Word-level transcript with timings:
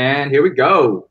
And 0.00 0.30
here 0.30 0.42
we 0.42 0.48
go. 0.48 1.10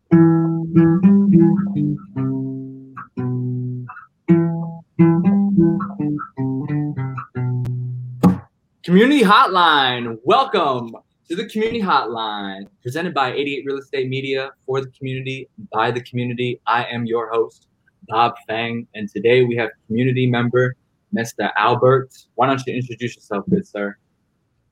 Community 8.83 9.21
Hotline. 9.21 10.17
Welcome 10.23 10.95
to 11.27 11.35
the 11.35 11.47
Community 11.49 11.79
Hotline, 11.79 12.65
presented 12.81 13.13
by 13.13 13.31
88 13.31 13.63
Real 13.67 13.77
Estate 13.77 14.09
Media 14.09 14.49
for 14.65 14.81
the 14.81 14.89
community, 14.97 15.47
by 15.71 15.91
the 15.91 16.01
community. 16.01 16.59
I 16.65 16.85
am 16.85 17.05
your 17.05 17.29
host, 17.29 17.67
Bob 18.07 18.33
Fang, 18.47 18.87
and 18.95 19.07
today 19.07 19.43
we 19.43 19.55
have 19.57 19.69
community 19.85 20.25
member, 20.25 20.75
Mr. 21.15 21.51
Albert. 21.57 22.09
Why 22.33 22.47
don't 22.47 22.65
you 22.65 22.73
introduce 22.73 23.15
yourself, 23.15 23.45
good 23.51 23.67
sir? 23.67 23.95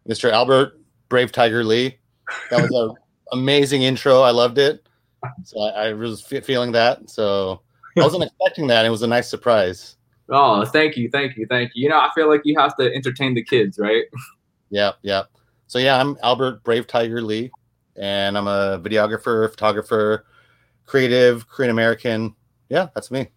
Mr. 0.09 0.31
Albert 0.31 0.81
Brave 1.07 1.31
Tiger 1.31 1.63
Lee. 1.63 1.99
That 2.49 2.63
was 2.63 2.71
an 2.71 2.95
amazing 3.31 3.83
intro. 3.83 4.21
I 4.21 4.31
loved 4.31 4.57
it. 4.57 4.83
So 5.43 5.59
I, 5.59 5.87
I 5.87 5.93
was 5.93 6.21
feeling 6.21 6.71
that. 6.73 7.09
So 7.09 7.61
I 7.97 8.01
wasn't 8.01 8.23
expecting 8.27 8.67
that. 8.67 8.85
It 8.85 8.89
was 8.89 9.01
a 9.01 9.07
nice 9.07 9.27
surprise. 9.27 9.97
Oh, 10.29 10.63
thank 10.65 10.97
you, 10.97 11.09
thank 11.09 11.37
you, 11.37 11.47
thank 11.47 11.71
you. 11.73 11.83
You 11.83 11.89
know, 11.89 11.97
I 11.97 12.09
feel 12.13 12.29
like 12.29 12.41
you 12.43 12.57
have 12.59 12.75
to 12.77 12.93
entertain 12.93 13.33
the 13.33 13.43
kids, 13.43 13.79
right? 13.79 14.05
Yeah, 14.69 14.91
yeah. 15.01 15.23
So 15.67 15.79
yeah, 15.79 15.97
I'm 15.97 16.17
Albert 16.21 16.61
Brave 16.65 16.87
Tiger 16.87 17.21
Lee, 17.21 17.51
and 17.95 18.37
I'm 18.37 18.47
a 18.47 18.81
videographer, 18.83 19.49
photographer, 19.49 20.25
creative, 20.85 21.47
Korean 21.47 21.71
American. 21.71 22.35
Yeah, 22.67 22.87
that's 22.93 23.09
me. 23.09 23.29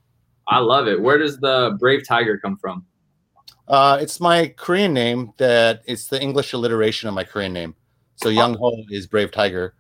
I 0.49 0.59
love 0.59 0.89
it. 0.89 1.01
Where 1.01 1.19
does 1.19 1.39
the 1.39 1.77
Brave 1.79 2.05
Tiger 2.05 2.37
come 2.37 2.57
from? 2.57 2.85
Uh, 3.69 3.99
it's 4.01 4.19
my 4.19 4.49
Korean 4.57 4.93
name. 4.93 5.33
That 5.37 5.83
it's 5.87 6.09
the 6.09 6.21
English 6.21 6.53
alliteration 6.53 7.09
of 7.09 7.15
my 7.15 7.23
Korean 7.23 7.53
name. 7.53 7.77
So 8.17 8.29
Young 8.29 8.55
Ho 8.59 8.83
is 8.91 9.07
Brave 9.07 9.31
Tiger, 9.31 9.75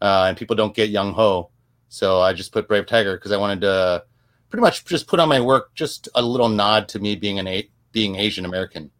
uh, 0.00 0.26
and 0.28 0.36
people 0.36 0.56
don't 0.56 0.74
get 0.74 0.90
Young 0.90 1.12
Ho, 1.14 1.50
so 1.88 2.20
I 2.20 2.32
just 2.32 2.52
put 2.52 2.68
Brave 2.68 2.86
Tiger 2.86 3.16
because 3.16 3.32
I 3.32 3.36
wanted 3.36 3.60
to 3.62 4.04
pretty 4.50 4.62
much 4.62 4.84
just 4.84 5.06
put 5.06 5.20
on 5.20 5.28
my 5.28 5.40
work 5.40 5.74
just 5.74 6.08
a 6.14 6.22
little 6.22 6.48
nod 6.48 6.88
to 6.90 6.98
me 6.98 7.16
being 7.16 7.38
an 7.38 7.46
a- 7.46 7.68
being 7.92 8.16
Asian 8.16 8.44
American. 8.44 8.90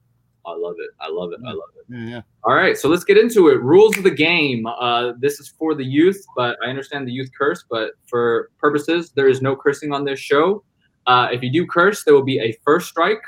I 0.46 0.54
love 0.56 0.76
it. 0.78 0.90
I 1.00 1.10
love 1.10 1.32
it. 1.32 1.40
I 1.46 1.50
love 1.50 1.68
it. 1.76 1.84
Yeah, 1.90 2.06
yeah. 2.08 2.20
All 2.44 2.54
right, 2.54 2.76
so 2.76 2.88
let's 2.88 3.04
get 3.04 3.18
into 3.18 3.48
it. 3.48 3.60
Rules 3.60 3.96
of 3.98 4.02
the 4.04 4.10
game. 4.10 4.64
Uh, 4.66 5.12
this 5.18 5.40
is 5.40 5.48
for 5.58 5.74
the 5.74 5.84
youth, 5.84 6.24
but 6.36 6.56
I 6.64 6.68
understand 6.68 7.06
the 7.06 7.12
youth 7.12 7.30
curse. 7.36 7.64
But 7.68 7.90
for 8.06 8.50
purposes, 8.58 9.10
there 9.14 9.28
is 9.28 9.42
no 9.42 9.54
cursing 9.54 9.92
on 9.92 10.04
this 10.04 10.18
show. 10.18 10.64
Uh, 11.06 11.28
if 11.32 11.42
you 11.42 11.52
do 11.52 11.66
curse, 11.66 12.04
there 12.04 12.14
will 12.14 12.22
be 12.24 12.38
a 12.40 12.56
first 12.64 12.88
strike, 12.88 13.22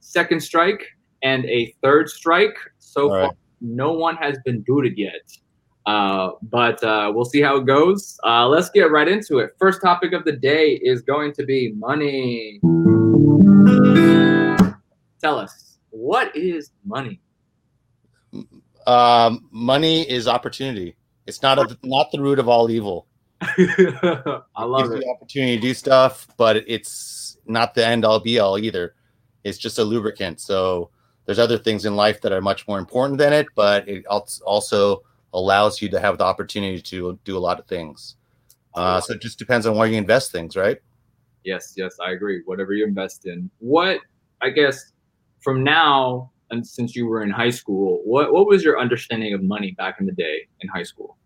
second 0.00 0.40
strike, 0.40 0.82
and 1.22 1.44
a 1.46 1.74
third 1.82 2.08
strike. 2.08 2.56
So 2.80 3.02
All 3.04 3.08
far, 3.10 3.20
right. 3.22 3.30
no 3.60 3.92
one 3.92 4.16
has 4.16 4.36
been 4.44 4.60
booted 4.66 4.98
yet. 4.98 5.22
Uh, 5.86 6.30
but 6.42 6.82
uh, 6.82 7.12
we'll 7.14 7.24
see 7.24 7.40
how 7.40 7.56
it 7.56 7.66
goes. 7.66 8.18
Uh, 8.24 8.48
let's 8.48 8.70
get 8.70 8.90
right 8.90 9.08
into 9.08 9.38
it. 9.38 9.54
First 9.58 9.82
topic 9.82 10.12
of 10.12 10.24
the 10.24 10.32
day 10.32 10.72
is 10.82 11.02
going 11.02 11.32
to 11.34 11.44
be 11.44 11.72
money. 11.72 12.60
Tell 15.20 15.38
us, 15.38 15.78
what 15.90 16.34
is 16.34 16.70
money? 16.84 17.20
Um, 18.86 19.48
money 19.50 20.08
is 20.10 20.26
opportunity. 20.26 20.96
It's 21.26 21.42
not 21.42 21.58
a, 21.58 21.78
not 21.82 22.10
the 22.12 22.20
root 22.20 22.38
of 22.38 22.48
all 22.48 22.70
evil. 22.70 23.06
I 23.40 24.64
love 24.64 24.90
it. 24.92 25.00
the 25.00 25.08
opportunity 25.14 25.56
to 25.56 25.60
do 25.60 25.74
stuff, 25.74 26.26
but 26.36 26.56
it's 26.56 27.36
not 27.46 27.74
the 27.74 27.86
end 27.86 28.04
all 28.04 28.20
be 28.20 28.38
all 28.38 28.58
either. 28.58 28.94
It's 29.44 29.58
just 29.58 29.78
a 29.78 29.84
lubricant. 29.84 30.40
So 30.40 30.90
there's 31.26 31.38
other 31.38 31.58
things 31.58 31.84
in 31.84 31.96
life 31.96 32.20
that 32.22 32.32
are 32.32 32.40
much 32.40 32.66
more 32.66 32.78
important 32.78 33.18
than 33.18 33.32
it, 33.32 33.46
but 33.54 33.86
it 33.88 34.06
also 34.06 35.02
allows 35.34 35.82
you 35.82 35.88
to 35.90 36.00
have 36.00 36.16
the 36.16 36.24
opportunity 36.24 36.80
to 36.80 37.18
do 37.24 37.36
a 37.36 37.38
lot 37.38 37.58
of 37.58 37.66
things. 37.66 38.16
Uh, 38.74 39.00
so 39.00 39.12
it 39.12 39.20
just 39.20 39.38
depends 39.38 39.66
on 39.66 39.76
where 39.76 39.86
you 39.86 39.96
invest 39.96 40.32
things, 40.32 40.56
right? 40.56 40.78
Yes, 41.44 41.74
yes, 41.76 41.96
I 42.04 42.12
agree. 42.12 42.42
Whatever 42.46 42.72
you 42.72 42.86
invest 42.86 43.26
in. 43.26 43.50
What 43.58 44.00
I 44.40 44.50
guess 44.50 44.92
from 45.40 45.62
now 45.62 46.32
and 46.50 46.66
since 46.66 46.96
you 46.96 47.06
were 47.06 47.22
in 47.22 47.30
high 47.30 47.50
school, 47.50 48.00
what 48.04 48.32
what 48.32 48.46
was 48.46 48.64
your 48.64 48.80
understanding 48.80 49.34
of 49.34 49.42
money 49.42 49.72
back 49.72 50.00
in 50.00 50.06
the 50.06 50.12
day 50.12 50.48
in 50.60 50.68
high 50.68 50.82
school? 50.82 51.18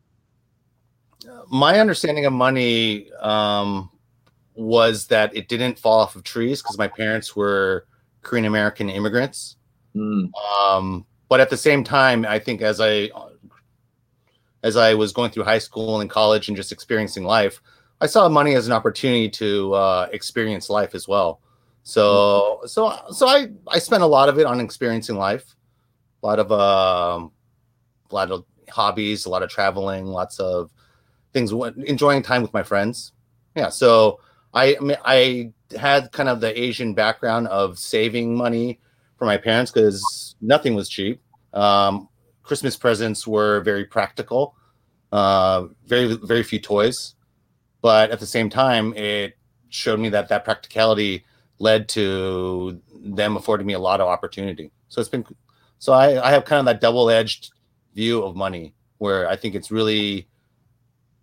My 1.50 1.78
understanding 1.80 2.26
of 2.26 2.32
money 2.32 3.10
um, 3.20 3.90
was 4.54 5.06
that 5.06 5.34
it 5.36 5.48
didn't 5.48 5.78
fall 5.78 6.00
off 6.00 6.16
of 6.16 6.22
trees 6.22 6.62
because 6.62 6.78
my 6.78 6.88
parents 6.88 7.36
were 7.36 7.86
Korean 8.22 8.44
American 8.44 8.90
immigrants. 8.90 9.56
Mm, 9.96 10.30
um, 10.60 11.06
but 11.28 11.40
at 11.40 11.50
the 11.50 11.56
same 11.56 11.84
time 11.84 12.24
i 12.28 12.38
think 12.38 12.62
as 12.62 12.80
i 12.80 13.10
as 14.68 14.76
i 14.76 14.94
was 14.94 15.12
going 15.12 15.30
through 15.30 15.44
high 15.44 15.58
school 15.58 16.00
and 16.00 16.08
college 16.08 16.48
and 16.48 16.56
just 16.56 16.72
experiencing 16.72 17.24
life 17.24 17.60
i 18.00 18.06
saw 18.06 18.28
money 18.28 18.54
as 18.54 18.66
an 18.66 18.72
opportunity 18.72 19.28
to 19.28 19.72
uh, 19.74 20.08
experience 20.12 20.70
life 20.70 20.94
as 20.94 21.08
well. 21.08 21.40
So 21.82 22.60
so 22.66 22.94
so 23.10 23.26
i 23.26 23.48
i 23.68 23.78
spent 23.78 24.02
a 24.02 24.06
lot 24.06 24.28
of 24.28 24.38
it 24.38 24.46
on 24.46 24.60
experiencing 24.60 25.16
life. 25.16 25.56
A 26.22 26.26
lot 26.26 26.38
of 26.38 26.52
um 26.52 27.32
a 28.10 28.14
lot 28.14 28.30
of 28.30 28.44
hobbies 28.68 29.24
a 29.24 29.30
lot 29.30 29.42
of 29.42 29.48
traveling 29.48 30.06
lots 30.06 30.38
of 30.38 30.70
things 31.32 31.52
enjoying 31.86 32.22
time 32.22 32.42
with 32.42 32.52
my 32.52 32.62
friends. 32.62 33.12
Yeah 33.56 33.70
so 33.70 34.20
i 34.52 34.76
I 35.04 35.52
had 35.78 36.12
kind 36.12 36.28
of 36.28 36.40
the 36.40 36.58
asian 36.58 36.94
background 36.94 37.48
of 37.48 37.78
saving 37.78 38.34
money 38.34 38.80
for 39.16 39.26
my 39.26 39.36
parents 39.36 39.70
because 39.70 40.36
nothing 40.40 40.74
was 40.74 40.88
cheap. 40.88 41.20
Um, 41.52 42.08
Christmas 42.42 42.76
presents 42.76 43.26
were 43.26 43.60
very 43.60 43.84
practical, 43.84 44.54
uh, 45.12 45.66
very 45.86 46.14
very 46.14 46.42
few 46.42 46.58
toys, 46.58 47.14
but 47.80 48.10
at 48.10 48.20
the 48.20 48.26
same 48.26 48.50
time, 48.50 48.94
it 48.94 49.36
showed 49.68 50.00
me 50.00 50.08
that 50.10 50.28
that 50.28 50.44
practicality 50.44 51.24
led 51.58 51.88
to 51.90 52.80
them 52.94 53.36
affording 53.36 53.66
me 53.66 53.74
a 53.74 53.78
lot 53.78 54.00
of 54.00 54.08
opportunity. 54.08 54.70
So 54.88 55.00
it's 55.00 55.10
been 55.10 55.24
so 55.78 55.92
I, 55.92 56.26
I 56.26 56.30
have 56.30 56.44
kind 56.44 56.60
of 56.60 56.66
that 56.66 56.80
double 56.80 57.10
edged 57.10 57.52
view 57.94 58.22
of 58.22 58.36
money 58.36 58.74
where 58.98 59.28
I 59.28 59.36
think 59.36 59.54
it's 59.54 59.70
really 59.70 60.28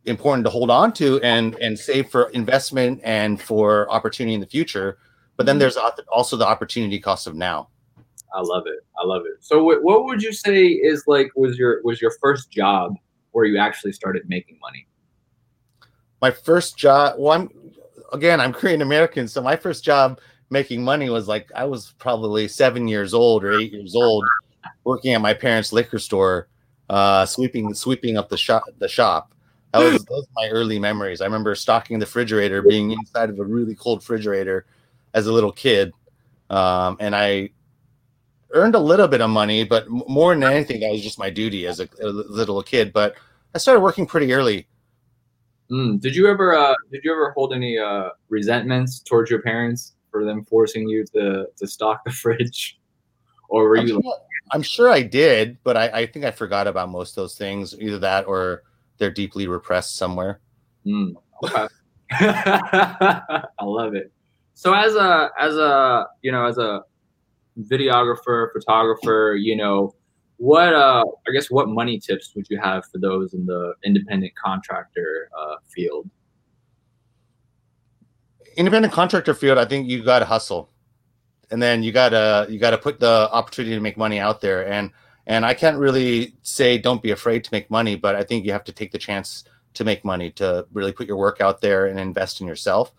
important 0.06 0.46
to 0.46 0.50
hold 0.50 0.69
on 0.69 0.94
to 0.94 1.19
and 1.22 1.56
and 1.56 1.78
save 1.78 2.09
for 2.09 2.29
investment 2.29 3.02
and 3.03 3.41
for 3.41 3.90
opportunity 3.91 4.34
in 4.34 4.41
the 4.41 4.47
future. 4.47 4.97
But 5.38 5.46
then 5.46 5.59
there's 5.59 5.78
also 6.12 6.38
the 6.38 6.47
opportunity 6.47 7.00
cost 7.00 7.28
of 7.28 7.35
now. 7.35 7.69
I 8.34 8.41
love 8.41 8.63
it. 8.67 8.85
I 9.02 9.06
love 9.06 9.23
it. 9.25 9.44
So 9.44 9.63
what 9.63 9.84
what 9.84 10.06
would 10.06 10.22
you 10.22 10.34
say 10.34 10.67
is 10.67 11.03
like 11.07 11.31
was 11.35 11.57
your 11.57 11.81
was 11.84 12.02
your 12.02 12.12
first 12.22 12.52
job 12.52 12.96
where 13.35 13.46
you 13.46 13.57
actually 13.57 13.91
started 13.91 14.28
making 14.28 14.57
money? 14.62 14.88
my 16.22 16.31
first 16.31 16.78
job 16.78 17.16
well 17.19 17.34
i'm 17.34 17.50
again 18.13 18.40
i'm 18.40 18.53
korean 18.53 18.81
american 18.81 19.28
so 19.28 19.41
my 19.41 19.56
first 19.56 19.84
job 19.84 20.19
making 20.50 20.84
money 20.84 21.09
was 21.09 21.28
like 21.28 21.51
i 21.56 21.63
was 21.63 21.94
probably 22.00 22.47
seven 22.47 22.88
years 22.88 23.13
old 23.13 23.44
or 23.44 23.59
eight 23.59 23.72
years 23.72 23.96
old 23.96 24.23
working 24.84 25.13
at 25.13 25.22
my 25.22 25.34
parents 25.34 25.73
liquor 25.73 26.00
store 26.00 26.47
uh 26.90 27.25
sweeping 27.25 27.73
sweeping 27.73 28.18
up 28.18 28.29
the 28.29 28.38
shop 28.38 28.63
the 28.79 28.88
shop 28.88 29.34
that 29.72 29.79
was 29.79 30.03
those 30.09 30.25
my 30.35 30.50
early 30.50 30.79
memories 30.79 31.22
i 31.22 31.25
remember 31.25 31.53
stocking 31.53 32.00
the 32.00 32.06
refrigerator 32.06 32.62
being 32.62 32.91
inside 32.91 33.29
of 33.29 33.40
a 33.40 33.44
really 33.44 33.75
cold 33.75 34.00
refrigerator 34.00 34.66
as 35.13 35.28
a 35.28 35.31
little 35.31 35.52
kid 35.52 35.91
um 36.50 36.97
and 37.00 37.16
i 37.16 37.50
earned 38.51 38.75
a 38.75 38.79
little 38.79 39.07
bit 39.07 39.22
of 39.22 39.29
money 39.29 39.63
but 39.63 39.89
more 39.89 40.33
than 40.33 40.44
anything 40.44 40.79
that 40.79 40.91
was 40.91 41.01
just 41.01 41.19
my 41.19 41.29
duty 41.29 41.67
as 41.67 41.79
a, 41.79 41.88
a 42.01 42.07
little 42.07 42.61
kid 42.61 42.94
but 42.94 43.16
i 43.53 43.57
started 43.57 43.81
working 43.81 44.06
pretty 44.06 44.31
early 44.33 44.67
Mm, 45.72 46.00
did 46.00 46.16
you 46.16 46.28
ever 46.28 46.55
uh, 46.55 46.75
did 46.91 47.01
you 47.03 47.11
ever 47.11 47.31
hold 47.31 47.53
any 47.53 47.78
uh, 47.78 48.09
resentments 48.29 49.00
towards 49.00 49.31
your 49.31 49.41
parents 49.41 49.95
for 50.11 50.23
them 50.23 50.45
forcing 50.45 50.88
you 50.88 51.03
to 51.13 51.47
to 51.55 51.67
stock 51.67 52.03
the 52.05 52.11
fridge, 52.22 52.79
or 53.50 53.69
were 53.69 53.78
I'm 53.78 53.88
you? 53.88 54.01
sure, 54.01 54.17
I'm 54.51 54.61
sure 54.61 54.89
I 54.89 55.01
did, 55.01 55.57
but 55.63 55.75
I, 55.75 55.88
I 55.88 56.05
think 56.05 56.23
I 56.23 56.31
forgot 56.31 56.67
about 56.67 56.89
most 56.89 57.11
of 57.11 57.16
those 57.16 57.35
things. 57.35 57.73
Either 57.79 57.97
that 58.00 58.28
or 58.28 58.61
they're 59.00 59.11
deeply 59.11 59.47
repressed 59.47 59.95
somewhere. 59.95 60.39
Mm, 60.85 61.16
okay. 61.43 61.67
I 62.11 63.43
love 63.64 63.96
it. 63.96 64.11
So 64.53 64.73
as 64.73 64.93
a 64.93 65.31
as 65.40 65.58
a 65.58 66.08
you 66.22 66.31
know 66.31 66.46
as 66.46 66.59
a 66.59 66.84
videographer, 67.59 68.52
photographer, 68.53 69.35
you 69.40 69.55
know, 69.55 69.96
what 70.37 70.73
uh 70.73 71.03
I 71.28 71.31
guess 71.31 71.49
what 71.49 71.69
money 71.69 71.99
tips 71.99 72.34
would 72.35 72.47
you 72.49 72.59
have 72.59 72.85
for 72.91 72.97
those 72.97 73.34
in 73.34 73.46
the 73.46 73.73
independent 73.84 74.34
contractor 74.35 75.29
uh, 75.37 75.55
field? 75.73 76.09
Independent 78.57 78.93
contractor 78.93 79.34
field, 79.34 79.57
I 79.57 79.66
think 79.66 79.87
you 79.87 80.03
got 80.03 80.19
to 80.19 80.25
hustle, 80.25 80.69
and 81.52 81.61
then 81.61 81.84
you 81.84 81.91
gotta 81.91 82.47
you 82.49 82.59
gotta 82.59 82.78
put 82.78 82.99
the 82.99 83.29
opportunity 83.31 83.75
to 83.75 83.81
make 83.81 83.97
money 83.97 84.19
out 84.19 84.41
there. 84.41 84.67
And 84.67 84.91
and 85.28 85.46
I 85.46 85.53
can't 85.53 85.78
really 85.78 86.35
say 86.43 86.78
don't 86.78 87.02
be 87.02 87.11
afraid 87.11 87.43
to 87.46 87.49
make 87.52 87.72
money, 87.72 87.96
but 87.96 88.16
I 88.16 88.23
think 88.23 88.46
you 88.46 88.52
have 88.52 88.63
to 88.66 88.72
take 88.72 88.91
the 88.91 88.97
chance 88.97 89.46
to 89.73 89.84
make 89.84 90.05
money 90.05 90.31
to 90.31 90.66
really 90.73 90.91
put 90.91 91.07
your 91.07 91.17
work 91.17 91.41
out 91.41 91.61
there 91.61 91.87
and 91.87 91.99
invest 91.99 92.41
in 92.41 92.47
yourself. 92.47 92.93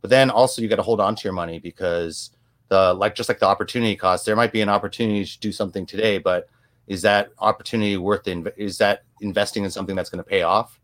But 0.00 0.10
then 0.10 0.30
also 0.30 0.62
you 0.62 0.68
got 0.68 0.76
to 0.76 0.82
hold 0.82 1.00
on 1.00 1.16
to 1.16 1.24
your 1.24 1.32
money 1.32 1.58
because 1.58 2.30
the 2.68 2.94
like 2.94 3.14
just 3.14 3.28
like 3.28 3.38
the 3.38 3.46
opportunity 3.46 3.96
cost, 3.96 4.26
there 4.26 4.36
might 4.36 4.52
be 4.52 4.60
an 4.60 4.68
opportunity 4.68 5.24
to 5.24 5.40
do 5.40 5.52
something 5.52 5.86
today, 5.86 6.18
but 6.18 6.48
is 6.86 7.02
that 7.02 7.30
opportunity 7.38 7.96
worth 7.96 8.24
the 8.24 8.52
is 8.56 8.78
that 8.78 9.02
investing 9.20 9.64
in 9.64 9.70
something 9.70 9.96
that's 9.96 10.10
going 10.10 10.22
to 10.22 10.28
pay 10.28 10.42
off? 10.42 10.78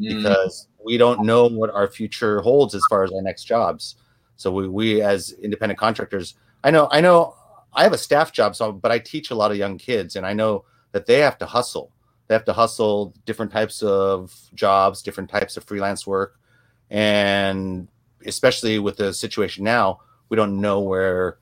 Mm. 0.00 0.22
because 0.22 0.68
we 0.82 0.96
don't 0.96 1.24
know 1.24 1.46
what 1.46 1.70
our 1.70 1.86
future 1.86 2.40
holds 2.40 2.74
as 2.74 2.82
far 2.88 3.04
as 3.04 3.12
our 3.12 3.20
next 3.20 3.44
jobs. 3.44 3.96
So 4.36 4.50
we, 4.50 4.66
we 4.68 5.02
as 5.02 5.32
independent 5.42 5.78
contractors, 5.78 6.34
I 6.64 6.70
know, 6.70 6.88
I 6.90 7.02
know 7.02 7.36
I 7.74 7.82
have 7.82 7.92
a 7.92 7.98
staff 7.98 8.32
job, 8.32 8.56
so 8.56 8.72
but 8.72 8.90
I 8.90 8.98
teach 8.98 9.30
a 9.30 9.34
lot 9.34 9.50
of 9.50 9.58
young 9.58 9.76
kids 9.76 10.16
and 10.16 10.24
I 10.24 10.32
know 10.32 10.64
that 10.92 11.04
they 11.04 11.18
have 11.18 11.36
to 11.38 11.46
hustle. 11.46 11.92
They 12.28 12.34
have 12.34 12.46
to 12.46 12.52
hustle 12.52 13.12
different 13.26 13.52
types 13.52 13.82
of 13.82 14.34
jobs, 14.54 15.02
different 15.02 15.28
types 15.28 15.56
of 15.56 15.64
freelance 15.64 16.06
work. 16.06 16.38
And 16.88 17.88
especially 18.24 18.78
with 18.78 18.96
the 18.96 19.12
situation 19.12 19.64
now, 19.64 20.00
we 20.30 20.36
don't 20.36 20.60
know 20.60 20.80
where 20.80 21.38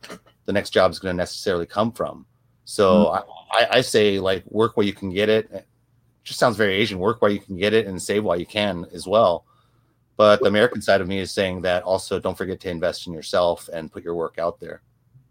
the 0.47 0.53
next 0.53 0.71
job 0.71 0.91
is 0.91 0.99
going 0.99 1.15
to 1.15 1.17
necessarily 1.17 1.67
come 1.67 1.93
from. 1.93 2.27
So 2.65 3.09
I, 3.09 3.23
I, 3.53 3.67
I 3.71 3.81
say 3.81 4.19
like 4.19 4.45
work 4.47 4.77
where 4.77 4.85
you 4.85 4.93
can 4.93 5.11
get 5.11 5.29
it. 5.29 5.67
Just 6.25 6.41
sounds 6.41 6.57
very 6.57 6.75
Asian. 6.75 6.99
Work 6.99 7.23
while 7.23 7.31
you 7.31 7.41
can 7.41 7.57
get 7.57 7.73
it 7.73 7.87
and 7.87 8.03
save 8.03 8.25
while 8.25 8.39
you 8.39 8.45
can 8.45 8.85
as 8.93 9.07
well. 9.07 9.47
But 10.17 10.41
the 10.41 10.47
American 10.47 10.83
side 10.83 11.01
of 11.01 11.07
me 11.07 11.19
is 11.21 11.31
saying 11.31 11.63
that 11.63 11.85
also 11.85 12.19
don't 12.19 12.37
forget 12.37 12.61
to 12.61 12.71
invest 12.71 13.07
in 13.07 13.13
yourself 13.13 13.69
and 13.73 13.93
put 13.93 14.03
your 14.03 14.17
work 14.17 14.37
out 14.39 14.59
there. 14.59 14.83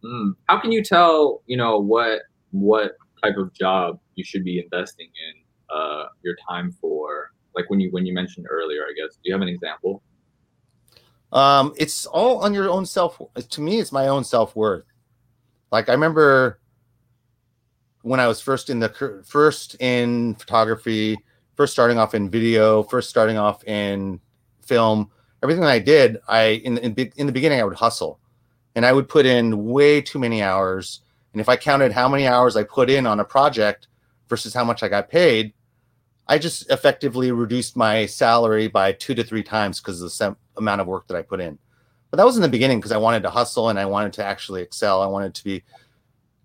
Mm. 0.04 0.32
How 0.46 0.60
can 0.60 0.72
you 0.72 0.84
tell, 0.84 1.42
you 1.46 1.58
know, 1.58 1.78
what 1.78 2.22
what 2.52 2.94
type 3.22 3.36
of 3.38 3.54
job 3.54 4.00
you 4.16 4.24
should 4.24 4.44
be 4.44 4.60
investing 4.60 5.08
in 5.08 5.76
uh, 5.76 6.06
your 6.24 6.36
time 6.50 6.72
for? 6.80 7.32
Like 7.56 7.70
when 7.70 7.80
you 7.80 7.90
when 7.92 8.06
you 8.06 8.14
mentioned 8.14 8.48
earlier, 8.50 8.84
I 8.84 8.94
guess. 8.96 9.16
Do 9.16 9.22
you 9.26 9.34
have 9.34 9.42
an 9.42 9.50
example? 9.50 10.02
Um, 11.32 11.74
it's 11.78 12.06
all 12.06 12.40
on 12.40 12.54
your 12.54 12.70
own 12.70 12.86
self. 12.86 13.22
To 13.50 13.62
me, 13.62 13.80
it's 13.80 13.92
my 13.92 14.08
own 14.08 14.24
self 14.24 14.56
worth. 14.56 14.86
Like 15.72 15.90
I 15.90 15.94
remember 15.94 16.60
when 18.02 18.20
I 18.20 18.28
was 18.28 18.40
first 18.40 18.70
in 18.70 18.80
the 18.80 19.24
first 19.26 19.76
in 19.82 20.36
photography, 20.36 21.18
first 21.56 21.74
starting 21.74 21.98
off 21.98 22.14
in 22.14 22.30
video, 22.30 22.84
first 22.84 23.10
starting 23.10 23.38
off 23.38 23.64
in 23.66 24.20
film. 24.66 25.12
Everything 25.44 25.62
that 25.62 25.72
I 25.72 25.80
did, 25.80 26.20
I 26.28 26.62
in 26.64 26.78
in, 26.78 26.96
in 27.18 27.28
the 27.28 27.34
beginning 27.34 27.60
I 27.60 27.64
would 27.64 27.76
hustle, 27.76 28.20
and 28.76 28.86
I 28.86 28.94
would 28.94 29.10
put 29.10 29.26
in 29.26 29.66
way 29.66 30.02
too 30.02 30.20
many 30.20 30.42
hours. 30.42 31.02
And 31.34 31.42
if 31.42 31.50
I 31.50 31.58
counted 31.58 31.92
how 31.92 32.08
many 32.08 32.26
hours 32.26 32.56
I 32.56 32.64
put 32.64 32.90
in 32.90 33.06
on 33.06 33.20
a 33.20 33.26
project 33.26 33.88
versus 34.30 34.54
how 34.54 34.64
much 34.64 34.82
I 34.82 34.88
got 34.88 35.10
paid, 35.10 35.54
I 36.30 36.38
just 36.38 36.70
effectively 36.70 37.32
reduced 37.32 37.78
my 37.78 38.06
salary 38.06 38.68
by 38.68 38.92
two 38.92 39.16
to 39.16 39.24
three 39.24 39.44
times 39.44 39.80
because 39.80 40.02
of 40.02 40.06
the 40.06 40.10
sem- 40.10 40.38
amount 40.58 40.82
of 40.82 40.88
work 40.88 41.08
that 41.08 41.18
I 41.18 41.22
put 41.22 41.40
in. 41.40 41.58
But 42.12 42.18
that 42.18 42.26
was 42.26 42.36
in 42.36 42.42
the 42.42 42.50
beginning 42.50 42.80
because 42.80 42.92
I 42.92 42.98
wanted 42.98 43.24
to 43.24 43.30
hustle 43.30 43.70
and 43.70 43.80
I 43.80 43.86
wanted 43.86 44.14
to 44.14 44.26
actually 44.26 44.62
excel. 44.62 45.02
I 45.02 45.08
wanted 45.08 45.34
to 45.36 45.44
be 45.44 45.64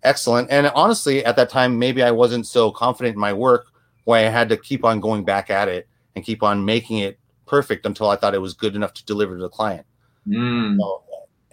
excellent. 0.03 0.51
And 0.51 0.67
honestly, 0.69 1.25
at 1.25 1.37
that 1.37 1.51
time, 1.51 1.79
maybe 1.79 2.03
I 2.03 2.11
wasn't 2.11 2.47
so 2.47 2.71
confident 2.71 3.15
in 3.15 3.21
my 3.21 3.33
work 3.33 3.67
where 4.05 4.27
I 4.27 4.31
had 4.31 4.49
to 4.49 4.57
keep 4.57 4.85
on 4.85 5.01
going 5.01 5.25
back 5.25 5.51
at 5.51 5.69
it 5.69 5.89
and 6.15 6.25
keep 6.25 6.43
on 6.43 6.65
making 6.65 6.99
it 6.99 7.19
perfect 7.47 7.87
until 7.87 8.09
I 8.09 8.17
thought 8.17 8.35
it 8.35 8.41
was 8.41 8.55
good 8.55 8.75
enough 8.75 8.95
to 8.95 9.05
deliver 9.05 9.37
to 9.37 9.43
the 9.43 9.49
client. 9.49 9.87
Mm. 10.27 10.79
So 10.79 11.03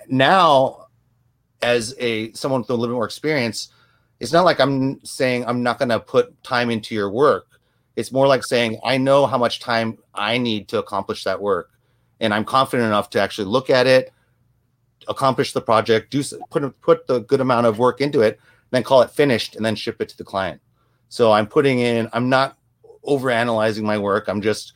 now, 0.08 0.88
as 1.62 1.96
a 2.00 2.32
someone 2.34 2.62
with 2.62 2.70
a 2.70 2.74
little 2.74 2.94
bit 2.94 2.98
more 2.98 3.06
experience, 3.06 3.70
it's 4.20 4.34
not 4.34 4.46
like 4.46 4.60
I'm 4.60 5.04
saying 5.06 5.46
I'm 5.46 5.64
not 5.64 5.78
going 5.78 5.90
to 5.90 6.00
put 6.00 6.42
time 6.44 6.70
into 6.70 6.96
your 6.96 7.12
work. 7.12 7.46
It's 8.00 8.14
more 8.14 8.28
like 8.28 8.46
saying 8.46 8.80
I 8.86 8.98
know 8.98 9.26
how 9.26 9.38
much 9.38 9.60
time 9.60 9.98
I 10.14 10.38
need 10.38 10.70
to 10.70 10.80
accomplish 10.80 11.26
that 11.26 11.42
work, 11.42 11.72
and 12.22 12.34
I'm 12.34 12.46
confident 12.46 12.88
enough 12.88 13.10
to 13.12 13.20
actually 13.20 13.46
look 13.46 13.70
at 13.70 13.88
it, 13.88 14.14
accomplish 15.10 15.52
the 15.52 15.62
project, 15.62 16.10
do 16.10 16.24
put 16.50 16.80
put 16.80 17.08
the 17.08 17.20
good 17.20 17.42
amount 17.42 17.68
of 17.68 17.78
work 17.78 18.00
into 18.00 18.22
it, 18.22 18.40
then 18.72 18.84
call 18.84 19.02
it 19.02 19.12
finished, 19.12 19.58
and 19.58 19.66
then 19.66 19.76
ship 19.76 20.02
it 20.02 20.08
to 20.10 20.18
the 20.18 20.24
client. 20.24 20.62
So 21.10 21.34
I'm 21.34 21.46
putting 21.46 21.80
in. 21.80 22.08
I'm 22.14 22.30
not 22.30 22.58
over 23.04 23.30
analyzing 23.30 23.86
my 23.86 23.98
work. 23.98 24.30
I'm 24.30 24.42
just 24.42 24.74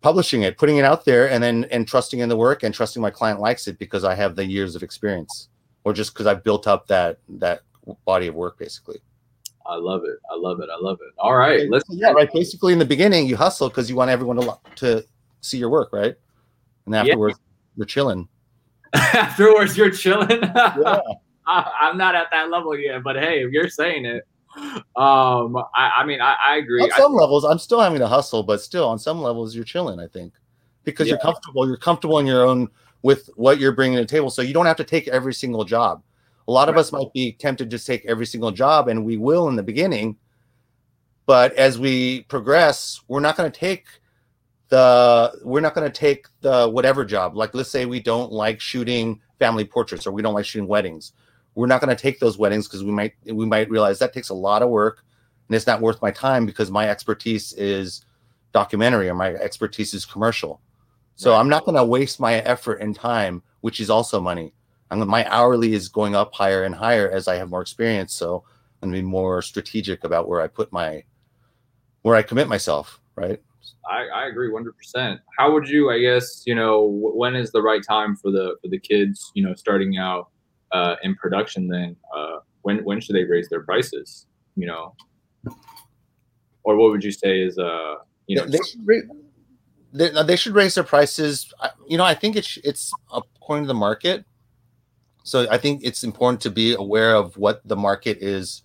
publishing 0.00 0.42
it, 0.42 0.58
putting 0.58 0.76
it 0.76 0.84
out 0.84 1.04
there, 1.04 1.28
and 1.28 1.42
then 1.42 1.66
and 1.72 1.88
trusting 1.88 2.20
in 2.20 2.28
the 2.28 2.36
work 2.36 2.62
and 2.62 2.72
trusting 2.72 3.02
my 3.02 3.10
client 3.10 3.40
likes 3.40 3.66
it 3.66 3.78
because 3.80 4.04
I 4.04 4.14
have 4.14 4.36
the 4.36 4.46
years 4.46 4.76
of 4.76 4.84
experience, 4.84 5.48
or 5.82 5.92
just 5.92 6.14
because 6.14 6.26
I've 6.26 6.44
built 6.44 6.68
up 6.68 6.86
that 6.86 7.18
that 7.28 7.62
body 8.04 8.28
of 8.28 8.36
work, 8.36 8.58
basically. 8.58 9.00
I 9.68 9.76
love 9.76 10.02
it. 10.04 10.18
I 10.30 10.36
love 10.36 10.60
it. 10.60 10.68
I 10.72 10.78
love 10.80 10.98
it. 11.00 11.12
All 11.18 11.34
right, 11.36 11.68
let's. 11.70 11.84
yeah, 11.90 12.12
right. 12.12 12.32
Basically, 12.32 12.72
in 12.72 12.78
the 12.78 12.84
beginning, 12.84 13.26
you 13.26 13.36
hustle 13.36 13.68
because 13.68 13.88
you 13.90 13.96
want 13.96 14.10
everyone 14.10 14.36
to 14.38 14.58
to 14.76 15.04
see 15.40 15.58
your 15.58 15.70
work, 15.70 15.92
right? 15.92 16.14
And 16.86 16.94
Yeah. 16.94 17.02
afterwards, 17.02 17.38
you're 17.76 17.86
chilling. 17.86 18.28
Afterwards, 18.94 19.76
you're 19.76 19.90
chilling. 19.90 20.40
Yeah. 20.42 21.00
I, 21.48 21.70
I'm 21.80 21.96
not 21.96 22.16
at 22.16 22.26
that 22.32 22.50
level 22.50 22.76
yet, 22.76 23.04
but 23.04 23.14
hey, 23.14 23.44
if 23.44 23.52
you're 23.52 23.68
saying 23.68 24.04
it, 24.04 24.24
um, 24.96 25.56
I, 25.76 25.92
I 25.98 26.04
mean, 26.04 26.20
I, 26.20 26.34
I 26.42 26.56
agree. 26.56 26.82
on 26.82 26.90
I- 26.92 26.96
some 26.96 27.14
levels, 27.14 27.44
I'm 27.44 27.58
still 27.58 27.80
having 27.80 28.00
to 28.00 28.08
hustle, 28.08 28.42
but 28.42 28.60
still, 28.60 28.88
on 28.88 28.98
some 28.98 29.20
levels, 29.22 29.54
you're 29.54 29.64
chilling. 29.64 30.00
I 30.00 30.08
think 30.08 30.32
because 30.84 31.08
you're 31.08 31.18
comfortable. 31.18 31.66
You're 31.66 31.76
comfortable 31.76 32.18
in 32.18 32.26
your 32.26 32.44
own 32.44 32.68
with 33.02 33.28
what 33.36 33.60
you're 33.60 33.72
bringing 33.72 33.96
to 33.98 34.02
the 34.02 34.08
table, 34.08 34.30
so 34.30 34.42
you 34.42 34.54
don't 34.54 34.66
have 34.66 34.76
to 34.78 34.84
take 34.84 35.06
every 35.08 35.34
single 35.34 35.64
job. 35.64 36.02
A 36.48 36.52
lot 36.52 36.68
of 36.68 36.76
us 36.76 36.92
might 36.92 37.12
be 37.12 37.32
tempted 37.32 37.70
to 37.70 37.78
take 37.78 38.04
every 38.06 38.26
single 38.26 38.52
job, 38.52 38.88
and 38.88 39.04
we 39.04 39.16
will 39.16 39.48
in 39.48 39.56
the 39.56 39.62
beginning. 39.62 40.16
But 41.26 41.52
as 41.54 41.78
we 41.78 42.22
progress, 42.22 43.00
we're 43.08 43.20
not 43.20 43.36
going 43.36 43.50
to 43.50 43.58
take 43.58 43.86
the 44.68 45.32
we're 45.44 45.60
not 45.60 45.74
going 45.74 45.90
to 45.90 45.96
take 45.96 46.26
the 46.40 46.68
whatever 46.68 47.04
job. 47.04 47.36
Like 47.36 47.54
let's 47.54 47.70
say 47.70 47.84
we 47.86 48.00
don't 48.00 48.32
like 48.32 48.60
shooting 48.60 49.20
family 49.38 49.64
portraits 49.64 50.06
or 50.06 50.12
we 50.12 50.22
don't 50.22 50.34
like 50.34 50.44
shooting 50.44 50.68
weddings. 50.68 51.12
We're 51.54 51.66
not 51.66 51.80
going 51.80 51.94
to 51.94 52.00
take 52.00 52.20
those 52.20 52.38
weddings 52.38 52.66
because 52.66 52.84
we 52.84 52.90
might 52.90 53.14
we 53.24 53.46
might 53.46 53.70
realize 53.70 53.98
that 53.98 54.12
takes 54.12 54.28
a 54.28 54.34
lot 54.34 54.62
of 54.62 54.70
work 54.70 55.04
and 55.48 55.56
it's 55.56 55.66
not 55.66 55.80
worth 55.80 56.02
my 56.02 56.10
time 56.10 56.46
because 56.46 56.70
my 56.70 56.88
expertise 56.88 57.52
is 57.54 58.04
documentary 58.52 59.08
or 59.08 59.14
my 59.14 59.34
expertise 59.34 59.94
is 59.94 60.04
commercial. 60.04 60.60
So 61.14 61.30
Right. 61.30 61.40
I'm 61.40 61.48
not 61.48 61.64
going 61.64 61.76
to 61.76 61.84
waste 61.84 62.20
my 62.20 62.34
effort 62.34 62.80
and 62.80 62.94
time, 62.94 63.42
which 63.60 63.80
is 63.80 63.90
also 63.90 64.20
money. 64.20 64.52
I'm 64.90 65.06
my 65.08 65.28
hourly 65.28 65.74
is 65.74 65.88
going 65.88 66.14
up 66.14 66.34
higher 66.34 66.62
and 66.62 66.74
higher 66.74 67.10
as 67.10 67.28
I 67.28 67.36
have 67.36 67.50
more 67.50 67.62
experience. 67.62 68.14
So 68.14 68.44
I'm 68.82 68.92
to 68.92 68.98
be 68.98 69.02
more 69.02 69.42
strategic 69.42 70.04
about 70.04 70.28
where 70.28 70.40
I 70.40 70.46
put 70.46 70.72
my 70.72 71.04
where 72.02 72.16
I 72.16 72.22
commit 72.22 72.48
myself. 72.48 73.00
Right. 73.16 73.40
I, 73.90 74.06
I 74.14 74.26
agree 74.28 74.50
100%. 74.50 75.18
How 75.38 75.52
would 75.52 75.68
you, 75.68 75.90
I 75.90 75.98
guess, 75.98 76.42
you 76.46 76.54
know, 76.54 76.86
when 76.86 77.34
is 77.34 77.50
the 77.52 77.62
right 77.62 77.82
time 77.82 78.16
for 78.16 78.30
the 78.30 78.56
for 78.62 78.68
the 78.68 78.78
kids, 78.78 79.32
you 79.34 79.42
know, 79.44 79.54
starting 79.54 79.96
out 79.96 80.30
uh, 80.72 80.96
in 81.02 81.14
production? 81.16 81.68
Then 81.68 81.96
uh, 82.16 82.38
when 82.62 82.78
when 82.84 83.00
should 83.00 83.16
they 83.16 83.24
raise 83.24 83.48
their 83.48 83.62
prices? 83.62 84.26
You 84.54 84.66
know, 84.66 84.94
or 86.64 86.76
what 86.76 86.90
would 86.90 87.04
you 87.04 87.12
say 87.12 87.40
is 87.40 87.58
uh, 87.58 87.96
you 88.26 88.36
know, 88.36 88.46
they, 88.46 88.58
they 88.86 89.02
they, 89.92 90.22
they 90.22 90.36
should 90.36 90.54
raise 90.54 90.74
their 90.74 90.84
prices. 90.84 91.52
You 91.88 91.98
know, 91.98 92.04
I 92.04 92.14
think 92.14 92.36
it's 92.36 92.58
it's 92.64 92.92
according 93.12 93.64
to 93.64 93.68
the 93.68 93.74
market. 93.74 94.24
So 95.26 95.48
I 95.50 95.58
think 95.58 95.80
it's 95.82 96.04
important 96.04 96.40
to 96.42 96.50
be 96.50 96.74
aware 96.74 97.16
of 97.16 97.36
what 97.36 97.60
the 97.66 97.76
market 97.76 98.18
is 98.20 98.62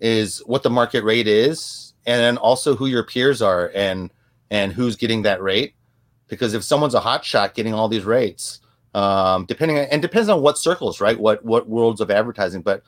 is 0.00 0.38
what 0.46 0.62
the 0.62 0.70
market 0.70 1.02
rate 1.02 1.26
is, 1.26 1.94
and 2.06 2.20
then 2.20 2.36
also 2.36 2.76
who 2.76 2.86
your 2.86 3.02
peers 3.02 3.42
are 3.42 3.70
and 3.74 4.12
and 4.50 4.72
who's 4.72 4.94
getting 4.94 5.22
that 5.22 5.42
rate. 5.42 5.74
Because 6.28 6.54
if 6.54 6.62
someone's 6.62 6.94
a 6.94 7.00
hot 7.00 7.24
shot 7.24 7.54
getting 7.54 7.74
all 7.74 7.88
these 7.88 8.04
rates, 8.04 8.60
um, 8.94 9.44
depending 9.44 9.78
on, 9.78 9.86
and 9.86 10.00
depends 10.00 10.28
on 10.28 10.40
what 10.40 10.56
circles, 10.56 11.00
right? 11.00 11.18
What 11.18 11.44
what 11.44 11.68
worlds 11.68 12.00
of 12.00 12.12
advertising, 12.12 12.62
but 12.62 12.84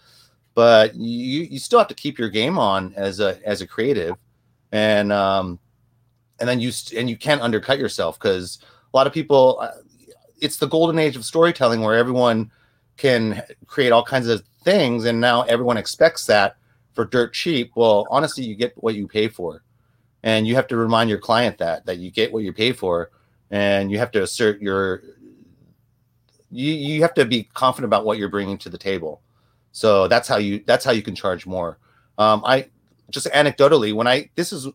but 0.55 0.95
you 0.95 1.43
you 1.43 1.59
still 1.59 1.81
have 1.81 1.89
to 1.89 1.95
keep 1.95 2.17
your 2.17 2.31
game 2.31 2.61
on 2.61 2.95
as 2.95 3.19
a 3.19 3.41
as 3.45 3.61
a 3.61 3.67
creative, 3.67 4.15
and 4.71 5.13
um, 5.13 5.59
and 6.39 6.49
then 6.49 6.61
you 6.61 6.71
st- 6.71 7.01
and 7.01 7.11
you 7.11 7.17
can't 7.17 7.43
undercut 7.43 7.81
yourself 7.81 8.21
because 8.21 8.61
a 8.93 8.97
lot 8.97 9.09
of 9.09 9.13
people 9.13 9.59
uh, 9.61 9.73
it's 10.41 10.59
the 10.59 10.69
golden 10.69 11.01
age 11.01 11.17
of 11.17 11.25
storytelling 11.25 11.81
where 11.81 11.97
everyone 11.97 12.53
can 12.97 13.43
create 13.67 13.91
all 13.91 14.05
kinds 14.05 14.29
of 14.29 14.43
things 14.63 15.05
and 15.05 15.21
now 15.21 15.43
everyone 15.43 15.77
expects 15.77 16.27
that 16.27 16.57
for 16.93 17.05
dirt 17.05 17.33
cheap. 17.33 17.73
Well 17.75 18.07
honestly 18.11 18.45
you 18.45 18.55
get 18.55 18.73
what 18.77 18.95
you 18.95 19.07
pay 19.07 19.29
for. 19.29 19.63
And 20.23 20.47
you 20.47 20.55
have 20.55 20.67
to 20.69 20.77
remind 20.77 21.11
your 21.11 21.19
client 21.19 21.59
that 21.59 21.87
that 21.87 21.99
you 21.99 22.11
get 22.11 22.33
what 22.33 22.45
you 22.45 22.53
pay 22.53 22.73
for 22.73 23.11
and 23.51 23.91
you 23.91 23.99
have 23.99 24.11
to 24.13 24.23
assert 24.23 24.61
your 24.61 25.03
you 26.51 26.73
you 26.73 27.03
have 27.03 27.15
to 27.15 27.25
be 27.25 27.45
confident 27.55 27.91
about 27.91 28.05
what 28.05 28.19
you're 28.19 28.29
bringing 28.29 28.59
to 28.59 28.71
the 28.71 28.79
table. 28.79 29.21
So 29.73 30.09
that's 30.09 30.29
how 30.29 30.39
you 30.39 30.63
that's 30.67 30.85
how 30.85 30.93
you 30.93 31.03
can 31.03 31.15
charge 31.15 31.47
more. 31.47 31.79
Um 32.17 32.43
i 32.47 32.69
just 33.11 33.27
anecdotally 33.29 33.95
when 33.95 34.07
i 34.07 34.29
this 34.35 34.53
is 34.53 34.69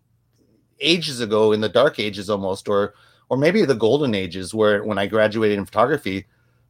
ages 0.80 1.20
ago 1.20 1.52
in 1.52 1.62
the 1.62 1.70
dark 1.70 2.00
ages 2.00 2.30
almost 2.30 2.70
or 2.70 2.94
or 3.30 3.38
maybe 3.38 3.66
the 3.66 3.76
golden 3.76 4.16
ages 4.16 4.54
where 4.54 4.84
when 4.84 4.98
i 4.98 5.08
graduated 5.08 5.58
in 5.58 5.66
photography 5.66 6.26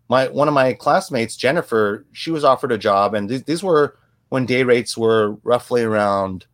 my 0.10 0.28
one 0.28 0.48
of 0.48 0.54
my 0.54 0.74
classmates 0.74 1.36
jennifer 1.38 2.06
she 2.12 2.32
was 2.32 2.44
offered 2.44 2.72
a 2.72 2.78
job 2.78 3.14
and 3.14 3.30
these, 3.30 3.44
these 3.44 3.64
were 3.64 3.96
when 4.30 4.46
day 4.46 4.64
rates 4.64 4.98
were 4.98 5.36
roughly 5.44 5.84
around 5.84 6.46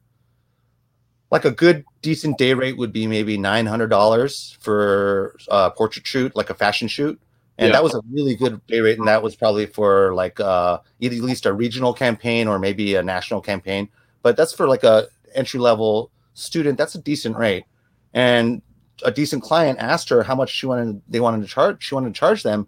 like 1.31 1.45
a 1.45 1.51
good 1.51 1.83
decent 2.01 2.37
day 2.37 2.53
rate 2.53 2.77
would 2.77 2.93
be 2.93 3.07
maybe 3.07 3.37
$900 3.37 4.57
for 4.59 5.35
a 5.49 5.71
portrait 5.71 6.05
shoot 6.05 6.35
like 6.35 6.49
a 6.49 6.53
fashion 6.53 6.87
shoot. 6.87 7.19
And 7.57 7.67
Yeah. 7.67 7.73
that 7.73 7.83
was 7.83 7.93
a 7.95 8.01
really 8.11 8.35
good 8.35 8.65
day 8.67 8.79
rate 8.79 8.99
and 8.99 9.07
that 9.07 9.23
was 9.23 9.35
probably 9.35 9.65
for 9.65 10.13
like 10.13 10.39
uh 10.39 10.79
either 10.99 11.15
at 11.15 11.21
least 11.23 11.45
a 11.45 11.53
regional 11.53 11.93
campaign 11.93 12.47
or 12.47 12.59
maybe 12.59 12.95
a 12.95 13.03
national 13.03 13.41
campaign. 13.41 13.89
But 14.21 14.37
that's 14.37 14.53
for 14.53 14.67
like 14.67 14.83
a 14.83 15.07
entry 15.33 15.59
level 15.59 16.11
student 16.33 16.77
that's 16.77 16.95
a 16.95 17.01
decent 17.01 17.37
rate. 17.37 17.65
And 18.13 18.61
a 19.03 19.11
decent 19.11 19.43
client 19.43 19.79
asked 19.79 20.09
her 20.09 20.23
how 20.23 20.35
much 20.35 20.51
she 20.51 20.65
wanted 20.67 21.01
they 21.09 21.19
wanted 21.19 21.41
to 21.41 21.47
charge 21.47 21.83
she 21.83 21.95
wanted 21.95 22.13
to 22.13 22.19
charge 22.19 22.43
them 22.43 22.67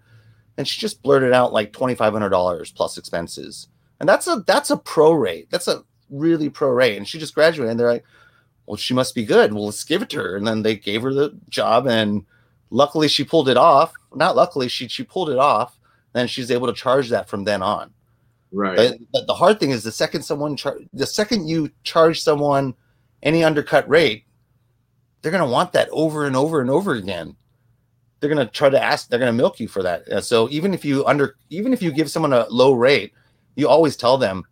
and 0.58 0.68
she 0.68 0.80
just 0.80 1.02
blurted 1.02 1.34
out 1.34 1.54
like 1.54 1.74
$2500 1.74 2.76
plus 2.76 2.98
expenses. 2.98 3.68
And 4.00 4.08
that's 4.08 4.28
a 4.28 4.44
that's 4.46 4.70
a 4.70 4.78
pro 4.78 5.12
rate 5.12 5.50
that's 5.50 5.68
a 5.68 5.84
really 6.10 6.50
pro 6.50 6.70
rate 6.70 6.98
and 6.98 7.08
she 7.08 7.20
just 7.20 7.36
graduated 7.36 7.72
and 7.72 7.80
they're 7.80 7.92
like 7.92 8.06
well 8.66 8.78
she 8.78 8.94
must 8.94 9.16
be 9.16 9.26
good. 9.26 9.54
Well 9.54 9.66
let's 9.66 9.84
give 9.84 10.02
it 10.02 10.10
to 10.10 10.18
her. 10.18 10.36
And 10.36 10.46
then 10.46 10.62
they 10.62 10.76
gave 10.76 11.02
her 11.02 11.14
the 11.14 11.38
job 11.50 11.88
and 11.88 12.26
luckily 12.70 13.08
she 13.08 13.24
pulled 13.24 13.50
it 13.50 13.58
off. 13.58 13.94
Not 14.14 14.36
luckily 14.36 14.68
she 14.68 14.88
she 14.88 15.04
pulled 15.04 15.30
it 15.30 15.40
off 15.40 15.80
and 16.14 16.30
she's 16.30 16.52
able 16.52 16.68
to 16.68 16.74
charge 16.74 17.10
that 17.10 17.30
from 17.30 17.44
then 17.44 17.62
on. 17.62 17.94
Right. 18.52 18.94
but, 19.12 19.28
the 19.28 19.34
hard 19.34 19.60
thing 19.60 19.72
is 19.72 19.84
the 19.84 19.92
second 19.92 20.24
someone 20.24 20.56
char- 20.56 20.80
the 20.94 21.06
second 21.06 21.48
you 21.48 21.70
charge 21.84 22.22
someone 22.22 22.76
any 23.24 23.44
undercut 23.44 23.88
rate, 23.90 24.26
they're 25.22 25.32
gonna 25.32 25.48
want 25.48 25.74
that 25.74 25.90
over 25.92 26.26
and 26.26 26.36
over 26.36 26.62
and 26.62 26.70
over 26.70 26.94
again. 26.94 27.36
They're 28.20 28.30
gonna 28.30 28.48
try 28.48 28.70
to 28.70 28.82
ask. 28.82 29.10
They're 29.10 29.20
gonna 29.20 29.34
milk 29.34 29.60
you 29.60 29.68
for 29.68 29.84
that. 29.84 30.24
So 30.24 30.50
even 30.50 30.74
if 30.74 30.84
you 30.84 31.06
under, 31.06 31.36
even 31.50 31.74
if 31.74 31.82
you 31.82 31.92
give 31.92 32.10
someone 32.10 32.34
a 32.34 32.48
low 32.50 32.74
rate, 32.74 33.14
you 33.56 33.68
always 33.68 33.96
tell 33.96 34.18
them, 34.18 34.44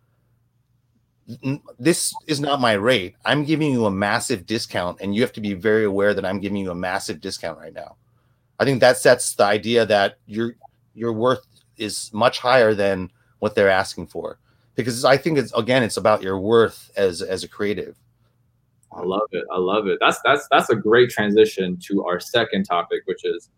"This 1.78 2.14
is 2.26 2.40
not 2.40 2.60
my 2.60 2.72
rate. 2.74 3.16
I'm 3.24 3.44
giving 3.44 3.72
you 3.72 3.86
a 3.86 3.90
massive 3.90 4.46
discount, 4.46 5.00
and 5.00 5.14
you 5.14 5.22
have 5.22 5.32
to 5.32 5.40
be 5.40 5.54
very 5.54 5.84
aware 5.84 6.14
that 6.14 6.24
I'm 6.24 6.40
giving 6.40 6.58
you 6.58 6.70
a 6.70 6.74
massive 6.74 7.20
discount 7.20 7.58
right 7.58 7.74
now." 7.74 7.96
I 8.58 8.64
think 8.64 8.80
that 8.80 8.98
sets 8.98 9.34
the 9.34 9.44
idea 9.44 9.84
that 9.86 10.18
your 10.26 10.54
your 10.94 11.12
worth 11.12 11.44
is 11.76 12.10
much 12.12 12.38
higher 12.38 12.74
than 12.74 13.10
what 13.40 13.54
they're 13.54 13.68
asking 13.70 14.06
for 14.06 14.38
because 14.76 15.04
I 15.04 15.16
think 15.16 15.38
it's 15.38 15.52
again 15.54 15.82
it's 15.82 15.96
about 15.96 16.22
your 16.22 16.38
worth 16.38 16.90
as 16.96 17.22
as 17.22 17.42
a 17.42 17.48
creative. 17.48 17.96
I 18.96 19.02
love 19.02 19.28
it. 19.32 19.44
I 19.52 19.58
love 19.58 19.86
it. 19.86 19.98
That's 20.00 20.18
that's 20.24 20.46
that's 20.50 20.70
a 20.70 20.76
great 20.76 21.10
transition 21.10 21.78
to 21.88 22.04
our 22.04 22.18
second 22.18 22.64
topic, 22.64 23.02
which 23.04 23.24
is 23.24 23.50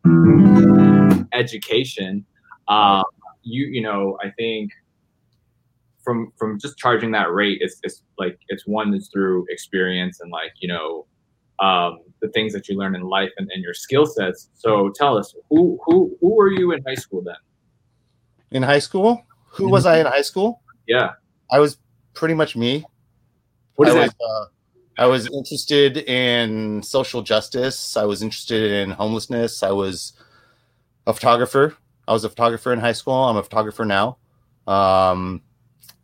education. 1.32 2.24
Um, 2.68 3.04
you 3.42 3.66
you 3.66 3.80
know, 3.80 4.18
I 4.22 4.30
think 4.30 4.72
from 6.02 6.32
from 6.36 6.58
just 6.58 6.76
charging 6.76 7.12
that 7.12 7.32
rate, 7.32 7.58
it's 7.60 7.78
it's 7.82 8.02
like 8.18 8.38
it's 8.48 8.66
one 8.66 8.90
that's 8.90 9.08
through 9.08 9.46
experience 9.48 10.20
and 10.20 10.30
like 10.30 10.52
you 10.60 10.68
know 10.68 11.06
um, 11.60 12.00
the 12.20 12.28
things 12.28 12.52
that 12.52 12.68
you 12.68 12.76
learn 12.76 12.94
in 12.94 13.02
life 13.02 13.30
and, 13.38 13.50
and 13.52 13.62
your 13.62 13.74
skill 13.74 14.06
sets. 14.06 14.50
So 14.54 14.90
tell 14.90 15.16
us 15.16 15.34
who 15.50 15.78
who 15.86 16.16
who 16.20 16.34
were 16.34 16.50
you 16.50 16.72
in 16.72 16.82
high 16.86 16.94
school 16.94 17.22
then? 17.22 17.36
In 18.50 18.62
high 18.62 18.78
school, 18.78 19.24
who 19.46 19.68
was 19.68 19.86
I 19.86 19.98
in 19.98 20.06
high 20.06 20.22
school? 20.22 20.62
Yeah. 20.86 21.10
I 21.50 21.58
was 21.60 21.78
pretty 22.14 22.34
much 22.34 22.56
me. 22.56 22.84
What 23.74 23.88
is 23.88 23.94
I 23.94 23.98
that? 23.98 24.14
was, 24.18 24.46
uh, 24.48 24.50
I 24.98 25.06
was 25.06 25.28
interested 25.28 25.96
in 25.96 26.82
social 26.82 27.22
justice. 27.22 27.96
I 27.96 28.04
was 28.04 28.20
interested 28.20 28.72
in 28.72 28.90
homelessness. 28.90 29.62
I 29.62 29.70
was 29.70 30.12
a 31.06 31.14
photographer. 31.14 31.76
I 32.08 32.12
was 32.12 32.24
a 32.24 32.28
photographer 32.28 32.72
in 32.72 32.80
high 32.80 32.92
school. 32.92 33.14
I'm 33.14 33.36
a 33.36 33.42
photographer 33.42 33.84
now. 33.84 34.18
Um, 34.66 35.42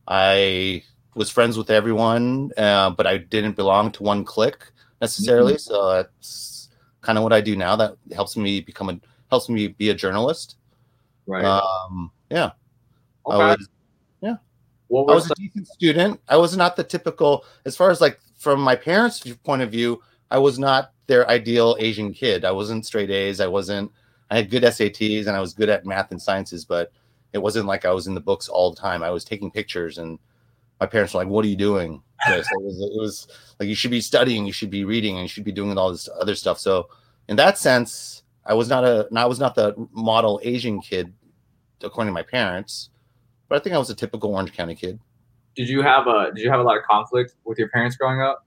I 0.07 0.85
was 1.17 1.29
friends 1.29 1.59
with 1.59 1.71
everyone, 1.71 2.53
uh, 2.57 2.91
but 2.91 3.07
I 3.07 3.19
didn't 3.19 3.57
belong 3.57 3.91
to 3.93 4.05
one 4.05 4.25
clique 4.25 4.65
necessarily. 5.01 5.59
So 5.59 5.95
that's 5.95 6.71
kind 7.01 7.19
of 7.19 7.25
what 7.25 7.33
I 7.33 7.41
do 7.41 7.57
now. 7.57 7.75
That 7.75 7.97
helps 8.15 8.37
me 8.37 8.61
become 8.61 8.91
a 8.91 9.01
helps 9.29 9.49
me 9.49 9.69
be 9.69 9.91
a 9.91 9.95
journalist. 9.95 10.57
Right. 11.27 11.45
Um, 11.45 12.13
yeah, 12.31 12.53
okay. 13.27 13.37
I 13.37 13.57
was 13.57 13.69
what 14.89 15.11
I 15.11 15.15
was 15.15 15.31
a 15.31 15.35
decent 15.35 15.67
student. 15.69 16.21
I 16.29 16.37
was 16.37 16.57
not 16.57 16.77
the 16.77 16.85
typical, 16.85 17.45
as 17.65 17.77
far 17.77 17.91
as 17.91 18.01
like 18.01 18.21
from 18.45 18.61
my 18.61 18.77
parents' 18.77 19.21
point 19.43 19.63
of 19.63 19.71
view, 19.71 20.03
I 20.31 20.39
was 20.39 20.59
not 20.59 20.93
their 21.07 21.29
ideal 21.29 21.77
Asian 21.81 22.13
kid. 22.13 22.45
I 22.45 22.53
wasn't 22.53 22.85
straight 22.85 23.11
A's. 23.11 23.41
I 23.41 23.47
wasn't. 23.47 23.91
I 24.31 24.37
had 24.37 24.51
good 24.51 24.63
SATs 24.63 25.27
and 25.27 25.37
I 25.37 25.41
was 25.41 25.55
good 25.55 25.71
at 25.71 25.87
math 25.87 26.11
and 26.11 26.21
sciences, 26.21 26.65
but 26.65 26.93
it 27.33 27.39
wasn't 27.39 27.67
like 27.67 27.85
I 27.85 27.93
was 27.93 28.07
in 28.07 28.15
the 28.15 28.21
books 28.21 28.49
all 28.49 28.71
the 28.71 28.81
time. 28.81 29.03
I 29.03 29.11
was 29.11 29.25
taking 29.25 29.51
pictures, 29.51 29.99
and 29.99 30.19
my 30.79 30.87
parents 30.87 31.15
were 31.15 31.21
like, 31.21 31.29
"What 31.29 31.45
are 31.45 31.49
you 31.49 31.57
doing?" 31.57 32.03
Chris?" 32.27 32.47
it, 32.51 32.63
was, 32.63 32.81
it 32.81 33.01
was 33.01 33.29
like 33.59 33.69
you 33.69 33.75
should 33.75 33.91
be 33.91 34.01
studying, 34.01 34.47
you 34.47 34.53
should 34.53 34.71
be 34.71 34.85
reading, 34.85 35.17
and 35.17 35.23
you 35.23 35.29
should 35.29 35.45
be 35.45 35.53
doing 35.53 35.77
all 35.79 35.91
this 35.91 36.09
other 36.21 36.35
stuff. 36.35 36.59
So, 36.59 36.89
in 37.29 37.37
that 37.37 37.59
sense, 37.59 38.23
I 38.45 38.55
was 38.55 38.69
not 38.69 38.85
a. 38.85 39.09
I 39.17 39.27
was 39.27 39.41
not 39.41 39.55
the 39.55 39.75
model 39.93 40.41
Asian 40.43 40.81
kid, 40.81 41.13
according 41.83 42.11
to 42.11 42.15
my 42.15 42.23
parents. 42.23 42.91
But 43.49 43.57
I 43.57 43.59
think 43.65 43.75
I 43.75 43.79
was 43.79 43.91
a 43.91 43.95
typical 43.95 44.33
Orange 44.33 44.53
County 44.53 44.75
kid. 44.75 44.99
Did 45.55 45.69
you 45.69 45.83
have 45.83 46.07
a 46.07 46.33
did 46.35 46.43
you 46.43 46.51
have 46.51 46.61
a 46.61 46.63
lot 46.63 46.77
of 46.77 46.85
conflict 46.85 47.35
with 47.45 47.59
your 47.59 47.69
parents 47.69 47.97
growing 47.97 48.21
up? 48.21 48.47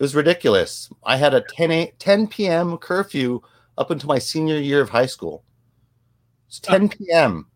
It 0.00 0.02
was 0.02 0.14
ridiculous. 0.14 0.88
I 1.04 1.16
had 1.16 1.34
a 1.34 1.42
10, 1.42 1.70
a, 1.70 1.92
10 1.98 2.28
p.m. 2.28 2.78
curfew 2.78 3.42
up 3.76 3.90
until 3.90 4.08
my 4.08 4.18
senior 4.18 4.58
year 4.58 4.80
of 4.80 4.88
high 4.88 5.04
school. 5.04 5.44
It's 6.48 6.58
10 6.58 6.88
p.m. 6.88 7.46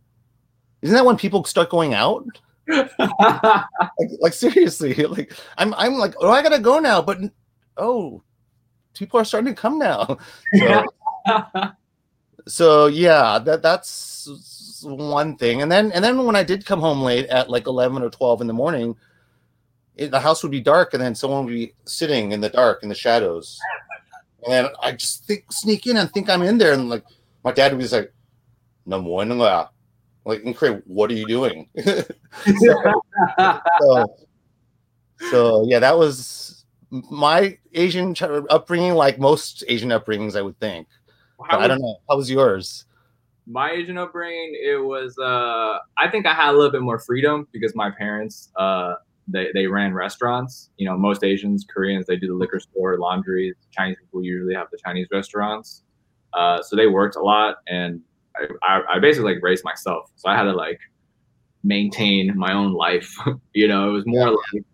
Isn't 0.82 0.94
that 0.94 1.06
when 1.06 1.16
people 1.16 1.42
start 1.44 1.70
going 1.70 1.94
out? 1.94 2.26
Like, 2.98 4.10
like 4.20 4.32
seriously, 4.32 4.94
like 5.06 5.32
I'm, 5.58 5.74
I'm 5.74 5.94
like, 5.94 6.14
oh, 6.20 6.30
I 6.30 6.42
gotta 6.42 6.58
go 6.58 6.78
now, 6.78 7.00
but 7.02 7.18
oh, 7.76 8.22
people 8.94 9.20
are 9.20 9.24
starting 9.24 9.54
to 9.54 9.60
come 9.60 9.78
now. 9.78 10.18
So, 11.26 11.72
so 12.46 12.86
yeah, 12.86 13.38
that 13.38 13.62
that's 13.62 14.28
one 14.82 15.36
thing. 15.36 15.62
And 15.62 15.70
then, 15.70 15.92
and 15.92 16.04
then 16.04 16.24
when 16.24 16.36
I 16.36 16.42
did 16.42 16.66
come 16.66 16.80
home 16.80 17.02
late 17.02 17.26
at 17.26 17.50
like 17.50 17.66
11 17.66 18.02
or 18.02 18.10
12 18.10 18.40
in 18.40 18.46
the 18.46 18.52
morning, 18.52 18.96
it, 19.96 20.10
the 20.10 20.20
house 20.20 20.42
would 20.42 20.52
be 20.52 20.60
dark, 20.60 20.94
and 20.94 21.02
then 21.02 21.14
someone 21.14 21.44
would 21.44 21.52
be 21.52 21.74
sitting 21.84 22.32
in 22.32 22.40
the 22.40 22.48
dark 22.48 22.82
in 22.82 22.88
the 22.88 22.94
shadows. 22.94 23.60
And 24.44 24.52
then 24.52 24.68
I 24.82 24.92
just 24.92 25.24
think 25.24 25.44
sneak 25.50 25.86
in 25.86 25.96
and 25.96 26.10
think 26.10 26.28
I'm 26.28 26.42
in 26.42 26.58
there, 26.58 26.72
and 26.72 26.88
like 26.88 27.04
my 27.44 27.52
dad 27.52 27.72
would 27.72 27.80
be 27.80 27.88
like, 27.88 28.12
"No 28.86 29.00
more, 29.00 29.24
no 29.24 29.68
Like, 30.24 30.56
Craig, 30.56 30.82
what 30.86 31.10
are 31.10 31.14
you 31.14 31.26
doing? 31.26 31.68
so, 33.80 34.06
so 35.30 35.64
yeah, 35.68 35.78
that 35.78 35.96
was 35.96 36.64
my 36.90 37.56
Asian 37.72 38.14
upbringing, 38.50 38.94
like 38.94 39.18
most 39.18 39.64
Asian 39.68 39.90
upbringings, 39.90 40.36
I 40.36 40.42
would 40.42 40.58
think. 40.58 40.88
But 41.38 41.60
I 41.60 41.66
don't 41.68 41.80
know. 41.80 41.96
How 42.08 42.16
was 42.16 42.30
yours? 42.30 42.84
My 43.46 43.72
Asian 43.72 43.98
upbringing, 43.98 44.58
it 44.62 44.82
was 44.82 45.16
uh 45.18 45.78
I 45.98 46.08
think 46.10 46.26
I 46.26 46.34
had 46.34 46.50
a 46.50 46.56
little 46.56 46.72
bit 46.72 46.82
more 46.82 46.98
freedom 46.98 47.46
because 47.52 47.74
my 47.74 47.90
parents 47.90 48.50
uh 48.56 48.94
they, 49.28 49.50
they 49.54 49.66
ran 49.66 49.94
restaurants. 49.94 50.70
You 50.76 50.86
know, 50.86 50.96
most 50.96 51.24
Asians, 51.24 51.64
Koreans, 51.72 52.06
they 52.06 52.16
do 52.16 52.26
the 52.26 52.34
liquor 52.34 52.60
store, 52.60 52.98
laundry. 52.98 53.54
Chinese 53.70 53.96
people 53.98 54.22
usually 54.22 54.54
have 54.54 54.68
the 54.70 54.78
Chinese 54.84 55.08
restaurants. 55.10 55.82
Uh, 56.32 56.62
so 56.62 56.76
they 56.76 56.86
worked 56.86 57.16
a 57.16 57.20
lot, 57.20 57.56
and 57.68 58.00
I, 58.36 58.46
I, 58.62 58.80
I 58.94 58.98
basically 58.98 59.34
like 59.34 59.42
raised 59.42 59.64
myself. 59.64 60.10
So 60.16 60.28
I 60.28 60.36
had 60.36 60.44
to 60.44 60.52
like 60.52 60.80
maintain 61.62 62.36
my 62.36 62.52
own 62.52 62.72
life. 62.72 63.16
you 63.54 63.68
know, 63.68 63.88
it 63.88 63.92
was 63.92 64.04
more 64.06 64.30
like, 64.30 64.64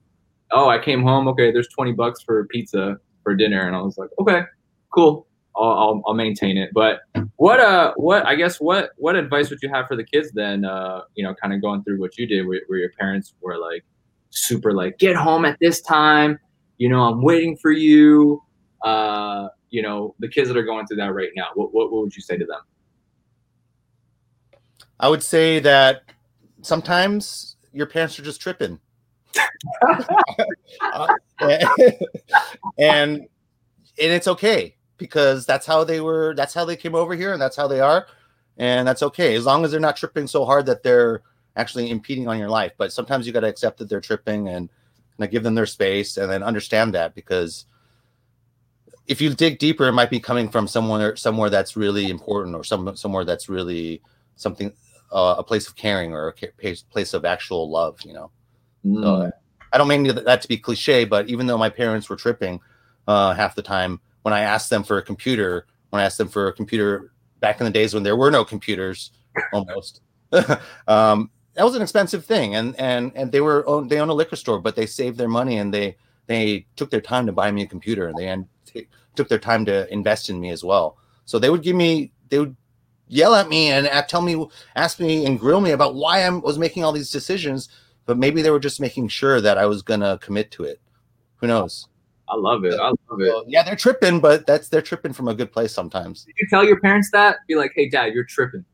oh, 0.53 0.69
I 0.69 0.79
came 0.79 1.03
home. 1.03 1.29
Okay, 1.29 1.53
there's 1.53 1.69
twenty 1.69 1.93
bucks 1.93 2.23
for 2.23 2.47
pizza 2.47 2.99
for 3.23 3.35
dinner, 3.35 3.67
and 3.67 3.77
I 3.77 3.83
was 3.83 3.99
like, 3.99 4.11
okay, 4.19 4.43
cool. 4.91 5.27
I'll, 5.57 5.71
I'll, 5.71 6.03
I'll 6.09 6.15
maintain 6.15 6.57
it. 6.57 6.71
But 6.73 7.01
what 7.37 7.61
uh 7.61 7.93
what 7.97 8.27
I 8.27 8.35
guess 8.35 8.61
what 8.61 8.91
what 8.97 9.17
advice 9.17 9.51
would 9.51 9.61
you 9.63 9.69
have 9.69 9.87
for 9.89 9.97
the 9.97 10.05
kids 10.05 10.31
then? 10.33 10.65
Uh, 10.65 11.03
you 11.15 11.25
know, 11.25 11.35
kind 11.35 11.53
of 11.53 11.61
going 11.61 11.83
through 11.83 12.01
what 12.01 12.17
you 12.19 12.27
did, 12.27 12.47
where, 12.47 12.61
where 12.69 12.79
your 12.79 12.93
parents 12.99 13.35
were 13.41 13.59
like 13.59 13.85
super 14.31 14.73
like 14.73 14.99
get 14.99 15.17
home 15.17 15.45
at 15.45 15.59
this 15.61 15.81
time. 15.81 16.39
You 16.79 16.89
know, 16.89 17.03
I'm 17.03 17.23
waiting 17.23 17.57
for 17.57 17.73
you. 17.73 18.43
Uh, 18.85 19.49
you 19.71 19.83
know, 19.83 20.15
the 20.19 20.29
kids 20.29 20.49
that 20.49 20.57
are 20.57 20.63
going 20.63 20.87
through 20.87 20.99
that 20.99 21.13
right 21.13 21.31
now. 21.37 21.49
What 21.55 21.75
what, 21.75 21.93
what 21.93 22.03
would 22.03 22.17
you 22.17 22.23
say 22.23 22.37
to 22.37 22.45
them? 22.45 22.61
I 24.99 25.09
would 25.09 25.23
say 25.23 25.61
that 25.61 26.03
sometimes 26.63 27.57
your 27.73 27.87
parents 27.87 28.19
are 28.19 28.23
just 28.23 28.41
tripping. 28.41 28.79
Uh, 30.93 31.15
and 32.79 33.17
and 33.19 33.29
it's 33.99 34.29
okay 34.29 34.77
because 35.01 35.45
that's 35.45 35.67
how 35.67 35.83
they 35.83 36.01
were 36.01 36.35
that's 36.37 36.55
how 36.55 36.65
they 36.65 36.77
came 36.77 36.95
over 36.95 37.17
here 37.17 37.33
and 37.33 37.43
that's 37.43 37.57
how 37.57 37.67
they 37.67 37.81
are. 37.81 38.07
And 38.57 38.87
that's 38.87 39.03
okay 39.03 39.35
as 39.35 39.47
long 39.47 39.65
as 39.65 39.73
they're 39.73 39.81
not 39.81 39.97
tripping 39.97 40.29
so 40.29 40.45
hard 40.45 40.67
that 40.67 40.85
they're 40.85 41.23
actually 41.57 41.91
impeding 41.91 42.29
on 42.29 42.39
your 42.39 42.49
life. 42.49 42.73
But 42.79 42.93
sometimes 42.93 43.27
you 43.27 43.33
got 43.33 43.41
to 43.41 43.49
accept 43.49 43.79
that 43.79 43.89
they're 43.89 44.01
tripping 44.01 44.49
and 44.49 44.69
kind 44.69 45.27
of 45.27 45.31
give 45.33 45.43
them 45.43 45.57
their 45.57 45.67
space 45.67 46.17
and 46.17 46.31
then 46.31 46.45
understand 46.45 46.95
that 46.95 47.17
because 47.17 47.67
if 49.09 49.21
you 49.21 49.35
dig 49.35 49.59
deeper 49.59 49.89
it 49.89 49.93
might 49.93 50.11
be 50.11 50.21
coming 50.21 50.49
from 50.49 50.69
someone 50.69 51.17
somewhere 51.17 51.51
that's 51.51 51.77
really 51.77 52.11
important 52.11 52.55
or 52.55 52.63
some 52.63 52.95
somewhere 52.97 53.25
that's 53.25 53.49
really 53.49 54.01
something 54.37 54.73
uh, 55.11 55.35
a 55.39 55.43
place 55.43 55.67
of 55.67 55.75
caring 55.75 56.13
or 56.13 56.29
a 56.63 56.75
place 56.91 57.13
of 57.13 57.25
actual 57.25 57.69
love 57.69 57.99
you 58.05 58.13
know? 58.13 58.31
Mm. 58.87 59.03
so 59.03 59.33
I 59.73 59.79
don't 59.79 59.89
mean 59.89 60.05
that 60.05 60.43
to 60.43 60.49
be 60.49 60.57
cliche, 60.57 61.05
but 61.05 61.29
even 61.29 61.47
though 61.47 61.59
my 61.59 61.71
parents 61.71 62.09
were 62.09 62.17
tripping 62.17 62.61
uh, 63.07 63.35
half 63.35 63.55
the 63.55 63.63
time, 63.63 64.01
when 64.23 64.35
I 64.35 64.41
asked 64.41 64.71
them 64.71 64.83
for 64.83 64.99
a 64.99 65.03
computer, 65.03 65.67
when 65.91 66.01
I 66.01 66.05
asked 66.05 66.19
them 66.19 66.29
for 66.29 66.49
a 66.49 66.53
computer 66.53 67.13
back 67.41 67.61
in 67.61 67.65
the 67.65 67.71
days 67.71 67.95
when 67.95 68.03
there 68.03 68.17
were 68.17 68.31
no 68.31 68.45
computers, 68.45 69.13
almost, 69.53 70.03
um, 70.89 71.31
that 71.55 71.65
was 71.65 71.75
an 71.75 71.83
expensive 71.83 72.25
thing. 72.25 72.55
And 72.55 72.79
and 72.79 73.13
and 73.15 73.33
they 73.33 73.41
were 73.41 73.65
they 73.89 74.01
own 74.01 74.09
a 74.09 74.15
liquor 74.15 74.37
store, 74.37 74.61
but 74.61 74.77
they 74.77 74.87
saved 74.87 75.19
their 75.19 75.29
money 75.29 75.59
and 75.59 75.73
they 75.73 75.97
they 76.27 76.65
took 76.77 76.91
their 76.91 77.01
time 77.01 77.27
to 77.27 77.33
buy 77.33 77.51
me 77.51 77.63
a 77.63 77.67
computer 77.67 78.07
and 78.07 78.17
they 78.17 78.37
t- 78.65 78.87
took 79.17 79.29
their 79.29 79.39
time 79.39 79.65
to 79.65 79.93
invest 79.93 80.31
in 80.31 80.39
me 80.39 80.51
as 80.51 80.63
well. 80.63 80.97
So 81.25 81.39
they 81.39 81.51
would 81.51 81.63
give 81.63 81.75
me, 81.75 82.13
they 82.29 82.39
would 82.39 82.57
yell 83.09 83.35
at 83.35 83.49
me 83.49 83.71
and 83.71 83.89
tell 84.09 84.23
me, 84.23 84.47
ask 84.77 85.01
me 85.01 85.27
and 85.27 85.41
grill 85.41 85.61
me 85.61 85.73
about 85.73 85.97
why 85.97 86.23
I 86.23 86.31
was 86.31 86.57
making 86.57 86.85
all 86.85 86.93
these 86.93 87.11
decisions, 87.11 87.69
but 88.07 88.17
maybe 88.17 88.43
they 88.43 88.51
were 88.51 88.61
just 88.61 88.81
making 88.81 89.09
sure 89.09 89.41
that 89.41 89.59
I 89.59 89.67
was 89.67 89.83
gonna 89.83 90.19
commit 90.19 90.53
to 90.53 90.65
it. 90.65 90.81
Who 91.39 91.49
knows? 91.49 91.89
I 92.31 92.37
love 92.37 92.65
it. 92.65 92.75
I 92.75 92.89
love 92.89 93.21
it. 93.21 93.45
yeah, 93.49 93.65
they're 93.65 93.77
tripping, 93.77 94.21
but 94.21 94.47
that's 94.47 94.69
they're 94.69 94.83
tripping 94.83 95.13
from 95.13 95.29
a 95.29 95.35
good 95.35 95.53
place 95.53 95.73
sometimes. 95.73 96.25
Did 96.25 96.37
you 96.39 96.47
tell 96.49 96.65
your 96.65 96.81
parents 96.81 97.11
that? 97.11 97.39
Be 97.49 97.57
like, 97.57 97.73
hey, 97.75 97.89
dad, 97.89 98.15
you're 98.15 98.25
tripping. 98.25 98.65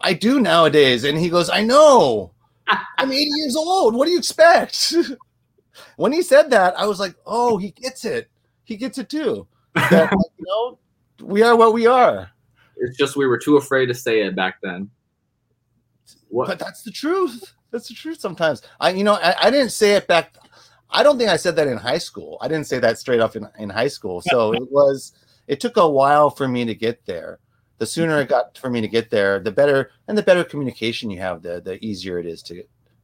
I 0.00 0.12
do 0.12 0.40
nowadays, 0.40 1.04
and 1.04 1.16
he 1.16 1.30
goes, 1.30 1.48
I 1.48 1.62
know. 1.62 2.32
I'm 2.98 3.10
80 3.10 3.30
years 3.36 3.56
old. 3.56 3.94
What 3.94 4.06
do 4.06 4.12
you 4.12 4.18
expect? 4.18 4.94
when 5.96 6.12
he 6.12 6.22
said 6.22 6.50
that, 6.50 6.78
I 6.78 6.86
was 6.86 7.00
like, 7.00 7.14
oh, 7.24 7.56
he 7.56 7.70
gets 7.70 8.04
it. 8.04 8.28
He 8.64 8.76
gets 8.76 8.98
it 8.98 9.08
too. 9.08 9.46
That, 9.74 10.12
you 10.38 10.44
know, 10.46 10.78
we 11.22 11.42
are 11.42 11.56
what 11.56 11.72
we 11.72 11.86
are. 11.86 12.30
It's 12.76 12.96
just 12.96 13.16
we 13.16 13.26
were 13.26 13.38
too 13.38 13.56
afraid 13.56 13.86
to 13.86 13.94
say 13.94 14.22
it 14.22 14.36
back 14.36 14.56
then. 14.62 14.90
What? 16.28 16.48
But 16.48 16.58
that's 16.58 16.82
the 16.82 16.90
truth. 16.90 17.54
That's 17.70 17.88
the 17.88 17.94
truth. 17.94 18.20
Sometimes 18.20 18.62
I, 18.80 18.90
you 18.90 19.04
know, 19.04 19.14
I, 19.14 19.46
I 19.46 19.50
didn't 19.50 19.70
say 19.70 19.92
it 19.92 20.06
back. 20.06 20.34
I 20.92 21.02
don't 21.02 21.18
think 21.18 21.30
I 21.30 21.36
said 21.36 21.56
that 21.56 21.68
in 21.68 21.76
high 21.76 21.98
school. 21.98 22.38
I 22.40 22.48
didn't 22.48 22.66
say 22.66 22.78
that 22.78 22.98
straight 22.98 23.20
up 23.20 23.36
in, 23.36 23.48
in 23.58 23.70
high 23.70 23.88
school. 23.88 24.20
So 24.22 24.52
it 24.54 24.70
was. 24.70 25.12
It 25.48 25.60
took 25.60 25.76
a 25.76 25.88
while 25.88 26.30
for 26.30 26.46
me 26.46 26.64
to 26.64 26.74
get 26.74 27.04
there. 27.04 27.40
The 27.78 27.86
sooner 27.86 28.20
it 28.20 28.28
got 28.28 28.56
for 28.56 28.70
me 28.70 28.80
to 28.80 28.86
get 28.86 29.10
there, 29.10 29.40
the 29.40 29.50
better, 29.50 29.90
and 30.06 30.16
the 30.16 30.22
better 30.22 30.44
communication 30.44 31.10
you 31.10 31.18
have, 31.18 31.42
the 31.42 31.60
the 31.60 31.84
easier 31.84 32.18
it 32.18 32.26
is 32.26 32.42
to 32.44 32.62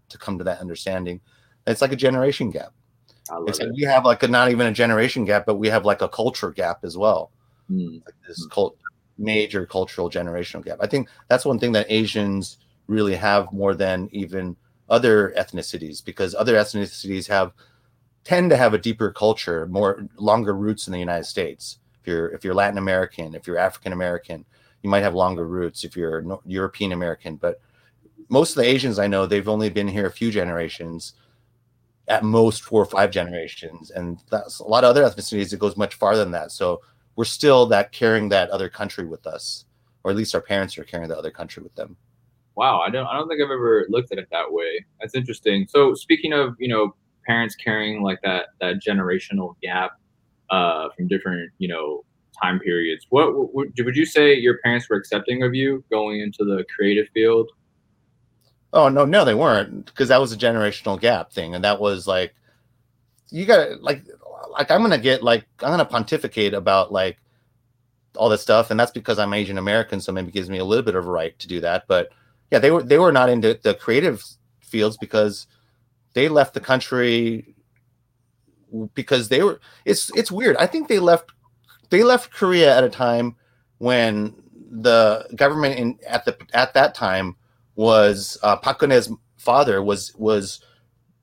to 0.08 0.18
come 0.18 0.38
to 0.38 0.44
that 0.44 0.60
understanding. 0.60 1.20
It's 1.66 1.82
like 1.82 1.92
a 1.92 1.96
generation 1.96 2.50
gap. 2.50 2.72
Like 3.30 3.56
we 3.74 3.82
have 3.82 4.04
like 4.04 4.22
a 4.22 4.28
not 4.28 4.50
even 4.50 4.66
a 4.66 4.72
generation 4.72 5.24
gap, 5.24 5.44
but 5.46 5.56
we 5.56 5.68
have 5.68 5.84
like 5.84 6.00
a 6.00 6.08
culture 6.08 6.50
gap 6.50 6.84
as 6.84 6.96
well. 6.96 7.32
Mm. 7.70 8.04
Like 8.04 8.14
this 8.26 8.46
cult 8.46 8.76
major 9.18 9.66
cultural 9.66 10.08
generational 10.08 10.64
gap. 10.64 10.78
I 10.80 10.86
think 10.86 11.08
that's 11.28 11.44
one 11.44 11.58
thing 11.58 11.72
that 11.72 11.86
Asians 11.90 12.58
really 12.86 13.16
have 13.16 13.52
more 13.52 13.74
than 13.74 14.08
even 14.12 14.56
other 14.88 15.34
ethnicities 15.36 16.02
because 16.02 16.34
other 16.34 16.54
ethnicities 16.54 17.26
have 17.28 17.52
tend 18.24 18.50
to 18.50 18.56
have 18.56 18.74
a 18.74 18.78
deeper 18.78 19.10
culture, 19.10 19.66
more 19.66 20.06
longer 20.16 20.54
roots 20.54 20.86
in 20.86 20.92
the 20.92 20.98
United 20.98 21.24
States. 21.24 21.78
If 22.00 22.06
you're 22.06 22.28
if 22.28 22.44
you're 22.44 22.54
Latin 22.54 22.78
American, 22.78 23.34
if 23.34 23.46
you're 23.46 23.58
African 23.58 23.92
American, 23.92 24.44
you 24.82 24.90
might 24.90 25.02
have 25.02 25.14
longer 25.14 25.46
roots. 25.46 25.84
If 25.84 25.96
you're 25.96 26.24
European 26.44 26.92
American, 26.92 27.36
but 27.36 27.60
most 28.28 28.50
of 28.50 28.62
the 28.62 28.68
Asians 28.68 28.98
I 28.98 29.06
know, 29.06 29.26
they've 29.26 29.48
only 29.48 29.70
been 29.70 29.88
here 29.88 30.06
a 30.06 30.10
few 30.10 30.30
generations, 30.30 31.14
at 32.08 32.24
most 32.24 32.62
four 32.62 32.82
or 32.82 32.86
five 32.86 33.10
generations, 33.10 33.90
and 33.90 34.18
that's 34.30 34.60
a 34.60 34.66
lot 34.66 34.82
of 34.82 34.90
other 34.90 35.02
ethnicities. 35.02 35.52
It 35.52 35.58
goes 35.58 35.76
much 35.76 35.94
farther 35.94 36.24
than 36.24 36.32
that. 36.32 36.50
So 36.52 36.80
we're 37.16 37.24
still 37.24 37.66
that 37.66 37.92
carrying 37.92 38.30
that 38.30 38.50
other 38.50 38.68
country 38.68 39.06
with 39.06 39.26
us, 39.26 39.66
or 40.02 40.10
at 40.10 40.16
least 40.16 40.34
our 40.34 40.40
parents 40.40 40.78
are 40.78 40.84
carrying 40.84 41.08
the 41.08 41.18
other 41.18 41.30
country 41.30 41.62
with 41.62 41.74
them. 41.74 41.96
Wow, 42.56 42.80
I 42.80 42.90
don't 42.90 43.06
I 43.06 43.14
don't 43.14 43.28
think 43.28 43.40
I've 43.40 43.50
ever 43.50 43.86
looked 43.88 44.10
at 44.10 44.18
it 44.18 44.28
that 44.32 44.50
way. 44.50 44.84
That's 45.00 45.14
interesting. 45.14 45.66
So 45.68 45.94
speaking 45.94 46.32
of 46.32 46.56
you 46.58 46.68
know 46.68 46.94
parents 47.28 47.54
carrying 47.54 48.02
like 48.02 48.20
that 48.22 48.46
that 48.60 48.76
generational 48.82 49.54
gap 49.62 49.92
uh, 50.50 50.88
from 50.96 51.06
different 51.06 51.50
you 51.58 51.68
know 51.68 52.04
time 52.42 52.58
periods, 52.60 53.06
what, 53.10 53.54
what 53.54 53.68
would 53.76 53.96
you 53.96 54.06
say 54.06 54.34
your 54.34 54.58
parents 54.58 54.88
were 54.88 54.96
accepting 54.96 55.42
of 55.42 55.54
you 55.54 55.84
going 55.90 56.20
into 56.20 56.44
the 56.44 56.64
creative 56.74 57.08
field? 57.12 57.50
Oh 58.72 58.88
no, 58.88 59.04
no, 59.04 59.24
they 59.24 59.34
weren't 59.34 59.86
because 59.86 60.08
that 60.08 60.20
was 60.20 60.32
a 60.32 60.36
generational 60.36 61.00
gap 61.00 61.32
thing, 61.32 61.54
and 61.54 61.64
that 61.64 61.80
was 61.80 62.06
like 62.06 62.34
you 63.30 63.46
got 63.46 63.82
like 63.82 64.04
like 64.50 64.70
I'm 64.70 64.82
gonna 64.82 64.98
get 64.98 65.22
like 65.22 65.46
I'm 65.62 65.70
gonna 65.70 65.84
pontificate 65.84 66.54
about 66.54 66.92
like 66.92 67.18
all 68.16 68.28
this 68.28 68.42
stuff, 68.42 68.70
and 68.70 68.78
that's 68.78 68.90
because 68.90 69.18
I'm 69.18 69.32
Asian 69.32 69.58
American, 69.58 70.00
so 70.00 70.12
maybe 70.12 70.30
gives 70.30 70.50
me 70.50 70.58
a 70.58 70.64
little 70.64 70.84
bit 70.84 70.96
of 70.96 71.06
a 71.06 71.10
right 71.10 71.38
to 71.38 71.48
do 71.48 71.60
that. 71.60 71.84
But 71.88 72.10
yeah, 72.50 72.58
they 72.58 72.70
were 72.70 72.82
they 72.82 72.98
were 72.98 73.12
not 73.12 73.30
into 73.30 73.58
the 73.62 73.74
creative 73.74 74.22
fields 74.60 74.98
because 74.98 75.46
they 76.14 76.28
left 76.28 76.54
the 76.54 76.60
country 76.60 77.54
because 78.94 79.28
they 79.28 79.42
were 79.42 79.60
it's 79.84 80.14
it's 80.16 80.30
weird. 80.30 80.56
I 80.56 80.66
think 80.66 80.88
they 80.88 80.98
left 80.98 81.32
they 81.90 82.02
left 82.02 82.32
Korea 82.32 82.76
at 82.76 82.84
a 82.84 82.90
time 82.90 83.36
when 83.78 84.34
the 84.70 85.26
government 85.34 85.78
in 85.78 85.98
at 86.06 86.24
the 86.24 86.36
at 86.52 86.74
that 86.74 86.94
time 86.94 87.36
was 87.74 88.36
uh, 88.42 88.56
Park 88.56 88.80
Geun-hye's 88.80 89.10
father 89.36 89.82
was 89.82 90.14
was 90.16 90.60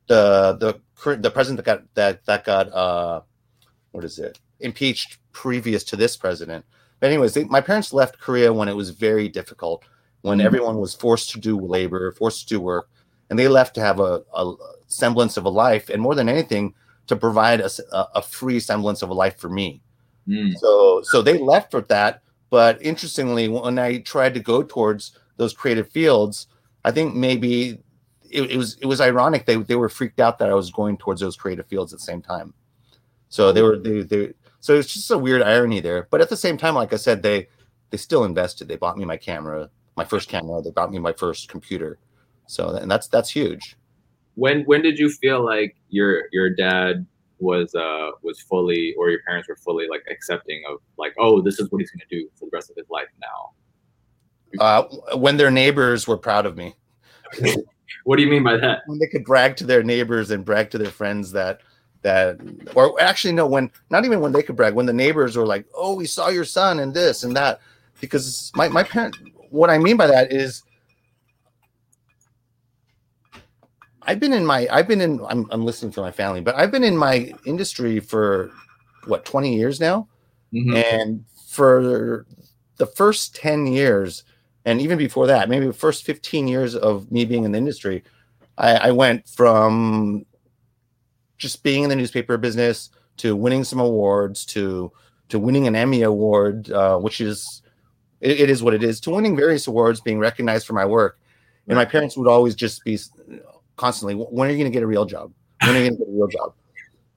the 0.08 0.58
the 0.60 1.16
the 1.18 1.32
president 1.32 1.58
that 1.58 1.66
got 1.66 1.96
that 1.96 2.26
that 2.26 2.46
got 2.46 2.72
uh, 2.74 3.22
what 3.92 4.04
is 4.04 4.20
it 4.20 4.40
impeached 4.60 5.20
previous 5.32 5.84
to 5.84 5.96
this 5.96 6.16
president. 6.16 6.66
But 7.00 7.08
anyways, 7.08 7.34
they, 7.34 7.44
my 7.44 7.62
parents 7.62 7.94
left 7.94 8.20
Korea 8.20 8.54
when 8.54 8.70
it 8.70 8.76
was 8.76 8.90
very 8.90 9.28
difficult, 9.28 9.84
when 10.22 10.38
mm-hmm. 10.38 10.48
everyone 10.48 10.78
was 10.78 10.96
forced 10.96 11.30
to 11.32 11.40
do 11.40 11.60
labor, 11.60 12.12
forced 12.14 12.48
to 12.48 12.56
do 12.56 12.62
work, 12.62 12.90
and 13.30 13.40
they 13.40 13.48
left 13.48 13.76
to 13.76 13.82
have 13.82 14.00
a, 14.00 14.24
a 14.34 14.56
semblance 14.88 15.38
of 15.38 15.46
a 15.46 15.50
life, 15.50 15.90
and 15.90 16.02
more 16.02 16.16
than 16.16 16.30
anything, 16.30 16.74
to 17.08 17.16
provide 17.16 17.62
a, 17.62 17.70
a 18.16 18.22
free 18.22 18.60
semblance 18.60 19.02
of 19.02 19.10
a 19.10 19.14
life 19.14 19.38
for 19.38 19.50
me. 19.50 19.82
Mm. 20.28 20.58
So 20.58 21.02
so 21.04 21.22
they 21.22 21.38
left 21.38 21.72
for 21.72 21.82
that. 21.82 22.22
But 22.50 22.82
interestingly, 22.82 23.48
when 23.48 23.80
I 23.80 24.00
tried 24.00 24.34
to 24.36 24.40
go 24.40 24.64
towards 24.64 25.18
those 25.38 25.54
creative 25.54 25.90
fields, 25.90 26.48
I 26.84 26.92
think 26.92 27.16
maybe 27.16 27.80
it, 28.30 28.52
it, 28.52 28.58
was 28.58 28.78
it 28.82 28.86
was 28.86 29.02
ironic 29.02 29.46
they 29.46 29.58
they 29.58 29.76
were 29.76 29.90
freaked 29.90 30.20
out 30.20 30.40
that 30.40 30.50
I 30.50 30.54
was 30.54 30.72
going 30.72 30.98
towards 30.98 31.22
those 31.22 31.36
creative 31.36 31.68
fields 31.68 31.94
at 31.94 32.00
the 32.00 32.06
same 32.06 32.22
time. 32.22 32.54
So 33.30 33.52
they 33.52 33.62
were 33.62 33.78
they 33.78 34.02
they 34.02 34.34
so 34.60 34.76
it's 34.76 34.94
just 34.94 35.12
a 35.12 35.18
weird 35.18 35.42
irony 35.42 35.80
there. 35.80 36.08
But 36.10 36.22
at 36.22 36.30
the 36.30 36.38
same 36.38 36.58
time, 36.58 36.76
like 36.76 36.94
I 36.94 36.98
said, 36.98 37.22
they 37.22 37.48
they 37.90 37.98
still 37.98 38.24
invested. 38.24 38.68
They 38.68 38.78
bought 38.78 38.98
me 38.98 39.06
my 39.06 39.18
camera, 39.18 39.70
my 39.96 40.06
first 40.06 40.30
camera. 40.30 40.62
They 40.62 40.72
bought 40.72 40.92
me 40.92 41.00
my 41.00 41.14
first 41.14 41.50
computer. 41.50 42.00
So 42.48 42.70
and 42.70 42.90
that's 42.90 43.08
that's 43.08 43.30
huge. 43.30 43.76
When 44.36 44.64
when 44.64 44.82
did 44.82 45.00
you 45.00 45.10
feel 45.10 45.44
like 45.44 45.76
your 45.90 46.24
your 46.32 46.50
dad 46.50 47.06
was 47.40 47.74
uh 47.76 48.12
was 48.22 48.42
fully 48.42 48.94
or 48.98 49.10
your 49.10 49.20
parents 49.28 49.50
were 49.50 49.58
fully 49.58 49.88
like 49.90 50.04
accepting 50.10 50.64
of 50.70 50.80
like 50.98 51.14
oh 51.20 51.42
this 51.42 51.60
is 51.60 51.70
what 51.70 51.80
he's 51.80 51.92
gonna 51.92 52.06
do 52.10 52.30
for 52.36 52.46
the 52.46 52.52
rest 52.54 52.70
of 52.70 52.76
his 52.78 52.90
life 52.90 53.08
now? 53.22 53.52
Uh, 54.58 54.84
when 55.18 55.36
their 55.36 55.52
neighbors 55.52 56.08
were 56.08 56.18
proud 56.18 56.46
of 56.46 56.56
me. 56.56 56.76
What 58.04 58.18
do 58.18 58.24
you 58.24 58.30
mean 58.30 58.44
by 58.44 58.58
that? 58.58 58.82
When 58.86 59.00
they 59.00 59.08
could 59.08 59.26
brag 59.26 59.56
to 59.58 59.66
their 59.66 59.82
neighbors 59.82 60.30
and 60.30 60.46
brag 60.46 60.70
to 60.72 60.78
their 60.78 60.92
friends 60.92 61.32
that 61.32 61.62
that 62.06 62.40
or 62.76 63.00
actually 63.02 63.34
no 63.34 63.48
when 63.48 63.72
not 63.90 64.06
even 64.06 64.22
when 64.22 64.32
they 64.32 64.44
could 64.44 64.56
brag 64.56 64.76
when 64.76 64.86
the 64.86 64.94
neighbors 64.94 65.36
were 65.36 65.46
like 65.46 65.66
oh 65.74 65.96
we 65.96 66.06
saw 66.06 66.30
your 66.30 66.46
son 66.46 66.80
and 66.80 66.94
this 66.94 67.24
and 67.24 67.36
that 67.36 67.60
because 68.00 68.52
my 68.54 68.68
my 68.68 68.84
parent 68.84 69.18
what 69.50 69.72
i 69.72 69.78
mean 69.80 69.98
by 69.98 70.06
that 70.06 70.32
is 70.32 70.62
i've 74.06 74.20
been 74.20 74.34
in 74.34 74.46
my 74.46 74.68
i've 74.72 74.88
been 74.88 75.02
in 75.02 75.20
i'm, 75.28 75.48
I'm 75.52 75.64
listening 75.66 75.92
to 75.94 76.02
my 76.02 76.12
family 76.12 76.42
but 76.42 76.56
i've 76.56 76.72
been 76.72 76.84
in 76.84 76.98
my 76.98 77.34
industry 77.46 78.00
for 78.00 78.52
what 79.06 79.26
20 79.26 79.56
years 79.56 79.80
now 79.80 80.08
mm-hmm. 80.54 80.76
and 80.76 81.26
for 81.48 82.26
the 82.78 82.86
first 82.86 83.36
10 83.36 83.68
years 83.68 84.24
and 84.66 84.82
even 84.82 84.98
before 84.98 85.28
that, 85.28 85.48
maybe 85.48 85.68
the 85.68 85.74
first 85.74 86.04
15 86.04 86.48
years 86.48 86.76
of 86.76 87.12
me 87.12 87.24
being 87.24 87.44
in 87.44 87.52
the 87.52 87.58
industry, 87.58 88.04
I, 88.58 88.76
I 88.76 88.92
went 88.92 89.28
from 89.30 90.26
just 91.38 91.64
being 91.64 91.84
in 91.84 91.90
the 91.90 91.96
newspaper 91.96 92.38
business 92.38 92.90
to 93.18 93.36
winning 93.36 93.64
some 93.64 93.80
awards 93.80 94.46
to 94.46 94.92
to 95.28 95.40
winning 95.40 95.66
an 95.66 95.76
Emmy 95.76 96.04
award, 96.04 96.72
uh, 96.72 96.98
which 96.98 97.22
is 97.22 97.62
it, 98.22 98.42
it 98.42 98.50
is 98.50 98.62
what 98.62 98.74
it 98.74 98.84
is, 98.84 99.00
to 99.02 99.12
winning 99.12 99.36
various 99.36 99.68
awards, 99.68 100.02
being 100.02 100.20
recognized 100.20 100.66
for 100.66 100.74
my 100.74 100.86
work. 100.86 101.20
And 101.68 101.76
my 101.78 101.86
parents 101.86 102.18
would 102.18 102.28
always 102.28 102.56
just 102.56 102.84
be 102.84 102.98
constantly, 103.76 104.16
when 104.16 104.48
are 104.48 104.52
you 104.52 104.58
going 104.58 104.72
to 104.72 104.74
get 104.74 104.84
a 104.84 104.88
real 104.88 105.06
job? 105.06 105.32
When 105.62 105.76
are 105.76 105.80
you 105.80 105.90
going 105.90 105.98
to 105.98 106.06
get 106.06 106.10
a 106.10 106.12
real 106.12 106.28
job? 106.28 106.54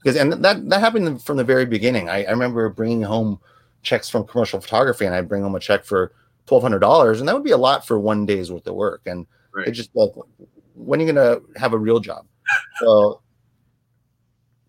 Because 0.02 0.16
and 0.16 0.32
that 0.32 0.68
that 0.68 0.80
happened 0.80 1.22
from 1.22 1.36
the 1.36 1.44
very 1.44 1.66
beginning. 1.66 2.08
I, 2.08 2.24
I 2.24 2.30
remember 2.30 2.68
bringing 2.68 3.02
home 3.02 3.40
checks 3.82 4.08
from 4.08 4.26
commercial 4.26 4.60
photography, 4.60 5.06
and 5.06 5.14
I'd 5.14 5.28
bring 5.28 5.42
home 5.42 5.54
a 5.54 5.60
check 5.60 5.84
for 5.84 6.12
twelve 6.46 6.62
hundred 6.62 6.78
dollars, 6.78 7.20
and 7.20 7.28
that 7.28 7.34
would 7.34 7.44
be 7.44 7.50
a 7.50 7.58
lot 7.58 7.86
for 7.86 7.98
one 7.98 8.24
day's 8.24 8.50
worth 8.50 8.66
of 8.66 8.74
work. 8.74 9.02
And 9.06 9.26
right. 9.52 9.66
it 9.66 9.72
just 9.72 9.90
like, 9.94 10.10
when 10.74 11.00
are 11.00 11.04
you 11.04 11.12
gonna 11.12 11.40
have 11.56 11.72
a 11.72 11.78
real 11.78 12.00
job? 12.00 12.26
So, 12.80 13.20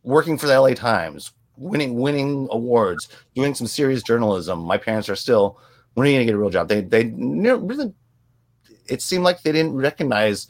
working 0.03 0.37
for 0.37 0.47
the 0.47 0.59
LA 0.59 0.73
Times, 0.73 1.31
winning 1.55 1.95
winning 1.95 2.47
awards, 2.51 3.07
doing 3.35 3.53
some 3.53 3.67
serious 3.67 4.03
journalism. 4.03 4.59
My 4.59 4.77
parents 4.77 5.07
are 5.07 5.15
still, 5.15 5.59
when 5.93 6.07
are 6.07 6.09
you 6.09 6.15
gonna 6.17 6.25
get 6.25 6.35
a 6.35 6.37
real 6.37 6.49
job? 6.49 6.67
They 6.67 6.81
they 6.81 7.05
really, 7.05 7.93
it 8.87 9.01
seemed 9.01 9.23
like 9.23 9.43
they 9.43 9.51
didn't 9.51 9.75
recognize 9.75 10.47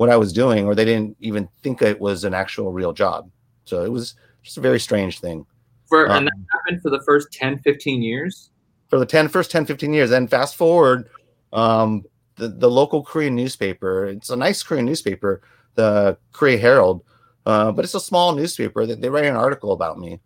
what 0.00 0.10
I 0.10 0.16
was 0.16 0.32
doing, 0.32 0.66
or 0.66 0.74
they 0.74 0.84
didn't 0.84 1.16
even 1.20 1.48
think 1.62 1.82
it 1.82 2.00
was 2.00 2.24
an 2.24 2.34
actual 2.34 2.72
real 2.72 2.92
job. 2.92 3.30
So 3.64 3.84
it 3.84 3.92
was 3.92 4.14
just 4.42 4.56
a 4.56 4.60
very 4.60 4.80
strange 4.80 5.20
thing. 5.20 5.44
For 5.88 6.10
um, 6.10 6.18
and 6.18 6.26
that 6.26 6.32
happened 6.52 6.82
for 6.82 6.90
the 6.90 7.02
first 7.02 7.32
10, 7.32 7.58
15 7.58 8.02
years 8.02 8.50
for 8.88 8.98
the 8.98 9.06
10 9.06 9.28
first 9.28 9.52
10 9.52 9.66
15 9.66 9.92
years 9.92 10.10
then 10.10 10.26
fast 10.26 10.56
forward 10.56 11.08
um, 11.52 12.02
the, 12.36 12.48
the 12.48 12.68
local 12.68 13.04
korean 13.04 13.36
newspaper 13.36 14.06
it's 14.06 14.30
a 14.30 14.36
nice 14.36 14.64
korean 14.64 14.84
newspaper 14.84 15.42
the 15.74 16.16
korea 16.32 16.58
herald 16.58 17.04
uh, 17.46 17.72
but 17.72 17.84
it's 17.84 17.94
a 17.94 18.00
small 18.00 18.34
newspaper 18.34 18.86
that 18.86 19.00
they 19.00 19.08
write 19.08 19.24
an 19.24 19.36
article 19.36 19.72
about 19.72 19.98
me, 19.98 20.20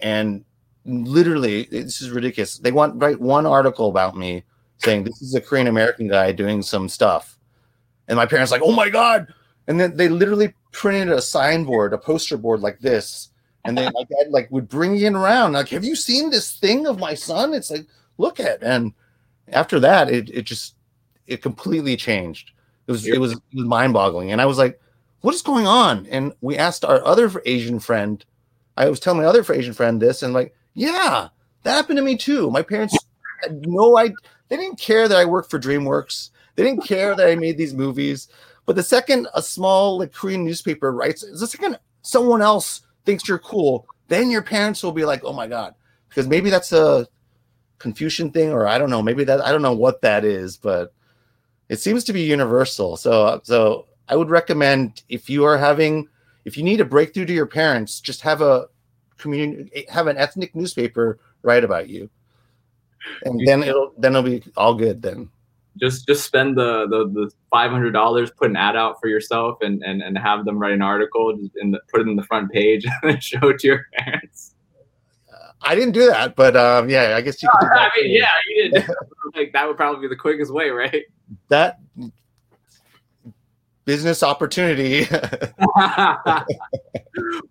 and 0.00 0.44
literally, 0.84 1.64
this 1.64 2.00
is 2.00 2.10
ridiculous. 2.10 2.58
They 2.58 2.72
want 2.72 3.00
write 3.02 3.20
one 3.20 3.46
article 3.46 3.88
about 3.88 4.16
me 4.16 4.44
saying 4.78 5.04
this 5.04 5.20
is 5.20 5.34
a 5.34 5.40
Korean 5.40 5.66
American 5.66 6.08
guy 6.08 6.32
doing 6.32 6.62
some 6.62 6.88
stuff, 6.88 7.38
and 8.08 8.16
my 8.16 8.26
parents 8.26 8.52
like, 8.52 8.62
oh 8.62 8.72
my 8.72 8.88
god, 8.88 9.32
and 9.66 9.78
then 9.78 9.96
they 9.96 10.08
literally 10.08 10.54
printed 10.72 11.10
a 11.10 11.22
signboard, 11.22 11.92
a 11.92 11.98
poster 11.98 12.36
board 12.36 12.60
like 12.60 12.80
this, 12.80 13.30
and 13.64 13.76
then 13.78 13.92
my 13.94 14.02
dad 14.02 14.30
like 14.30 14.50
would 14.50 14.68
bring 14.68 14.98
it 14.98 15.12
around 15.12 15.52
like, 15.52 15.68
have 15.68 15.84
you 15.84 15.96
seen 15.96 16.30
this 16.30 16.52
thing 16.56 16.86
of 16.86 16.98
my 16.98 17.14
son? 17.14 17.54
It's 17.54 17.70
like, 17.70 17.86
look 18.18 18.40
at, 18.40 18.62
and 18.62 18.92
after 19.48 19.80
that, 19.80 20.10
it 20.10 20.30
it 20.30 20.42
just 20.42 20.74
it 21.26 21.42
completely 21.42 21.96
changed. 21.96 22.52
It 22.86 22.92
was 22.92 23.06
it 23.06 23.18
was, 23.18 23.32
it 23.32 23.38
was 23.54 23.64
mind 23.66 23.92
boggling, 23.92 24.32
and 24.32 24.40
I 24.40 24.46
was 24.46 24.58
like, 24.58 24.80
what 25.22 25.34
is 25.34 25.42
going 25.42 25.66
on? 25.66 26.06
And 26.06 26.34
we 26.42 26.58
asked 26.58 26.84
our 26.84 27.04
other 27.04 27.30
Asian 27.46 27.80
friend. 27.80 28.24
I 28.76 28.90
was 28.90 29.00
telling 29.00 29.20
my 29.20 29.26
other 29.26 29.44
Asian 29.52 29.72
friend 29.72 30.02
this, 30.02 30.22
and 30.22 30.34
like, 30.34 30.54
yeah, 30.74 31.28
that 31.62 31.72
happened 31.72 31.96
to 31.96 32.02
me 32.02 32.16
too. 32.16 32.50
My 32.50 32.62
parents 32.62 32.98
had 33.42 33.66
no 33.66 33.96
idea. 33.96 34.16
They 34.48 34.56
didn't 34.56 34.78
care 34.78 35.08
that 35.08 35.16
I 35.16 35.24
worked 35.24 35.50
for 35.50 35.58
DreamWorks. 35.58 36.30
They 36.56 36.62
didn't 36.62 36.86
care 36.86 37.14
that 37.14 37.28
I 37.28 37.34
made 37.34 37.58
these 37.58 37.74
movies. 37.74 38.28
But 38.66 38.76
the 38.76 38.82
second 38.82 39.28
a 39.34 39.42
small 39.42 39.98
like 39.98 40.12
Korean 40.12 40.44
newspaper 40.44 40.92
writes, 40.92 41.22
the 41.22 41.46
second 41.46 41.78
someone 42.02 42.42
else 42.42 42.82
thinks 43.04 43.28
you're 43.28 43.38
cool, 43.38 43.86
then 44.08 44.30
your 44.30 44.42
parents 44.42 44.82
will 44.82 44.92
be 44.92 45.04
like, 45.04 45.24
"Oh 45.24 45.32
my 45.32 45.46
god," 45.46 45.74
because 46.08 46.26
maybe 46.26 46.50
that's 46.50 46.72
a 46.72 47.06
Confucian 47.78 48.30
thing, 48.30 48.50
or 48.50 48.66
I 48.66 48.78
don't 48.78 48.90
know. 48.90 49.02
Maybe 49.02 49.24
that 49.24 49.44
I 49.44 49.52
don't 49.52 49.62
know 49.62 49.74
what 49.74 50.00
that 50.02 50.24
is, 50.24 50.56
but 50.56 50.94
it 51.68 51.80
seems 51.80 52.04
to 52.04 52.12
be 52.12 52.22
universal. 52.22 52.96
So, 52.96 53.40
so 53.44 53.86
I 54.08 54.16
would 54.16 54.30
recommend 54.30 55.02
if 55.08 55.28
you 55.28 55.44
are 55.44 55.58
having, 55.58 56.08
if 56.44 56.56
you 56.56 56.62
need 56.62 56.80
a 56.80 56.84
breakthrough 56.84 57.26
to 57.26 57.32
your 57.32 57.46
parents, 57.46 58.00
just 58.00 58.20
have 58.22 58.40
a 58.40 58.68
community, 59.18 59.84
have 59.88 60.06
an 60.06 60.16
ethnic 60.16 60.54
newspaper 60.54 61.18
write 61.42 61.64
about 61.64 61.88
you, 61.88 62.08
and 63.24 63.46
then 63.46 63.62
it'll 63.62 63.92
then 63.98 64.12
it'll 64.12 64.22
be 64.22 64.42
all 64.56 64.74
good. 64.74 65.02
Then 65.02 65.28
just 65.78 66.06
just 66.06 66.24
spend 66.24 66.56
the 66.56 66.86
the, 66.88 67.08
the 67.08 67.30
five 67.50 67.70
hundred 67.70 67.92
dollars, 67.92 68.30
put 68.30 68.50
an 68.50 68.56
ad 68.56 68.76
out 68.76 69.00
for 69.00 69.08
yourself, 69.08 69.58
and 69.60 69.82
and 69.82 70.02
and 70.02 70.16
have 70.18 70.44
them 70.44 70.58
write 70.58 70.72
an 70.72 70.82
article, 70.82 71.30
and 71.30 71.76
put 71.90 72.00
it 72.00 72.08
in 72.08 72.16
the 72.16 72.22
front 72.22 72.50
page, 72.52 72.84
and 73.02 73.22
show 73.22 73.48
it 73.48 73.58
to 73.60 73.66
your 73.68 73.86
parents. 73.94 74.54
I 75.64 75.74
didn't 75.74 75.92
do 75.92 76.06
that, 76.06 76.36
but 76.36 76.56
um, 76.56 76.88
yeah, 76.90 77.16
I 77.16 77.22
guess 77.22 77.42
you. 77.42 77.48
could 77.60 77.68
I 77.68 77.88
mean, 77.96 78.10
yeah, 78.10 78.28
you 78.48 78.70
did. 78.70 78.86
like 79.34 79.52
that 79.52 79.66
would 79.66 79.76
probably 79.76 80.02
be 80.02 80.08
the 80.08 80.16
quickest 80.16 80.52
way, 80.52 80.68
right? 80.70 81.04
That 81.48 81.80
business 83.84 84.22
opportunity. 84.22 85.04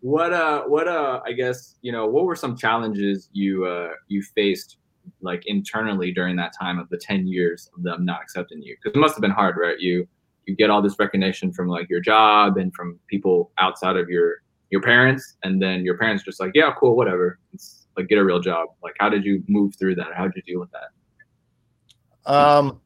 what 0.02 0.34
uh, 0.34 0.64
what 0.64 0.88
uh, 0.88 1.22
I 1.26 1.34
guess 1.34 1.76
you 1.82 1.92
know, 1.92 2.06
what 2.06 2.26
were 2.26 2.36
some 2.36 2.56
challenges 2.56 3.30
you 3.34 3.66
uh 3.66 3.90
you 4.08 4.22
faced 4.22 4.78
like 5.22 5.44
internally 5.46 6.12
during 6.12 6.36
that 6.38 6.54
time 6.60 6.80
of 6.80 6.90
the 6.90 6.98
10 6.98 7.28
years 7.28 7.70
of 7.76 7.84
them 7.84 8.06
not 8.06 8.22
accepting 8.22 8.62
you? 8.62 8.76
Because 8.82 8.96
it 8.96 9.00
must 9.00 9.16
have 9.16 9.22
been 9.22 9.32
hard 9.32 9.56
right? 9.58 9.80
You 9.80 10.08
you 10.46 10.56
get 10.56 10.70
all 10.70 10.82
this 10.82 11.00
recognition 11.00 11.54
from 11.54 11.68
like 11.68 11.90
your 11.90 12.02
job 12.02 12.58
and 12.58 12.74
from 12.74 13.00
people 13.08 13.52
outside 13.60 13.96
of 13.96 14.10
your 14.10 14.44
your 14.70 14.82
parents 14.82 15.38
and 15.44 15.62
then 15.62 15.86
your 15.86 15.98
parents 15.98 16.24
just 16.24 16.40
like 16.40 16.52
yeah 16.54 16.74
cool 16.80 16.96
whatever. 16.96 17.40
It's 17.54 17.88
like 17.96 18.08
get 18.08 18.18
a 18.18 18.24
real 18.24 18.40
job. 18.40 18.70
Like 18.82 18.96
how 19.00 19.10
did 19.10 19.24
you 19.24 19.44
move 19.48 19.76
through 19.76 19.96
that? 19.96 20.14
How 20.16 20.24
did 20.24 20.34
you 20.36 20.54
deal 20.54 20.60
with 20.60 20.72
that? 20.72 22.32
Um 22.32 22.80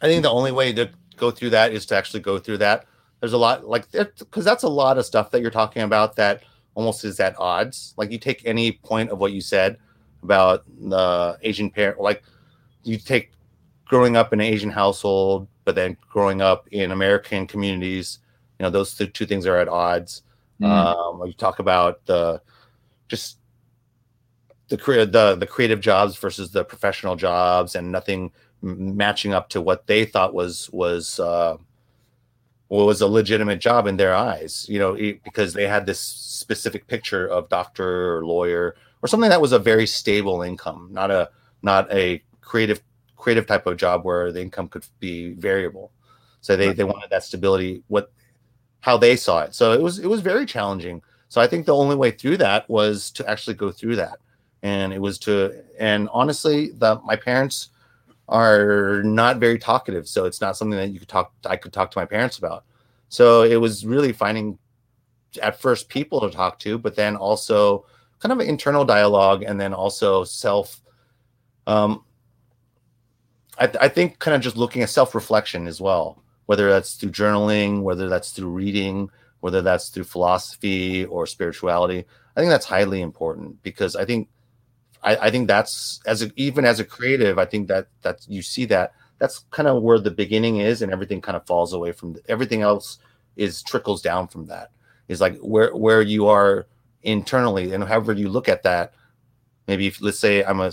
i 0.00 0.06
think 0.06 0.22
the 0.22 0.30
only 0.30 0.52
way 0.52 0.72
to 0.72 0.90
go 1.16 1.30
through 1.30 1.50
that 1.50 1.72
is 1.72 1.86
to 1.86 1.96
actually 1.96 2.20
go 2.20 2.38
through 2.38 2.58
that. 2.58 2.86
There's 3.20 3.32
a 3.32 3.38
lot 3.38 3.66
like 3.66 3.90
because 3.90 4.44
that's 4.44 4.64
a 4.64 4.68
lot 4.68 4.98
of 4.98 5.06
stuff 5.06 5.30
that 5.30 5.40
you're 5.40 5.50
talking 5.50 5.82
about 5.82 6.16
that 6.16 6.42
almost 6.74 7.04
is 7.04 7.20
at 7.20 7.38
odds. 7.38 7.94
Like 7.96 8.10
you 8.10 8.18
take 8.18 8.42
any 8.44 8.72
point 8.72 9.10
of 9.10 9.18
what 9.18 9.32
you 9.32 9.40
said 9.40 9.78
about 10.24 10.64
the 10.66 11.38
Asian 11.42 11.70
parent, 11.70 12.00
like 12.00 12.22
you 12.82 12.98
take 12.98 13.30
growing 13.84 14.16
up 14.16 14.32
in 14.32 14.40
an 14.40 14.46
Asian 14.46 14.70
household, 14.70 15.46
but 15.64 15.74
then 15.74 15.96
growing 16.10 16.40
up 16.40 16.66
in 16.72 16.90
American 16.90 17.46
communities, 17.46 18.18
you 18.58 18.64
know, 18.64 18.70
those 18.70 18.94
two, 18.94 19.26
things 19.26 19.46
are 19.46 19.56
at 19.56 19.68
odds. 19.68 20.22
Mm. 20.60 20.66
Um, 20.66 21.26
you 21.26 21.32
talk 21.32 21.58
about 21.58 22.04
the 22.06 22.40
just 23.08 23.38
the 24.68 24.76
the 24.76 25.36
the 25.36 25.46
creative 25.46 25.80
jobs 25.80 26.16
versus 26.16 26.50
the 26.50 26.64
professional 26.64 27.16
jobs, 27.16 27.74
and 27.74 27.92
nothing 27.92 28.32
matching 28.62 29.34
up 29.34 29.48
to 29.50 29.60
what 29.60 29.86
they 29.86 30.04
thought 30.04 30.32
was 30.32 30.70
was 30.72 31.20
uh, 31.20 31.56
was 32.68 33.00
a 33.00 33.06
legitimate 33.06 33.60
job 33.60 33.86
in 33.86 33.96
their 33.96 34.14
eyes. 34.14 34.66
You 34.68 34.78
know, 34.78 34.94
because 34.94 35.52
they 35.52 35.66
had 35.66 35.86
this 35.86 36.00
specific 36.00 36.86
picture 36.86 37.26
of 37.26 37.48
doctor 37.48 38.16
or 38.16 38.24
lawyer 38.24 38.76
or 39.04 39.06
something 39.06 39.28
that 39.28 39.40
was 39.42 39.52
a 39.52 39.58
very 39.58 39.86
stable 39.86 40.40
income, 40.40 40.88
not 40.90 41.10
a 41.10 41.28
not 41.60 41.92
a 41.92 42.22
creative 42.40 42.82
creative 43.16 43.46
type 43.46 43.66
of 43.66 43.76
job 43.76 44.02
where 44.02 44.32
the 44.32 44.40
income 44.40 44.66
could 44.66 44.86
be 44.98 45.34
variable. 45.34 45.92
So 46.40 46.56
they, 46.56 46.72
they 46.72 46.84
wanted 46.84 47.10
that 47.10 47.22
stability, 47.22 47.82
what 47.88 48.10
how 48.80 48.96
they 48.96 49.16
saw 49.16 49.42
it. 49.42 49.54
So 49.54 49.72
it 49.72 49.82
was 49.82 49.98
it 49.98 50.06
was 50.06 50.22
very 50.22 50.46
challenging. 50.46 51.02
So 51.28 51.38
I 51.42 51.46
think 51.46 51.66
the 51.66 51.74
only 51.74 51.96
way 51.96 52.12
through 52.12 52.38
that 52.38 52.68
was 52.70 53.10
to 53.12 53.28
actually 53.28 53.56
go 53.56 53.70
through 53.70 53.96
that. 53.96 54.20
And 54.62 54.90
it 54.90 55.02
was 55.02 55.18
to 55.20 55.62
and 55.78 56.08
honestly, 56.10 56.70
the 56.70 56.98
my 57.04 57.16
parents 57.16 57.68
are 58.26 59.02
not 59.04 59.36
very 59.36 59.58
talkative. 59.58 60.08
So 60.08 60.24
it's 60.24 60.40
not 60.40 60.56
something 60.56 60.78
that 60.78 60.92
you 60.92 60.98
could 60.98 61.08
talk 61.08 61.34
I 61.44 61.56
could 61.56 61.74
talk 61.74 61.90
to 61.90 61.98
my 61.98 62.06
parents 62.06 62.38
about. 62.38 62.64
So 63.10 63.42
it 63.42 63.56
was 63.56 63.84
really 63.84 64.14
finding 64.14 64.58
at 65.42 65.60
first 65.60 65.90
people 65.90 66.22
to 66.22 66.30
talk 66.30 66.58
to, 66.60 66.78
but 66.78 66.96
then 66.96 67.16
also 67.16 67.84
kind 68.24 68.32
of 68.32 68.40
an 68.40 68.48
internal 68.48 68.84
dialogue 68.84 69.42
and 69.42 69.60
then 69.60 69.74
also 69.74 70.24
self 70.24 70.80
um, 71.66 72.04
I, 73.58 73.70
I 73.82 73.88
think 73.88 74.18
kind 74.18 74.34
of 74.34 74.40
just 74.40 74.56
looking 74.56 74.82
at 74.82 74.88
self-reflection 74.88 75.66
as 75.66 75.80
well 75.80 76.22
whether 76.46 76.70
that's 76.70 76.94
through 76.94 77.10
journaling 77.10 77.82
whether 77.82 78.08
that's 78.08 78.32
through 78.32 78.48
reading 78.48 79.10
whether 79.40 79.60
that's 79.60 79.90
through 79.90 80.04
philosophy 80.04 81.04
or 81.04 81.26
spirituality. 81.26 82.06
I 82.34 82.40
think 82.40 82.50
that's 82.50 82.66
highly 82.66 83.02
important 83.02 83.62
because 83.62 83.94
i 83.94 84.04
think 84.04 84.28
i, 85.02 85.16
I 85.16 85.30
think 85.30 85.46
that's 85.46 86.00
as 86.06 86.22
a, 86.22 86.30
even 86.36 86.64
as 86.64 86.80
a 86.80 86.84
creative 86.84 87.38
i 87.38 87.44
think 87.44 87.68
that 87.68 87.88
that 88.02 88.24
you 88.26 88.40
see 88.40 88.64
that 88.66 88.94
that's 89.18 89.40
kind 89.50 89.68
of 89.68 89.82
where 89.82 89.98
the 89.98 90.10
beginning 90.10 90.56
is 90.58 90.82
and 90.82 90.92
everything 90.92 91.20
kind 91.20 91.36
of 91.36 91.46
falls 91.46 91.72
away 91.72 91.92
from 91.92 92.14
the, 92.14 92.22
everything 92.28 92.62
else 92.62 92.98
is 93.36 93.62
trickles 93.62 94.02
down 94.02 94.28
from 94.28 94.46
that. 94.46 94.70
Is 95.08 95.20
like 95.20 95.38
where 95.38 95.74
where 95.74 96.00
you 96.02 96.28
are 96.28 96.66
internally 97.04 97.72
and 97.72 97.84
however 97.84 98.12
you 98.12 98.28
look 98.28 98.48
at 98.48 98.62
that 98.62 98.92
maybe 99.68 99.86
if 99.86 100.00
let's 100.00 100.18
say 100.18 100.42
i'm 100.44 100.60
a 100.60 100.72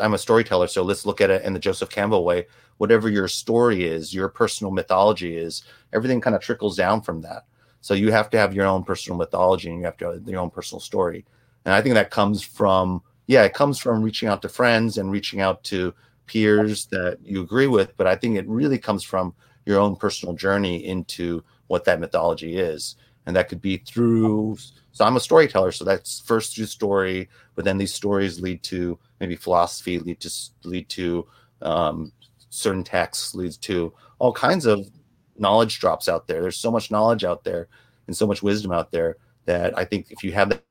i'm 0.00 0.14
a 0.14 0.18
storyteller 0.18 0.66
so 0.66 0.82
let's 0.82 1.06
look 1.06 1.20
at 1.20 1.30
it 1.30 1.42
in 1.44 1.52
the 1.52 1.58
joseph 1.58 1.90
campbell 1.90 2.24
way. 2.24 2.46
Whatever 2.78 3.08
your 3.08 3.28
story 3.28 3.84
is 3.84 4.12
your 4.12 4.28
personal 4.28 4.72
mythology 4.72 5.36
is 5.36 5.62
everything 5.92 6.20
kind 6.20 6.34
of 6.34 6.42
trickles 6.42 6.76
down 6.76 7.02
from 7.02 7.20
that. 7.20 7.44
So 7.82 7.94
you 7.94 8.10
have 8.10 8.28
to 8.30 8.38
have 8.38 8.52
your 8.52 8.66
own 8.66 8.82
personal 8.82 9.16
mythology 9.16 9.70
and 9.70 9.78
you 9.78 9.84
have 9.84 9.96
to 9.98 10.06
have 10.06 10.28
your 10.28 10.40
own 10.40 10.50
personal 10.50 10.80
story. 10.80 11.24
And 11.64 11.72
i 11.72 11.80
think 11.80 11.94
that 11.94 12.10
comes 12.10 12.42
from 12.42 13.02
yeah 13.26 13.44
it 13.44 13.54
comes 13.54 13.78
from 13.78 14.02
reaching 14.02 14.28
out 14.28 14.42
to 14.42 14.48
friends 14.48 14.98
and 14.98 15.10
reaching 15.10 15.40
out 15.40 15.62
to 15.64 15.94
peers 16.26 16.86
that 16.86 17.18
you 17.22 17.42
agree 17.42 17.66
with 17.66 17.94
but 17.98 18.06
i 18.06 18.16
think 18.16 18.36
it 18.36 18.48
really 18.48 18.78
comes 18.78 19.04
from 19.04 19.34
your 19.66 19.80
own 19.80 19.96
personal 19.96 20.34
journey 20.34 20.84
into 20.84 21.42
what 21.68 21.84
that 21.84 22.00
mythology 22.00 22.56
is. 22.56 22.96
And 23.26 23.34
that 23.36 23.48
could 23.48 23.60
be 23.60 23.78
through 23.78 24.58
so 24.94 25.04
I'm 25.04 25.16
a 25.16 25.20
storyteller, 25.20 25.72
so 25.72 25.84
that's 25.84 26.20
first 26.20 26.54
through 26.54 26.66
story, 26.66 27.28
but 27.56 27.64
then 27.64 27.78
these 27.78 27.92
stories 27.92 28.40
lead 28.40 28.62
to 28.62 28.96
maybe 29.18 29.34
philosophy, 29.34 29.98
lead 29.98 30.20
to 30.20 30.30
lead 30.62 30.88
to 30.90 31.26
um, 31.62 32.12
certain 32.48 32.84
texts, 32.84 33.34
leads 33.34 33.56
to 33.56 33.92
all 34.20 34.32
kinds 34.32 34.66
of 34.66 34.88
knowledge 35.36 35.80
drops 35.80 36.08
out 36.08 36.28
there. 36.28 36.40
There's 36.40 36.56
so 36.56 36.70
much 36.70 36.92
knowledge 36.92 37.24
out 37.24 37.42
there 37.42 37.66
and 38.06 38.16
so 38.16 38.24
much 38.24 38.40
wisdom 38.40 38.70
out 38.70 38.92
there 38.92 39.16
that 39.46 39.76
I 39.76 39.84
think 39.84 40.12
if 40.12 40.22
you 40.22 40.30
have 40.30 40.50
that, 40.50 40.62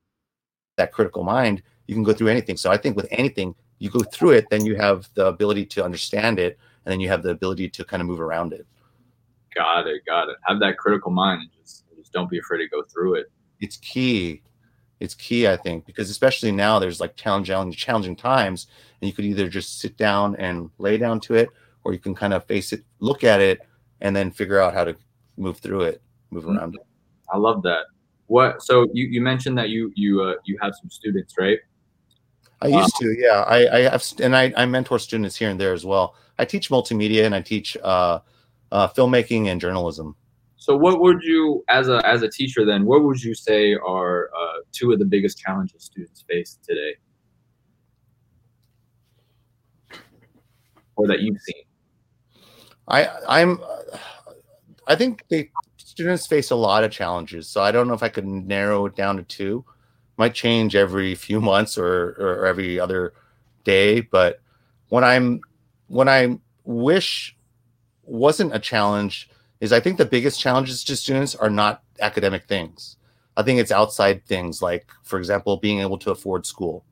that 0.78 0.94
critical 0.94 1.26
mind, 1.26 1.62
you 1.88 1.94
can 1.94 2.04
go 2.04 2.14
through 2.14 2.30
anything. 2.30 2.56
So 2.56 2.72
I 2.72 2.78
think 2.78 2.96
with 2.96 3.08
anything, 3.12 3.54
you 3.80 3.90
go 3.90 4.04
through 4.04 4.32
it, 4.32 4.50
then 4.50 4.66
you 4.66 4.78
have 4.78 5.10
the 5.16 5.26
ability 5.26 5.66
to 5.66 5.84
understand 5.84 6.40
it, 6.40 6.58
and 6.86 6.94
then 6.94 7.02
you 7.02 7.10
have 7.10 7.24
the 7.24 7.32
ability 7.32 7.68
to 7.72 7.84
kind 7.84 8.00
of 8.00 8.08
move 8.08 8.22
around 8.22 8.54
it. 8.54 8.66
Got 9.54 9.88
it, 9.88 10.06
got 10.06 10.30
it. 10.30 10.38
Have 10.44 10.62
that 10.62 10.78
critical 10.78 11.12
mind 11.12 11.42
and 11.42 11.52
just, 11.62 11.84
just 11.98 12.14
don't 12.14 12.30
be 12.30 12.40
afraid 12.40 12.60
to 12.60 12.70
go 12.70 12.84
through 12.84 13.16
it 13.16 13.30
it's 13.64 13.78
key 13.78 14.42
it's 15.00 15.16
key 15.16 15.48
i 15.48 15.56
think 15.56 15.86
because 15.86 16.10
especially 16.10 16.52
now 16.52 16.80
there's 16.80 17.00
like 17.00 17.16
challenging 17.16 17.72
challenging 17.72 18.16
times 18.16 18.68
and 19.02 19.08
you 19.08 19.14
could 19.14 19.26
either 19.26 19.48
just 19.48 19.80
sit 19.80 19.96
down 19.98 20.36
and 20.36 20.70
lay 20.78 20.98
down 20.98 21.20
to 21.20 21.34
it 21.34 21.50
or 21.84 21.94
you 21.94 22.00
can 22.00 22.14
kind 22.14 22.34
of 22.34 22.46
face 22.46 22.74
it 22.74 22.84
look 23.00 23.24
at 23.24 23.40
it 23.40 23.60
and 24.02 24.16
then 24.16 24.30
figure 24.30 24.60
out 24.60 24.74
how 24.74 24.84
to 24.84 24.96
move 25.38 25.58
through 25.58 25.82
it 25.82 26.02
move 26.34 26.44
mm-hmm. 26.44 26.58
around 26.58 26.76
it. 26.76 26.82
I 27.32 27.38
love 27.38 27.64
that. 27.64 27.86
What 28.28 28.62
so 28.62 28.88
you 28.94 29.06
you 29.06 29.22
mentioned 29.22 29.58
that 29.58 29.70
you 29.70 29.92
you 29.96 30.22
uh, 30.22 30.36
you 30.46 30.58
have 30.62 30.74
some 30.80 30.90
students 30.90 31.36
right? 31.38 31.60
I 32.62 32.68
used 32.68 32.96
to 32.98 33.16
yeah. 33.18 33.44
I 33.48 33.78
i 33.78 33.80
have 33.82 34.04
and 34.22 34.36
i 34.36 34.54
i 34.56 34.66
mentor 34.66 35.00
students 35.00 35.36
here 35.36 35.50
and 35.50 35.60
there 35.60 35.74
as 35.74 35.86
well. 35.86 36.16
I 36.40 36.46
teach 36.46 36.70
multimedia 36.70 37.26
and 37.26 37.36
i 37.36 37.42
teach 37.42 37.78
uh, 37.84 38.20
uh 38.72 38.88
filmmaking 38.88 39.48
and 39.48 39.62
journalism 39.62 40.16
So, 40.64 40.78
what 40.78 41.02
would 41.02 41.22
you, 41.22 41.62
as 41.68 41.90
a 41.90 42.02
as 42.08 42.22
a 42.22 42.30
teacher, 42.30 42.64
then, 42.64 42.86
what 42.86 43.04
would 43.04 43.22
you 43.22 43.36
say 43.36 43.74
are 43.74 44.30
uh, 44.34 44.60
two 44.72 44.94
of 44.94 45.00
the 45.00 45.04
biggest 45.04 45.38
challenges 45.38 45.84
students 45.84 46.24
face 46.26 46.58
today, 46.66 46.96
or 50.96 51.06
that 51.08 51.20
you've 51.20 51.42
seen? 51.42 51.64
I 52.88 53.10
I'm 53.28 53.60
I 54.88 54.96
think 54.96 55.26
they 55.28 55.52
students 55.76 56.28
face 56.28 56.50
a 56.50 56.56
lot 56.56 56.86
of 56.86 56.92
challenges. 56.92 57.50
So 57.50 57.62
I 57.62 57.74
don't 57.74 57.90
know 57.90 57.94
if 57.94 58.02
I 58.02 58.08
could 58.08 58.26
narrow 58.26 58.86
it 58.86 58.96
down 58.96 59.18
to 59.18 59.24
two. 59.24 59.66
Might 60.16 60.34
change 60.34 60.78
every 60.78 61.14
few 61.14 61.42
months 61.42 61.78
or 61.78 62.12
or 62.18 62.46
every 62.46 62.80
other 62.80 63.12
day, 63.66 64.00
but 64.00 64.40
when 64.88 65.04
I'm 65.04 65.42
when 65.88 66.08
I 66.08 66.40
wish 66.64 67.36
wasn't 68.06 68.56
a 68.56 68.60
challenge 68.60 69.30
is 69.64 69.72
I 69.72 69.80
think 69.80 69.98
the 69.98 70.04
biggest 70.06 70.42
challenges 70.42 70.84
to 70.84 70.96
students 70.98 71.36
are 71.36 71.50
not 71.50 71.84
academic 72.02 72.50
things. 72.50 72.98
I 73.38 73.44
think 73.44 73.62
it's 73.62 73.72
outside 73.72 74.26
things 74.26 74.62
like, 74.62 74.92
for 75.04 75.18
example, 75.18 75.56
being 75.56 75.80
able 75.80 75.98
to 76.00 76.12
afford 76.12 76.46
school 76.46 76.84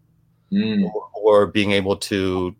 Mm. 0.53 0.83
or, 0.93 1.09
or 1.13 1.47
being 1.47 1.71
able 1.71 1.95
to 1.95 2.53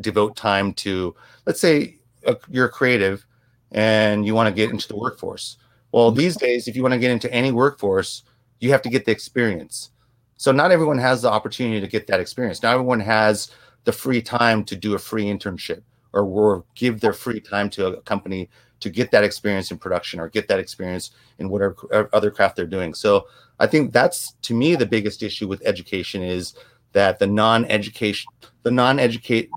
devote 0.00 0.34
time 0.34 0.72
to, 0.74 1.14
let's 1.46 1.60
say, 1.60 1.98
uh, 2.26 2.34
you're 2.48 2.68
creative 2.68 3.26
and 3.72 4.26
you 4.26 4.34
want 4.34 4.48
to 4.48 4.54
get 4.54 4.70
into 4.70 4.88
the 4.88 4.96
workforce. 4.96 5.58
Well, 5.92 6.10
these 6.10 6.36
days, 6.36 6.68
if 6.68 6.74
you 6.74 6.82
want 6.82 6.94
to 6.94 6.98
get 6.98 7.10
into 7.10 7.32
any 7.32 7.52
workforce, 7.52 8.22
you 8.60 8.70
have 8.70 8.82
to 8.82 8.88
get 8.88 9.04
the 9.04 9.12
experience. 9.12 9.90
So 10.36 10.52
not 10.52 10.72
everyone 10.72 10.98
has 10.98 11.22
the 11.22 11.30
opportunity 11.30 11.80
to 11.80 11.86
get 11.86 12.06
that 12.06 12.20
experience. 12.20 12.62
Not 12.62 12.74
everyone 12.74 13.00
has 13.00 13.50
the 13.84 13.92
free 13.92 14.22
time 14.22 14.64
to 14.64 14.76
do 14.76 14.94
a 14.94 14.98
free 14.98 15.26
internship 15.26 15.82
or, 16.14 16.22
or 16.22 16.64
give 16.74 17.00
their 17.00 17.12
free 17.12 17.40
time 17.40 17.68
to 17.70 17.86
a 17.88 18.02
company 18.02 18.48
to 18.84 18.90
get 18.90 19.10
that 19.10 19.24
experience 19.24 19.70
in 19.70 19.78
production 19.78 20.20
or 20.20 20.28
get 20.28 20.46
that 20.46 20.58
experience 20.58 21.10
in 21.38 21.48
whatever 21.48 22.06
other 22.12 22.30
craft 22.30 22.54
they're 22.54 22.66
doing. 22.66 22.92
So 22.92 23.26
I 23.58 23.66
think 23.66 23.94
that's 23.94 24.32
to 24.42 24.52
me 24.52 24.76
the 24.76 24.84
biggest 24.84 25.22
issue 25.22 25.48
with 25.48 25.62
education 25.64 26.22
is 26.22 26.54
that 26.92 27.18
the 27.18 27.26
non-education, 27.26 28.30
the 28.62 28.70
non-educate 28.70 29.48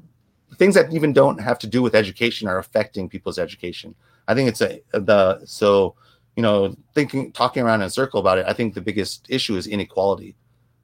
things 0.56 0.76
that 0.76 0.94
even 0.94 1.12
don't 1.12 1.40
have 1.40 1.60
to 1.60 1.68
do 1.68 1.82
with 1.82 1.94
education 1.94 2.48
are 2.48 2.58
affecting 2.58 3.10
people's 3.10 3.38
education. 3.38 3.94
I 4.30 4.34
think 4.34 4.48
it's 4.48 4.62
a 4.62 4.80
the 4.92 5.46
so 5.46 5.96
you 6.38 6.42
know 6.42 6.74
thinking 6.96 7.34
talking 7.34 7.64
around 7.64 7.82
in 7.82 7.88
a 7.88 7.90
circle 7.90 8.22
about 8.22 8.38
it. 8.38 8.46
I 8.48 8.54
think 8.54 8.76
the 8.76 8.82
biggest 8.82 9.26
issue 9.28 9.58
is 9.58 9.68
inequality, 9.68 10.36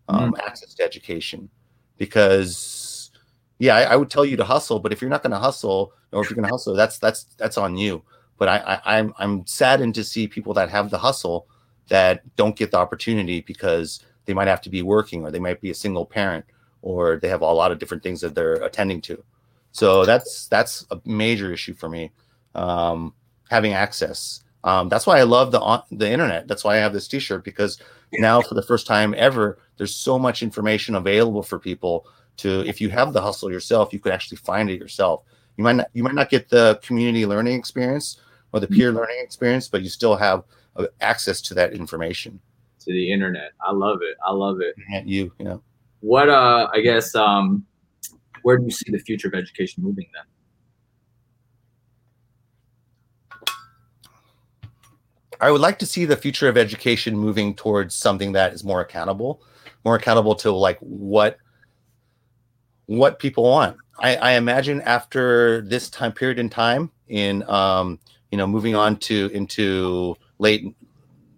um, 0.10 0.36
access 0.46 0.74
to 0.74 0.84
education, 0.84 1.50
because 1.98 3.10
yeah, 3.58 3.78
I, 3.78 3.84
I 3.84 3.96
would 3.96 4.10
tell 4.10 4.26
you 4.26 4.36
to 4.36 4.44
hustle, 4.44 4.80
but 4.80 4.92
if 4.92 5.00
you're 5.00 5.10
not 5.10 5.24
going 5.24 5.32
to 5.32 5.40
hustle 5.40 5.94
or 6.12 6.22
if 6.22 6.30
you're 6.30 6.36
going 6.36 6.48
to 6.48 6.54
hustle, 6.54 6.76
that's 6.76 6.98
that's 7.00 7.24
that's 7.38 7.58
on 7.58 7.78
you. 7.78 8.04
But 8.38 8.50
I, 8.50 8.58
I 8.84 8.98
I'm 8.98 9.14
I'm 9.18 9.46
saddened 9.46 9.96
to 9.96 10.04
see 10.04 10.28
people 10.28 10.54
that 10.56 10.70
have 10.70 10.90
the 10.90 10.98
hustle 10.98 11.48
that 11.90 12.24
don't 12.36 12.56
get 12.56 12.72
the 12.72 12.78
opportunity 12.78 13.42
because 13.42 14.04
they 14.26 14.34
might 14.34 14.48
have 14.48 14.62
to 14.62 14.70
be 14.70 14.82
working 14.82 15.24
or 15.24 15.32
they 15.32 15.40
might 15.40 15.62
be 15.62 15.70
a 15.70 15.76
single 15.76 16.06
parent 16.06 16.46
or 16.82 17.18
they 17.18 17.28
have 17.28 17.42
a 17.42 17.46
lot 17.46 17.72
of 17.72 17.80
different 17.80 18.04
things 18.04 18.22
that 18.22 18.36
they're 18.36 18.56
attending 18.56 19.02
to. 19.02 19.24
So 19.72 20.06
that's 20.06 20.48
that's 20.48 20.86
a 20.92 21.02
major 21.06 21.52
issue 21.52 21.74
for 21.74 21.90
me. 21.90 22.12
Um, 22.56 23.14
having 23.50 23.74
access. 23.74 24.44
Um, 24.64 24.88
that's 24.88 25.06
why 25.06 25.20
I 25.20 25.24
love 25.24 25.52
the 25.52 25.60
on- 25.60 25.84
the 25.92 26.10
internet. 26.10 26.48
That's 26.48 26.64
why 26.64 26.76
I 26.76 26.80
have 26.80 26.94
this 26.94 27.08
T-shirt 27.08 27.44
because 27.44 27.80
now, 28.20 28.42
for 28.42 28.54
the 28.54 28.62
first 28.62 28.86
time 28.86 29.16
ever, 29.18 29.58
there's 29.78 29.96
so 29.96 30.20
much 30.20 30.44
information 30.44 30.96
available 30.96 31.44
for 31.44 31.60
people 31.60 32.06
to. 32.38 32.64
If 32.68 32.80
you 32.80 32.90
have 32.90 33.14
the 33.14 33.22
hustle 33.22 33.52
yourself, 33.52 33.92
you 33.92 34.00
can 34.00 34.12
actually 34.12 34.38
find 34.38 34.70
it 34.70 34.80
yourself. 34.80 35.24
You 35.58 35.64
might 35.64 35.76
not, 35.76 35.88
you 35.94 36.04
might 36.04 36.16
not 36.16 36.30
get 36.30 36.50
the 36.50 36.80
community 36.84 37.26
learning 37.26 37.58
experience 37.58 38.20
or 38.54 38.60
the 38.60 38.68
peer 38.68 38.92
learning 38.92 39.18
experience, 39.20 39.68
but 39.68 39.82
you 39.82 39.90
still 39.90 40.16
have 40.16 40.44
uh, 40.76 40.88
access 41.02 41.42
to 41.42 41.54
that 41.54 41.74
information. 41.74 42.40
To 42.80 42.92
the 42.92 43.12
internet, 43.12 43.52
I 43.62 43.72
love 43.72 44.00
it. 44.02 44.18
I 44.26 44.32
love 44.32 44.60
it. 44.62 44.76
And 44.94 45.10
you, 45.10 45.32
you 45.40 45.46
know, 45.46 45.62
What 46.02 46.30
uh, 46.30 46.70
I 46.74 46.82
guess 46.82 47.16
um, 47.16 47.66
where 48.42 48.58
do 48.58 48.66
you 48.66 48.72
see 48.72 48.92
the 48.92 49.00
future 49.00 49.28
of 49.28 49.34
education 49.34 49.84
moving 49.84 50.08
then? 50.14 50.24
I 55.40 55.52
would 55.52 55.62
like 55.62 55.80
to 55.80 55.86
see 55.86 56.06
the 56.06 56.16
future 56.16 56.48
of 56.48 56.58
education 56.58 57.18
moving 57.18 57.54
towards 57.54 57.96
something 57.96 58.32
that 58.34 58.54
is 58.54 58.64
more 58.64 58.82
accountable, 58.82 59.42
more 59.84 59.96
accountable 59.96 60.36
to 60.36 60.52
like 60.52 60.78
what 60.80 61.38
what 62.86 63.20
people 63.20 63.44
want. 63.44 63.78
I, 64.00 64.16
I 64.16 64.32
imagine 64.34 64.82
after 64.82 65.62
this 65.62 65.90
time 65.90 66.12
period 66.12 66.40
in 66.40 66.50
time, 66.50 66.92
in 67.08 67.44
um, 67.50 68.00
you 68.32 68.38
know, 68.38 68.48
moving 68.48 68.76
on 68.76 68.98
to 68.98 69.30
into 69.34 70.16
late 70.40 70.76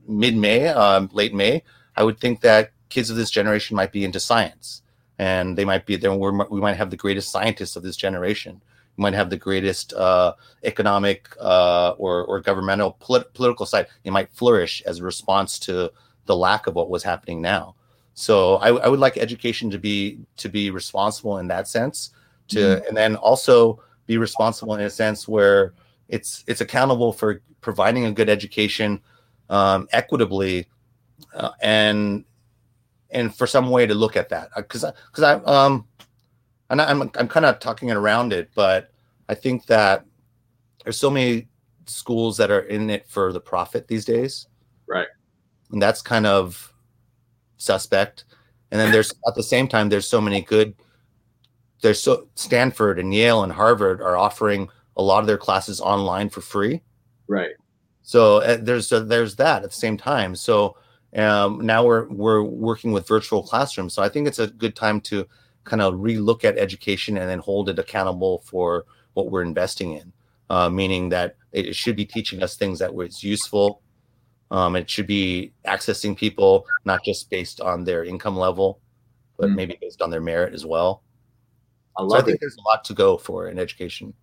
mid 0.08 0.36
May, 0.36 0.68
um, 0.70 1.10
late 1.13 1.34
May, 1.34 1.63
I 1.96 2.04
would 2.04 2.20
think 2.20 2.41
that 2.41 2.72
kids 2.89 3.10
of 3.10 3.18
this 3.18 3.30
generation 3.30 3.76
might 3.76 3.91
be 3.91 4.06
into 4.06 4.20
science, 4.20 4.82
and 5.20 5.58
they 5.58 5.65
might 5.65 5.86
be 5.86 5.96
there. 5.96 6.13
We 6.13 6.62
might 6.62 6.78
have 6.78 6.89
the 6.89 6.98
greatest 6.98 7.32
scientists 7.32 7.76
of 7.76 7.84
this 7.84 7.98
generation. 7.98 8.62
We 8.98 9.02
might 9.02 9.13
have 9.13 9.30
the 9.30 9.38
greatest 9.38 9.94
uh, 9.94 10.34
economic 10.63 11.36
uh, 11.39 11.96
or, 11.98 12.24
or 12.24 12.39
governmental 12.39 12.94
polit- 12.94 13.34
political 13.34 13.65
side. 13.65 13.88
It 14.06 14.12
might 14.12 14.32
flourish 14.32 14.82
as 14.86 15.00
a 15.00 15.04
response 15.04 15.60
to 15.60 15.91
the 16.26 16.36
lack 16.36 16.68
of 16.68 16.76
what 16.76 16.89
was 16.89 17.04
happening 17.04 17.41
now. 17.41 17.76
So 18.13 18.56
I, 18.56 18.70
I 18.70 18.88
would 18.88 19.00
like 19.02 19.18
education 19.18 19.70
to 19.72 19.78
be 19.78 20.20
to 20.38 20.48
be 20.48 20.72
responsible 20.72 21.38
in 21.38 21.48
that 21.50 21.68
sense, 21.68 22.12
to 22.50 22.86
and 22.88 22.96
then 22.96 23.16
also 23.16 23.82
be 24.06 24.18
responsible 24.18 24.76
in 24.76 24.82
a 24.82 24.90
sense 24.90 25.28
where 25.28 25.74
it's 26.10 26.44
it's 26.48 26.62
accountable 26.62 27.12
for 27.12 27.42
providing 27.62 28.06
a 28.06 28.12
good 28.12 28.30
education 28.30 29.02
um, 29.50 29.88
equitably 29.92 30.68
uh, 31.34 31.52
and 31.62 32.24
and 33.12 33.34
for 33.36 33.48
some 33.48 33.70
way 33.70 33.86
to 33.86 33.96
look 33.96 34.16
at 34.16 34.30
that 34.30 34.50
because 34.56 34.86
because 35.12 35.24
I 35.24 35.34
um 35.46 35.88
and 36.70 36.82
I'm 36.82 37.02
I'm 37.16 37.28
kind 37.28 37.46
of 37.46 37.60
talking 37.60 37.92
around 37.92 38.34
it, 38.34 38.50
but 38.56 38.92
I 39.30 39.36
think 39.36 39.66
that 39.68 40.06
there's 40.84 40.98
so 40.98 41.10
many 41.10 41.48
schools 41.86 42.38
that 42.38 42.50
are 42.52 42.62
in 42.62 42.90
it 42.90 43.08
for 43.08 43.32
the 43.32 43.40
profit 43.40 43.88
these 43.88 44.06
days, 44.06 44.48
Right. 44.88 45.08
and 45.72 45.82
that's 45.82 46.02
kind 46.02 46.26
of 46.26 46.74
suspect. 47.58 48.26
And 48.72 48.80
then 48.82 48.92
there's 48.92 49.14
at 49.28 49.36
the 49.36 49.44
same 49.44 49.68
time 49.68 49.90
there's 49.90 50.08
so 50.08 50.20
many 50.20 50.42
good. 50.42 50.76
There's 51.86 52.02
so 52.02 52.28
Stanford 52.34 52.98
and 52.98 53.13
Yale 53.13 53.43
and 53.43 53.52
Harvard 53.54 54.02
are 54.02 54.17
offering 54.17 54.69
a 54.98 55.04
lot 55.04 55.19
of 55.19 55.28
their 55.28 55.38
classes 55.38 55.80
online 55.80 56.30
for 56.30 56.41
free. 56.41 56.82
Right. 57.28 57.52
So 58.02 58.38
uh, 58.38 58.58
there's 58.60 58.91
uh, 58.91 59.02
there's 59.02 59.36
that 59.36 59.63
at 59.63 59.69
the 59.69 59.76
same 59.76 59.95
time. 59.95 60.36
So 60.36 60.78
um, 61.15 61.63
now 61.63 61.86
we're 61.86 62.08
we're 62.10 62.41
working 62.41 62.91
with 62.91 63.08
virtual 63.08 63.43
classrooms. 63.43 63.93
So 63.93 64.02
I 64.02 64.10
think 64.10 64.28
it's 64.28 64.39
a 64.39 64.48
good 64.48 64.76
time 64.76 65.00
to 65.02 65.28
kind 65.63 65.80
of 65.84 65.93
relook 65.95 66.43
at 66.43 66.58
education 66.58 67.17
and 67.17 67.30
then 67.30 67.38
hold 67.38 67.69
it 67.69 67.78
accountable 67.78 68.39
for 68.39 68.86
what 69.13 69.30
we're 69.30 69.43
investing 69.43 69.93
in. 69.93 70.12
Uh, 70.50 70.69
meaning 70.69 71.10
that 71.10 71.36
it 71.52 71.76
should 71.76 71.95
be 71.95 72.06
teaching 72.06 72.41
us 72.41 72.56
things 72.56 72.80
that 72.80 72.95
was 72.95 73.24
useful. 73.24 73.84
Um, 74.50 74.76
it 74.76 74.89
should 74.89 75.08
be 75.08 75.54
accessing 75.67 76.17
people 76.17 76.65
not 76.84 77.04
just 77.04 77.30
based 77.30 77.62
on 77.62 77.84
their 77.84 78.04
income 78.04 78.38
level, 78.38 78.80
but 79.38 79.50
Mm. 79.50 79.56
maybe 79.56 79.78
based 79.82 80.02
on 80.02 80.10
their 80.10 80.21
merit 80.21 80.54
as 80.56 80.65
well. 80.65 81.04
I 81.98 82.08
So 82.08 82.16
I 82.16 82.22
think 82.22 82.36
it. 82.36 82.42
there's 82.42 82.58
a 82.58 82.68
lot 82.68 82.84
to 82.86 82.94
go 82.94 83.18
for 83.18 83.48
in 83.50 83.60
education. 83.60 84.14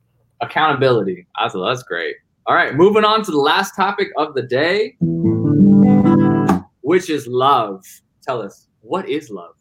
Accountability. 0.40 1.26
That's 1.38 1.54
that's 1.54 1.82
great. 1.82 2.16
All 2.46 2.56
right, 2.56 2.74
moving 2.74 3.04
on 3.04 3.22
to 3.24 3.30
the 3.30 3.38
last 3.38 3.76
topic 3.76 4.08
of 4.16 4.34
the 4.34 4.42
day, 4.42 4.96
which 6.80 7.08
is 7.08 7.26
love. 7.28 7.84
Tell 8.22 8.42
us, 8.42 8.66
what 8.80 9.08
is 9.08 9.30
love? 9.30 9.54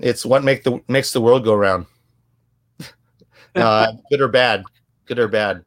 It's 0.00 0.26
what 0.26 0.42
make 0.42 0.64
the 0.64 0.82
makes 0.88 1.12
the 1.12 1.20
world 1.20 1.44
go 1.44 1.54
round. 1.54 1.86
uh, 3.54 3.92
good 4.10 4.20
or 4.20 4.28
bad, 4.28 4.64
good 5.06 5.20
or 5.20 5.28
bad. 5.28 5.64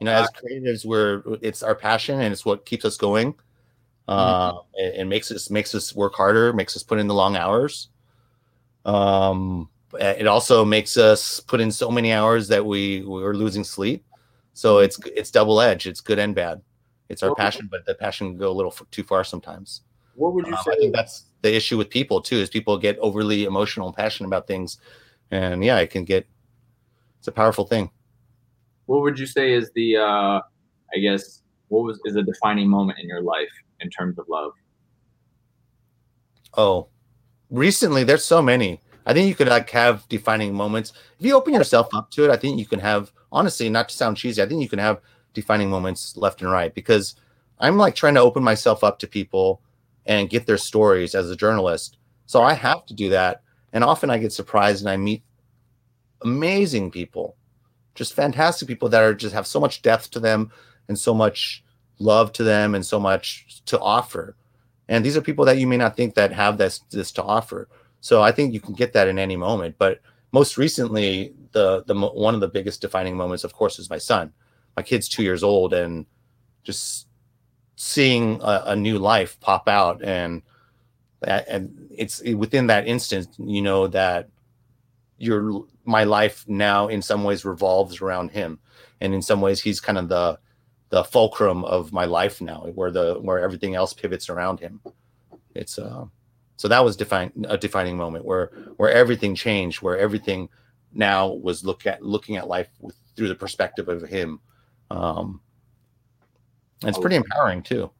You 0.00 0.04
know, 0.06 0.12
as 0.12 0.28
creatives, 0.30 0.84
we're 0.84 1.22
it's 1.40 1.62
our 1.62 1.74
passion 1.74 2.20
and 2.20 2.32
it's 2.32 2.44
what 2.44 2.66
keeps 2.66 2.84
us 2.84 2.96
going. 2.96 3.34
Uh, 4.08 4.54
it, 4.74 5.00
it 5.00 5.04
makes 5.04 5.30
us 5.30 5.50
makes 5.50 5.74
us 5.74 5.94
work 5.94 6.14
harder, 6.14 6.52
makes 6.52 6.76
us 6.76 6.82
put 6.82 6.98
in 6.98 7.06
the 7.06 7.14
long 7.14 7.36
hours. 7.36 7.88
Um, 8.84 9.68
it 9.98 10.26
also 10.26 10.64
makes 10.64 10.96
us 10.96 11.40
put 11.40 11.60
in 11.60 11.70
so 11.72 11.90
many 11.90 12.12
hours 12.12 12.48
that 12.48 12.64
we 12.64 13.02
we're 13.02 13.34
losing 13.34 13.64
sleep. 13.64 14.04
So 14.54 14.78
it's 14.78 14.98
it's 15.06 15.30
double 15.30 15.60
edged. 15.60 15.86
It's 15.86 16.00
good 16.00 16.18
and 16.18 16.34
bad. 16.34 16.60
It's 17.08 17.22
our 17.22 17.30
Well- 17.30 17.36
passion, 17.36 17.68
but 17.70 17.84
the 17.86 17.94
passion 17.94 18.28
can 18.30 18.38
go 18.38 18.50
a 18.50 18.56
little 18.58 18.72
f- 18.72 18.82
too 18.90 19.02
far 19.02 19.24
sometimes. 19.24 19.82
What 20.14 20.34
would 20.34 20.46
you 20.46 20.54
Um, 20.54 20.62
say? 20.64 20.72
I 20.72 20.76
think 20.76 20.94
that's 20.94 21.24
the 21.42 21.54
issue 21.54 21.76
with 21.78 21.88
people 21.90 22.20
too, 22.20 22.36
is 22.36 22.48
people 22.50 22.76
get 22.78 22.98
overly 22.98 23.44
emotional 23.44 23.86
and 23.88 23.96
passionate 23.96 24.28
about 24.28 24.46
things, 24.46 24.78
and 25.30 25.64
yeah, 25.64 25.78
it 25.78 25.90
can 25.90 26.04
get. 26.04 26.26
It's 27.18 27.28
a 27.28 27.32
powerful 27.32 27.66
thing. 27.66 27.90
what 28.86 29.02
would 29.02 29.18
you 29.20 29.26
say 29.26 29.52
is 29.52 29.70
the 29.76 29.96
uh 29.96 30.40
i 30.94 30.98
guess 30.98 31.42
what 31.68 31.82
was 31.84 32.00
is 32.04 32.16
a 32.16 32.22
defining 32.24 32.68
moment 32.68 32.98
in 32.98 33.06
your 33.06 33.22
life 33.22 33.52
in 33.78 33.88
terms 33.88 34.18
of 34.18 34.24
love 34.28 34.50
Oh, 36.56 36.88
recently 37.50 38.02
there's 38.04 38.24
so 38.24 38.42
many. 38.42 38.80
I 39.10 39.12
think 39.12 39.28
you 39.28 39.34
could 39.34 39.48
like 39.48 39.68
have 39.70 40.08
defining 40.08 40.54
moments 40.54 40.92
if 41.18 41.26
you 41.26 41.34
open 41.34 41.52
yourself 41.52 41.88
up 41.92 42.12
to 42.12 42.24
it. 42.24 42.30
I 42.30 42.36
think 42.36 42.60
you 42.60 42.64
can 42.64 42.78
have 42.78 43.10
honestly, 43.32 43.68
not 43.68 43.88
to 43.88 43.96
sound 43.96 44.16
cheesy. 44.16 44.40
I 44.40 44.46
think 44.46 44.62
you 44.62 44.68
can 44.68 44.78
have 44.78 45.00
defining 45.34 45.68
moments 45.68 46.16
left 46.16 46.42
and 46.42 46.50
right 46.50 46.72
because 46.72 47.16
I'm 47.58 47.76
like 47.76 47.96
trying 47.96 48.14
to 48.14 48.20
open 48.20 48.44
myself 48.44 48.84
up 48.84 49.00
to 49.00 49.08
people 49.08 49.60
and 50.06 50.30
get 50.30 50.46
their 50.46 50.58
stories 50.58 51.16
as 51.16 51.28
a 51.28 51.36
journalist. 51.36 51.98
So 52.26 52.40
I 52.40 52.54
have 52.54 52.86
to 52.86 52.94
do 52.94 53.10
that. 53.10 53.42
And 53.72 53.82
often 53.82 54.10
I 54.10 54.18
get 54.18 54.32
surprised 54.32 54.82
and 54.82 54.90
I 54.90 54.96
meet 54.96 55.24
amazing 56.22 56.92
people, 56.92 57.36
just 57.96 58.14
fantastic 58.14 58.68
people 58.68 58.88
that 58.90 59.02
are 59.02 59.14
just 59.14 59.34
have 59.34 59.46
so 59.46 59.58
much 59.58 59.82
depth 59.82 60.12
to 60.12 60.20
them 60.20 60.52
and 60.86 60.96
so 60.96 61.12
much 61.12 61.64
love 61.98 62.32
to 62.34 62.44
them 62.44 62.76
and 62.76 62.86
so 62.86 63.00
much 63.00 63.62
to 63.66 63.78
offer. 63.80 64.36
And 64.88 65.04
these 65.04 65.16
are 65.16 65.20
people 65.20 65.44
that 65.46 65.58
you 65.58 65.66
may 65.66 65.76
not 65.76 65.96
think 65.96 66.14
that 66.14 66.32
have 66.32 66.58
this 66.58 66.80
this 66.90 67.12
to 67.12 67.22
offer. 67.22 67.68
So 68.00 68.22
I 68.22 68.32
think 68.32 68.52
you 68.52 68.60
can 68.60 68.74
get 68.74 68.92
that 68.94 69.08
in 69.08 69.18
any 69.18 69.36
moment. 69.36 69.76
But 69.78 70.00
most 70.32 70.56
recently, 70.56 71.34
the 71.52 71.84
the 71.84 71.94
one 71.94 72.34
of 72.34 72.40
the 72.40 72.48
biggest 72.48 72.80
defining 72.80 73.16
moments, 73.16 73.44
of 73.44 73.52
course, 73.52 73.78
is 73.78 73.90
my 73.90 73.98
son. 73.98 74.32
My 74.76 74.82
kid's 74.82 75.08
two 75.08 75.22
years 75.22 75.42
old, 75.42 75.74
and 75.74 76.06
just 76.62 77.08
seeing 77.76 78.40
a, 78.42 78.62
a 78.66 78.76
new 78.76 78.98
life 78.98 79.38
pop 79.40 79.68
out, 79.68 80.02
and 80.02 80.42
and 81.22 81.88
it's 81.90 82.22
within 82.22 82.66
that 82.68 82.86
instant, 82.86 83.28
you 83.38 83.62
know 83.62 83.86
that 83.88 84.28
your 85.18 85.64
my 85.84 86.04
life 86.04 86.44
now 86.48 86.88
in 86.88 87.02
some 87.02 87.24
ways 87.24 87.44
revolves 87.44 88.00
around 88.00 88.30
him, 88.30 88.58
and 89.00 89.12
in 89.12 89.22
some 89.22 89.40
ways 89.40 89.60
he's 89.60 89.80
kind 89.80 89.98
of 89.98 90.08
the 90.08 90.38
the 90.90 91.04
fulcrum 91.04 91.64
of 91.64 91.92
my 91.92 92.04
life 92.04 92.40
now, 92.40 92.66
where 92.74 92.90
the 92.90 93.14
where 93.20 93.40
everything 93.40 93.74
else 93.74 93.92
pivots 93.92 94.28
around 94.28 94.60
him. 94.60 94.80
It's 95.54 95.78
uh 95.78 96.06
so 96.60 96.68
that 96.68 96.84
was 96.84 96.94
define 96.94 97.32
a 97.48 97.56
defining 97.56 97.96
moment 97.96 98.26
where 98.26 98.50
where 98.76 98.92
everything 98.92 99.34
changed, 99.34 99.80
where 99.80 99.96
everything 99.96 100.50
now 100.92 101.28
was 101.28 101.64
look 101.64 101.86
at 101.86 102.02
looking 102.02 102.36
at 102.36 102.48
life 102.48 102.68
with, 102.80 102.96
through 103.16 103.28
the 103.28 103.34
perspective 103.34 103.88
of 103.88 104.02
him. 104.02 104.40
Um, 104.90 105.40
it's 106.84 106.98
pretty 106.98 107.16
empowering 107.16 107.62
too. 107.62 107.90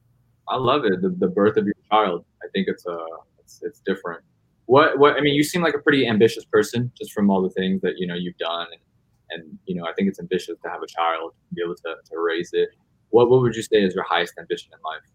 I 0.46 0.56
love 0.56 0.84
it. 0.84 1.00
The, 1.00 1.08
the 1.08 1.28
birth 1.28 1.56
of 1.56 1.64
your 1.64 1.74
child. 1.90 2.26
I 2.42 2.48
think 2.52 2.68
it's 2.68 2.84
a 2.84 2.92
uh, 2.92 3.06
it's, 3.38 3.62
it's 3.62 3.80
different. 3.80 4.20
What 4.66 4.98
what 4.98 5.16
I 5.16 5.22
mean, 5.22 5.34
you 5.34 5.42
seem 5.42 5.62
like 5.62 5.72
a 5.74 5.78
pretty 5.78 6.06
ambitious 6.06 6.44
person 6.44 6.92
just 6.98 7.12
from 7.12 7.30
all 7.30 7.40
the 7.40 7.48
things 7.48 7.80
that 7.80 7.94
you 7.96 8.06
know 8.06 8.14
you've 8.14 8.36
done, 8.36 8.66
and, 8.70 9.40
and 9.42 9.58
you 9.64 9.74
know 9.74 9.86
I 9.86 9.94
think 9.94 10.06
it's 10.06 10.20
ambitious 10.20 10.58
to 10.62 10.68
have 10.68 10.82
a 10.82 10.86
child, 10.86 11.32
be 11.54 11.62
able 11.64 11.76
to, 11.76 11.94
to 12.10 12.18
raise 12.18 12.50
it. 12.52 12.68
What 13.08 13.30
what 13.30 13.40
would 13.40 13.56
you 13.56 13.62
say 13.62 13.78
is 13.82 13.94
your 13.94 14.04
highest 14.04 14.34
ambition 14.38 14.70
in 14.74 14.80
life? 14.84 15.08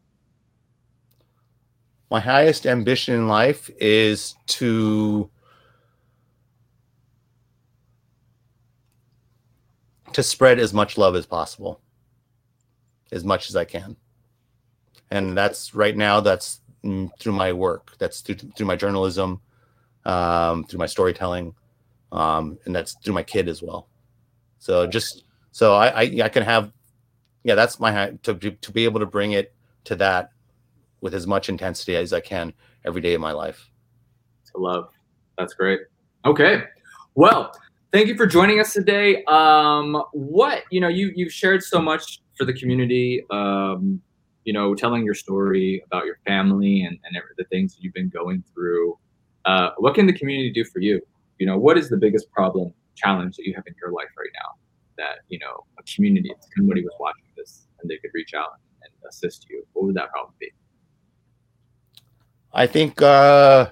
My 2.12 2.20
highest 2.20 2.66
ambition 2.66 3.16
in 3.16 3.28
life 3.28 3.70
is 3.80 4.36
to 4.48 5.30
to 10.14 10.24
spread 10.24 10.60
as 10.60 10.74
much 10.74 10.98
love 10.98 11.16
as 11.16 11.26
possible 11.26 11.82
as 13.12 13.24
much 13.24 13.50
as 13.50 13.56
i 13.56 13.66
can. 13.66 13.96
And 15.12 15.38
that's 15.38 15.76
right 15.76 15.96
now 15.96 16.20
that's 16.20 16.62
through 17.20 17.34
my 17.34 17.52
work 17.52 17.96
that's 17.98 18.22
through, 18.22 18.36
through 18.36 18.66
my 18.66 18.76
journalism 18.76 19.42
um, 20.06 20.64
through 20.66 20.80
my 20.80 20.86
storytelling 20.86 21.56
um, 22.12 22.60
and 22.66 22.76
that's 22.76 22.96
through 23.04 23.14
my 23.14 23.24
kid 23.24 23.50
as 23.50 23.62
well. 23.62 23.88
So 24.60 24.86
just 24.86 25.24
so 25.52 25.74
I, 25.74 25.88
I, 25.88 26.02
I 26.24 26.30
can 26.30 26.44
have 26.44 26.72
yeah 27.44 27.56
that's 27.56 27.80
my 27.80 28.12
to, 28.24 28.34
to 28.36 28.72
be 28.72 28.86
able 28.86 29.00
to 29.00 29.06
bring 29.06 29.32
it 29.32 29.54
to 29.86 29.96
that 29.96 30.32
with 31.06 31.14
as 31.14 31.28
much 31.28 31.50
intensity 31.50 31.96
as 31.96 32.12
I 32.12 32.20
can 32.20 32.52
every 32.84 33.00
day 33.00 33.14
of 33.14 33.22
my 33.22 33.32
life. 33.32 33.70
To 34.52 34.58
love. 34.58 34.90
That's 35.38 35.54
great. 35.54 35.82
Okay. 36.26 36.64
Well, 37.14 37.52
thank 37.94 38.08
you 38.08 38.18
for 38.18 38.26
joining 38.26 38.60
us 38.60 38.74
today. 38.74 39.24
Um, 39.26 40.02
what, 40.14 40.64
you 40.72 40.82
know, 40.82 40.88
you, 40.88 41.14
you've 41.16 41.32
shared 41.32 41.62
so 41.62 41.80
much 41.80 42.24
for 42.36 42.46
the 42.46 42.54
community, 42.54 43.24
um, 43.30 44.02
you 44.46 44.52
know, 44.52 44.74
telling 44.74 45.06
your 45.06 45.14
story 45.14 45.84
about 45.86 46.08
your 46.08 46.18
family 46.26 46.82
and, 46.82 46.98
and 47.04 47.16
the 47.38 47.44
things 47.52 47.76
that 47.76 47.84
you've 47.84 47.94
been 47.94 48.10
going 48.10 48.44
through. 48.52 48.98
Uh, 49.46 49.70
what 49.78 49.94
can 49.94 50.08
the 50.08 50.14
community 50.14 50.52
do 50.52 50.66
for 50.66 50.80
you? 50.80 51.00
You 51.38 51.46
know, 51.46 51.60
what 51.60 51.78
is 51.78 51.88
the 51.88 51.98
biggest 51.98 52.32
problem, 52.32 52.74
challenge 52.96 53.36
that 53.36 53.46
you 53.46 53.54
have 53.54 53.66
in 53.68 53.76
your 53.80 53.92
life 53.92 54.10
right 54.18 54.32
now 54.34 54.58
that, 54.98 55.20
you 55.30 55.38
know, 55.38 55.66
a 55.78 55.84
community, 55.84 56.34
somebody 56.58 56.84
was 56.84 56.94
watching 57.00 57.26
this 57.38 57.68
and 57.80 57.92
they 57.92 57.98
could 57.98 58.10
reach 58.16 58.34
out 58.34 58.54
and 58.82 58.92
assist 59.08 59.46
you? 59.52 59.64
What 59.74 59.86
would 59.86 59.96
that 59.98 60.10
problem 60.10 60.34
be? 60.40 60.50
I 62.58 62.68
think 62.68 63.02
uh, 63.02 63.70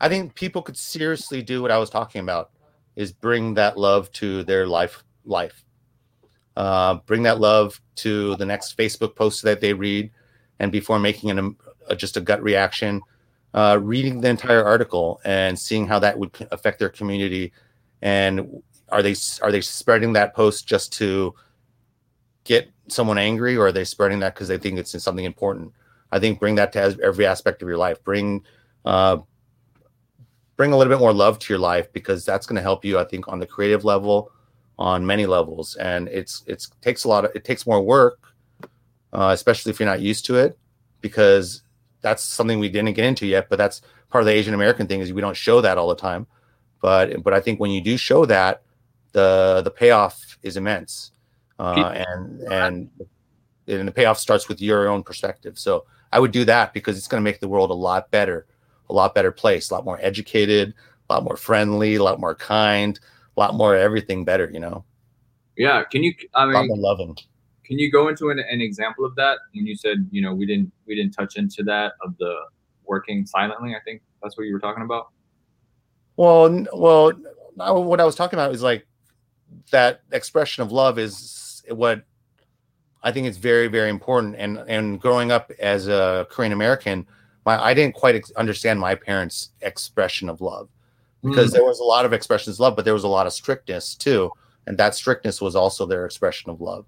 I 0.00 0.08
think 0.08 0.34
people 0.34 0.60
could 0.60 0.76
seriously 0.76 1.40
do 1.40 1.62
what 1.62 1.70
I 1.70 1.78
was 1.78 1.88
talking 1.88 2.20
about 2.20 2.50
is 2.96 3.12
bring 3.12 3.54
that 3.54 3.78
love 3.78 4.10
to 4.14 4.42
their 4.42 4.66
life 4.66 5.04
life. 5.24 5.64
Uh, 6.56 6.94
bring 7.06 7.22
that 7.22 7.38
love 7.38 7.80
to 7.94 8.34
the 8.36 8.44
next 8.44 8.76
Facebook 8.76 9.14
post 9.14 9.44
that 9.44 9.60
they 9.60 9.72
read, 9.72 10.10
and 10.58 10.72
before 10.72 10.98
making 10.98 11.30
an, 11.30 11.56
a, 11.88 11.94
just 11.94 12.16
a 12.16 12.20
gut 12.20 12.42
reaction, 12.42 13.00
uh, 13.54 13.78
reading 13.80 14.20
the 14.20 14.28
entire 14.28 14.64
article 14.64 15.20
and 15.24 15.56
seeing 15.56 15.86
how 15.86 16.00
that 16.00 16.18
would 16.18 16.32
affect 16.50 16.80
their 16.80 16.88
community, 16.88 17.52
and 18.02 18.60
are 18.88 19.00
they 19.00 19.14
are 19.42 19.52
they 19.52 19.60
spreading 19.60 20.12
that 20.14 20.34
post 20.34 20.66
just 20.66 20.92
to 20.94 21.32
get 22.42 22.68
someone 22.88 23.16
angry, 23.16 23.56
or 23.56 23.66
are 23.66 23.72
they 23.72 23.84
spreading 23.84 24.18
that 24.18 24.34
because 24.34 24.48
they 24.48 24.58
think 24.58 24.76
it's 24.76 25.00
something 25.00 25.24
important? 25.24 25.72
I 26.12 26.20
think 26.20 26.38
bring 26.38 26.54
that 26.56 26.72
to 26.74 26.96
every 27.02 27.26
aspect 27.26 27.62
of 27.62 27.68
your 27.68 27.78
life. 27.78 28.04
Bring 28.04 28.44
uh, 28.84 29.18
bring 30.56 30.72
a 30.72 30.76
little 30.76 30.92
bit 30.92 31.00
more 31.00 31.12
love 31.12 31.38
to 31.40 31.52
your 31.52 31.58
life 31.58 31.92
because 31.92 32.24
that's 32.24 32.46
going 32.46 32.56
to 32.56 32.62
help 32.62 32.84
you. 32.84 32.98
I 32.98 33.04
think 33.04 33.26
on 33.28 33.40
the 33.40 33.46
creative 33.46 33.84
level, 33.84 34.30
on 34.78 35.04
many 35.06 35.26
levels, 35.26 35.74
and 35.76 36.08
it's 36.08 36.44
it's 36.46 36.68
takes 36.82 37.04
a 37.04 37.08
lot 37.08 37.24
of 37.24 37.32
it 37.34 37.44
takes 37.44 37.66
more 37.66 37.80
work, 37.80 38.20
uh, 39.12 39.30
especially 39.32 39.70
if 39.70 39.80
you're 39.80 39.88
not 39.88 40.00
used 40.00 40.26
to 40.26 40.36
it, 40.36 40.58
because 41.00 41.62
that's 42.02 42.22
something 42.22 42.58
we 42.58 42.68
didn't 42.68 42.92
get 42.92 43.06
into 43.06 43.26
yet. 43.26 43.48
But 43.48 43.56
that's 43.56 43.80
part 44.10 44.22
of 44.22 44.26
the 44.26 44.32
Asian 44.32 44.54
American 44.54 44.86
thing 44.86 45.00
is 45.00 45.12
we 45.12 45.22
don't 45.22 45.36
show 45.36 45.62
that 45.62 45.78
all 45.78 45.88
the 45.88 45.96
time. 45.96 46.26
But 46.82 47.22
but 47.22 47.32
I 47.32 47.40
think 47.40 47.58
when 47.58 47.70
you 47.70 47.80
do 47.80 47.96
show 47.96 48.26
that, 48.26 48.62
the 49.12 49.62
the 49.64 49.70
payoff 49.70 50.38
is 50.42 50.56
immense, 50.56 51.12
uh, 51.58 52.04
and 52.06 52.40
and 52.42 52.90
and 53.66 53.88
the 53.88 53.92
payoff 53.92 54.18
starts 54.18 54.48
with 54.48 54.60
your 54.60 54.88
own 54.88 55.02
perspective. 55.02 55.58
So 55.58 55.86
I 56.12 56.20
would 56.20 56.30
do 56.30 56.44
that 56.44 56.74
because 56.74 56.98
it's 56.98 57.08
going 57.08 57.20
to 57.20 57.24
make 57.24 57.40
the 57.40 57.48
world 57.48 57.70
a 57.70 57.74
lot 57.74 58.10
better, 58.10 58.46
a 58.90 58.92
lot 58.92 59.14
better 59.14 59.32
place, 59.32 59.70
a 59.70 59.74
lot 59.74 59.84
more 59.84 59.98
educated, 60.02 60.74
a 61.08 61.12
lot 61.12 61.24
more 61.24 61.36
friendly, 61.36 61.94
a 61.94 62.02
lot 62.02 62.20
more 62.20 62.34
kind, 62.34 63.00
a 63.36 63.40
lot 63.40 63.54
more 63.54 63.74
everything 63.74 64.24
better, 64.24 64.50
you 64.52 64.60
know? 64.60 64.84
Yeah. 65.56 65.84
Can 65.84 66.02
you, 66.02 66.14
I 66.34 66.46
mean, 66.46 66.68
loving. 66.80 67.16
Can 67.64 67.78
you 67.78 67.90
go 67.90 68.08
into 68.08 68.30
an, 68.30 68.38
an 68.38 68.60
example 68.60 69.04
of 69.04 69.14
that 69.16 69.38
when 69.54 69.66
you 69.66 69.74
said, 69.74 70.06
you 70.10 70.20
know, 70.20 70.34
we 70.34 70.44
didn't, 70.44 70.70
we 70.86 70.94
didn't 70.94 71.12
touch 71.12 71.36
into 71.36 71.62
that 71.64 71.94
of 72.02 72.16
the 72.18 72.34
working 72.84 73.24
silently? 73.24 73.74
I 73.74 73.80
think 73.84 74.02
that's 74.22 74.36
what 74.36 74.44
you 74.44 74.52
were 74.52 74.60
talking 74.60 74.82
about. 74.82 75.08
Well, 76.16 76.66
well, 76.74 77.12
what 77.54 78.00
I 78.00 78.04
was 78.04 78.16
talking 78.16 78.38
about 78.38 78.54
is 78.54 78.62
like 78.62 78.86
that 79.70 80.02
expression 80.10 80.62
of 80.62 80.72
love 80.72 80.98
is 80.98 81.62
what 81.68 82.04
I 83.02 83.12
think 83.12 83.26
it's 83.26 83.38
very, 83.38 83.68
very 83.68 83.90
important. 83.90 84.36
And 84.38 84.58
and 84.68 85.00
growing 85.00 85.32
up 85.32 85.50
as 85.58 85.88
a 85.88 86.26
Korean 86.30 86.52
American, 86.52 87.06
my 87.44 87.62
I 87.62 87.74
didn't 87.74 87.94
quite 87.94 88.14
ex- 88.14 88.30
understand 88.32 88.78
my 88.78 88.94
parents' 88.94 89.50
expression 89.60 90.28
of 90.28 90.40
love 90.40 90.68
because 91.22 91.50
mm. 91.50 91.54
there 91.54 91.64
was 91.64 91.80
a 91.80 91.84
lot 91.84 92.04
of 92.04 92.12
expressions 92.12 92.56
of 92.56 92.60
love, 92.60 92.76
but 92.76 92.84
there 92.84 92.94
was 92.94 93.04
a 93.04 93.08
lot 93.08 93.26
of 93.26 93.32
strictness 93.32 93.94
too, 93.94 94.30
and 94.66 94.78
that 94.78 94.94
strictness 94.94 95.40
was 95.40 95.56
also 95.56 95.86
their 95.86 96.06
expression 96.06 96.50
of 96.50 96.60
love. 96.60 96.84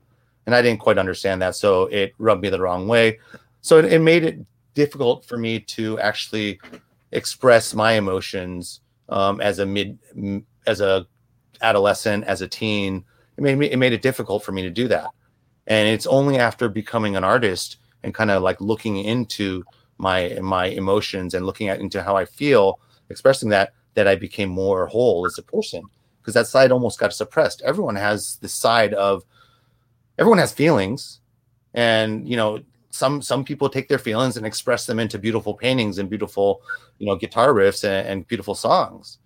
And 0.46 0.54
I 0.54 0.62
didn't 0.62 0.80
quite 0.80 0.98
understand 0.98 1.42
that, 1.42 1.56
so 1.56 1.84
it 1.86 2.14
rubbed 2.18 2.42
me 2.42 2.50
the 2.50 2.60
wrong 2.60 2.86
way. 2.86 3.18
So 3.62 3.78
it, 3.78 3.86
it 3.86 4.00
made 4.00 4.24
it 4.24 4.38
difficult 4.74 5.24
for 5.24 5.38
me 5.38 5.58
to 5.60 5.98
actually 6.00 6.60
express 7.12 7.74
my 7.74 7.92
emotions 7.92 8.80
um, 9.08 9.40
as 9.40 9.58
a 9.58 9.66
mid, 9.66 9.98
as 10.66 10.80
a 10.80 11.06
adolescent, 11.62 12.24
as 12.24 12.42
a 12.42 12.48
teen. 12.48 13.04
It 13.36 13.42
made 13.42 13.58
me 13.58 13.66
it 13.66 13.78
made 13.78 13.92
it 13.92 14.02
difficult 14.02 14.44
for 14.44 14.52
me 14.52 14.62
to 14.62 14.70
do 14.70 14.86
that 14.88 15.10
and 15.66 15.88
it's 15.88 16.06
only 16.06 16.38
after 16.38 16.68
becoming 16.68 17.16
an 17.16 17.24
artist 17.24 17.78
and 18.02 18.14
kind 18.14 18.30
of 18.30 18.42
like 18.42 18.60
looking 18.60 18.98
into 18.98 19.64
my 19.98 20.38
my 20.42 20.66
emotions 20.66 21.34
and 21.34 21.46
looking 21.46 21.68
at 21.68 21.80
into 21.80 22.02
how 22.02 22.16
I 22.16 22.24
feel, 22.24 22.80
expressing 23.08 23.48
that 23.50 23.72
that 23.94 24.06
I 24.06 24.16
became 24.16 24.48
more 24.48 24.86
whole 24.86 25.26
as 25.26 25.38
a 25.38 25.42
person. 25.42 25.82
Because 26.20 26.34
that 26.34 26.46
side 26.46 26.72
almost 26.72 26.98
got 26.98 27.12
suppressed. 27.12 27.62
Everyone 27.62 27.96
has 27.96 28.36
the 28.36 28.48
side 28.48 28.94
of 28.94 29.24
everyone 30.18 30.38
has 30.38 30.52
feelings, 30.52 31.20
and 31.72 32.28
you 32.28 32.36
know 32.36 32.60
some 32.90 33.22
some 33.22 33.44
people 33.44 33.68
take 33.68 33.88
their 33.88 33.98
feelings 33.98 34.36
and 34.36 34.46
express 34.46 34.86
them 34.86 34.98
into 34.98 35.18
beautiful 35.18 35.54
paintings 35.54 35.98
and 35.98 36.10
beautiful 36.10 36.62
you 36.98 37.06
know 37.06 37.16
guitar 37.16 37.52
riffs 37.52 37.84
and, 37.84 38.06
and 38.06 38.28
beautiful 38.28 38.54
songs, 38.54 39.18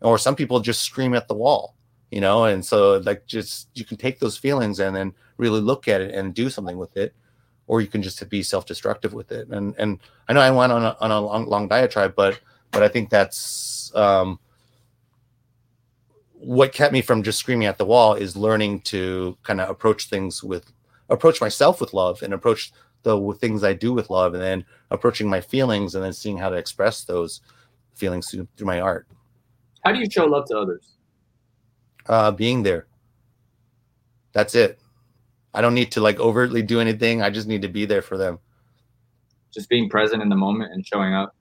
or 0.00 0.18
some 0.18 0.36
people 0.36 0.60
just 0.60 0.82
scream 0.82 1.14
at 1.14 1.28
the 1.28 1.34
wall 1.34 1.74
you 2.10 2.20
know? 2.20 2.44
And 2.44 2.64
so 2.64 2.98
like 2.98 3.26
just 3.26 3.68
you 3.74 3.84
can 3.84 3.96
take 3.96 4.18
those 4.18 4.36
feelings 4.36 4.80
and 4.80 4.94
then 4.94 5.14
really 5.40 5.60
look 5.60 5.88
at 5.88 6.00
it 6.00 6.14
and 6.14 6.34
do 6.34 6.50
something 6.50 6.78
with 6.78 6.96
it 6.96 7.14
or 7.66 7.80
you 7.80 7.86
can 7.86 8.02
just 8.02 8.28
be 8.28 8.42
self-destructive 8.42 9.12
with 9.12 9.32
it 9.32 9.48
and 9.48 9.74
and 9.78 9.98
i 10.28 10.32
know 10.32 10.40
i 10.40 10.50
went 10.50 10.72
on 10.72 10.84
a, 10.84 10.96
on 11.00 11.10
a 11.10 11.20
long, 11.20 11.46
long 11.46 11.68
diatribe 11.68 12.14
but 12.14 12.38
but 12.70 12.82
i 12.82 12.88
think 12.88 13.10
that's 13.10 13.92
um 13.94 14.38
what 16.34 16.72
kept 16.72 16.92
me 16.92 17.02
from 17.02 17.22
just 17.22 17.38
screaming 17.38 17.66
at 17.66 17.78
the 17.78 17.84
wall 17.84 18.14
is 18.14 18.36
learning 18.36 18.80
to 18.80 19.36
kind 19.42 19.60
of 19.60 19.68
approach 19.68 20.08
things 20.08 20.42
with 20.42 20.72
approach 21.10 21.40
myself 21.40 21.80
with 21.80 21.92
love 21.92 22.22
and 22.22 22.32
approach 22.32 22.72
the 23.02 23.36
things 23.38 23.64
I 23.64 23.72
do 23.72 23.92
with 23.92 24.10
love 24.10 24.34
and 24.34 24.42
then 24.42 24.64
approaching 24.90 25.28
my 25.28 25.40
feelings 25.40 25.94
and 25.94 26.04
then 26.04 26.12
seeing 26.12 26.38
how 26.38 26.48
to 26.48 26.56
express 26.56 27.04
those 27.04 27.40
feelings 27.94 28.30
through, 28.30 28.48
through 28.56 28.66
my 28.66 28.80
art. 28.80 29.06
How 29.84 29.92
do 29.92 29.98
you 29.98 30.10
show 30.10 30.26
love 30.26 30.46
to 30.48 30.58
others? 30.58 30.96
Uh, 32.06 32.30
being 32.30 32.62
there. 32.62 32.86
That's 34.32 34.54
it. 34.54 34.78
I 35.54 35.60
don't 35.60 35.74
need 35.74 35.90
to 35.92 36.00
like 36.00 36.20
overtly 36.20 36.62
do 36.62 36.80
anything. 36.80 37.22
I 37.22 37.30
just 37.30 37.48
need 37.48 37.62
to 37.62 37.68
be 37.68 37.84
there 37.84 38.02
for 38.02 38.16
them. 38.16 38.38
Just 39.52 39.68
being 39.68 39.88
present 39.88 40.22
in 40.22 40.28
the 40.28 40.36
moment 40.36 40.72
and 40.72 40.86
showing 40.86 41.12
up. 41.12 41.34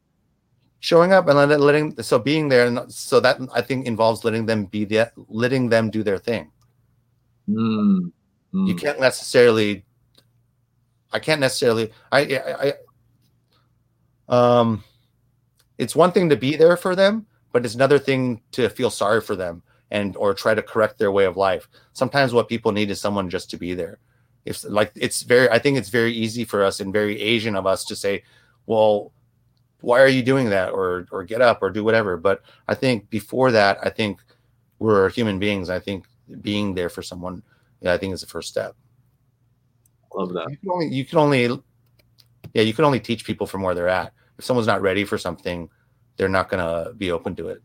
Showing 0.80 1.14
up 1.14 1.28
and 1.28 1.38
letting, 1.38 1.60
letting 1.60 2.02
so 2.02 2.18
being 2.18 2.48
there, 2.50 2.66
and 2.66 2.92
so 2.92 3.20
that 3.20 3.38
I 3.54 3.62
think 3.62 3.86
involves 3.86 4.24
letting 4.24 4.46
them 4.46 4.66
be 4.66 4.86
there, 4.86 5.12
letting 5.28 5.70
them 5.70 5.90
do 5.90 6.04
their 6.04 6.18
thing. 6.18 6.52
Mm, 7.50 8.12
mm. 8.54 8.68
You 8.68 8.76
can't 8.76 9.00
necessarily. 9.00 9.86
I 11.12 11.20
can't 11.20 11.42
necessarily. 11.42 11.92
I, 12.12 12.20
I, 12.22 12.74
I. 14.30 14.60
Um, 14.60 14.84
it's 15.78 15.96
one 15.96 16.14
thing 16.14 16.30
to 16.30 16.38
be 16.38 16.56
there 16.56 16.78
for 16.78 16.96
them, 16.96 17.28
but 17.52 17.66
it's 17.66 17.76
another 17.76 18.00
thing 18.00 18.42
to 18.54 18.70
feel 18.70 18.90
sorry 18.90 19.20
for 19.22 19.36
them 19.36 19.62
and 19.92 20.16
or 20.18 20.34
try 20.34 20.54
to 20.54 20.62
correct 20.62 20.98
their 20.98 21.12
way 21.12 21.26
of 21.26 21.38
life. 21.38 21.68
Sometimes 21.94 22.34
what 22.34 22.50
people 22.50 22.72
need 22.72 22.92
is 22.92 23.02
someone 23.02 23.30
just 23.30 23.50
to 23.52 23.58
be 23.58 23.74
there. 23.74 24.00
If 24.46 24.64
like 24.64 24.92
it's 24.96 25.24
very 25.24 25.50
I 25.50 25.60
think 25.60 25.78
it's 25.78 25.90
very 25.90 26.14
easy 26.14 26.46
for 26.46 26.64
us 26.64 26.80
and 26.80 26.94
very 26.94 27.20
Asian 27.20 27.56
of 27.56 27.66
us 27.66 27.84
to 27.86 27.96
say, 27.96 28.24
well, 28.66 29.12
why 29.82 30.00
are 30.02 30.08
you 30.08 30.24
doing 30.24 30.50
that 30.50 30.72
or 30.72 31.08
or 31.12 31.24
get 31.24 31.42
up 31.42 31.62
or 31.62 31.70
do 31.70 31.84
whatever. 31.84 32.18
But 32.18 32.42
I 32.68 32.76
think 32.76 33.10
before 33.10 33.52
that, 33.52 33.80
I 33.84 33.90
think 33.90 34.22
we're 34.80 35.10
human 35.10 35.40
beings. 35.40 35.70
I 35.70 35.80
think 35.80 36.06
being 36.42 36.76
there 36.76 36.90
for 36.90 37.02
someone, 37.02 37.44
yeah, 37.82 37.94
I 37.94 37.98
think 37.98 38.14
is 38.14 38.22
the 38.22 38.28
first 38.28 38.50
step. 38.50 38.76
Love 40.14 40.34
that. 40.34 40.50
You 40.50 40.58
can 40.58 40.70
only 40.70 40.88
you 40.88 41.06
can 41.06 41.18
only 41.18 41.64
yeah, 42.54 42.64
you 42.64 42.74
can 42.74 42.86
only 42.86 43.00
teach 43.00 43.26
people 43.26 43.48
from 43.48 43.62
where 43.62 43.76
they're 43.76 43.90
at. 43.90 44.14
If 44.38 44.46
someone's 44.46 44.68
not 44.68 44.82
ready 44.82 45.04
for 45.04 45.18
something, 45.18 45.70
they're 46.16 46.30
not 46.30 46.50
gonna 46.50 46.94
be 46.94 47.12
open 47.12 47.36
to 47.36 47.50
it 47.50 47.62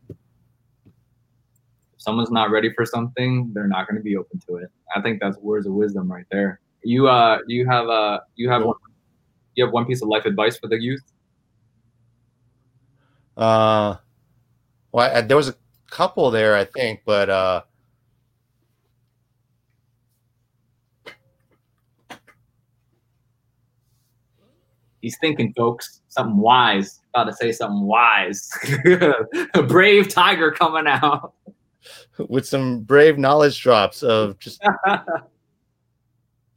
someone's 2.05 2.31
not 2.31 2.51
ready 2.51 2.71
for 2.73 2.85
something, 2.85 3.51
they're 3.55 3.67
not 3.67 3.89
going 3.89 3.97
to 3.97 4.03
be 4.03 4.17
open 4.17 4.39
to 4.47 4.57
it. 4.57 4.71
I 4.95 5.01
think 5.01 5.21
that's 5.21 5.39
words 5.39 5.67
of 5.67 5.73
wisdom 5.73 6.13
right 6.13 6.27
there. 6.31 6.61
You 6.83 7.09
uh, 7.09 7.39
you 7.47 7.67
have 7.67 7.89
uh, 7.89 8.21
you 8.37 8.51
have 8.51 8.63
one, 8.63 8.77
you 9.55 9.65
have 9.65 9.73
one 9.73 9.87
piece 9.87 10.03
of 10.03 10.09
life 10.09 10.27
advice 10.27 10.59
for 10.59 10.69
the 10.69 10.81
youth. 10.81 11.01
Uh, 13.37 13.97
well, 14.93 15.17
I, 15.17 15.23
there 15.23 15.37
was 15.37 15.49
a 15.49 15.57
couple 15.91 16.31
there, 16.31 16.55
I 16.55 16.65
think, 16.65 17.01
but 17.07 17.31
uh. 17.31 17.63
He's 25.01 25.19
thinking, 25.19 25.53
folks, 25.55 26.01
something 26.09 26.39
wise. 26.39 27.01
About 27.11 27.25
to 27.25 27.35
say 27.35 27.53
something 27.53 27.83
wise. 27.83 28.49
a 29.55 29.63
brave 29.63 30.09
tiger 30.09 30.51
coming 30.51 30.87
out 30.87 31.35
with 32.29 32.47
some 32.47 32.81
brave 32.81 33.19
knowledge 33.19 33.61
drops 33.61 34.03
of 34.03 34.39
just 34.39 34.63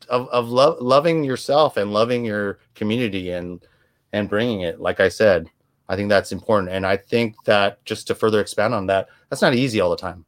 of, 0.09 0.28
of 0.30 0.49
love 0.49 0.80
loving 0.82 1.23
yourself 1.23 1.78
and 1.78 1.93
loving 1.93 2.25
your 2.25 2.59
community 2.75 3.32
and 3.32 3.65
and 4.13 4.30
bringing 4.30 4.61
it 4.61 4.80
like 4.80 4.99
i 4.99 5.09
said 5.09 5.49
i 5.89 5.95
think 5.95 6.09
that's 6.09 6.32
important. 6.32 6.71
And 6.71 6.86
i 6.86 6.97
think 6.97 7.36
that 7.45 7.84
just 7.86 8.07
to 8.07 8.15
further 8.15 8.41
expand 8.41 8.73
on 8.73 8.88
that 8.88 9.07
that's 9.30 9.41
not 9.41 9.55
easy 9.55 9.80
all 9.82 9.89
the 9.89 9.97
time. 9.97 10.25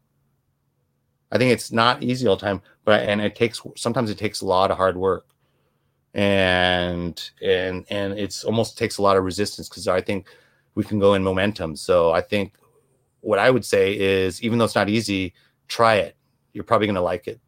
I 1.32 1.38
think 1.38 1.52
it's 1.52 1.72
not 1.72 2.02
easy 2.02 2.28
all 2.28 2.36
the 2.36 2.46
time 2.46 2.62
but 2.86 3.08
and 3.08 3.22
it 3.22 3.36
takes 3.36 3.62
sometimes 3.76 4.10
it 4.10 4.18
takes 4.18 4.42
a 4.42 4.46
lot 4.46 4.72
of 4.72 4.78
hard 4.78 4.98
work. 4.98 5.28
And 6.16 7.22
and 7.40 7.86
and 7.92 8.18
it's 8.18 8.44
almost 8.44 8.80
takes 8.80 8.98
a 8.98 9.02
lot 9.04 9.16
of 9.16 9.24
resistance 9.24 9.70
because 9.70 9.88
i 9.88 10.02
think 10.02 10.28
we 10.74 10.84
can 10.84 10.98
go 10.98 11.14
in 11.14 11.24
momentum. 11.24 11.76
So 11.76 12.12
i 12.12 12.22
think 12.22 12.54
what 13.22 13.40
I 13.40 13.50
would 13.50 13.66
say 13.66 13.98
is 13.98 14.42
even 14.42 14.58
though 14.58 14.66
it's 14.66 14.76
not 14.76 14.90
easy, 14.90 15.34
try 15.68 15.96
it. 15.96 16.16
You're 16.54 16.64
probably 16.64 16.88
going 16.88 16.96
to 16.96 17.02
like 17.02 17.28
it. 17.28 17.40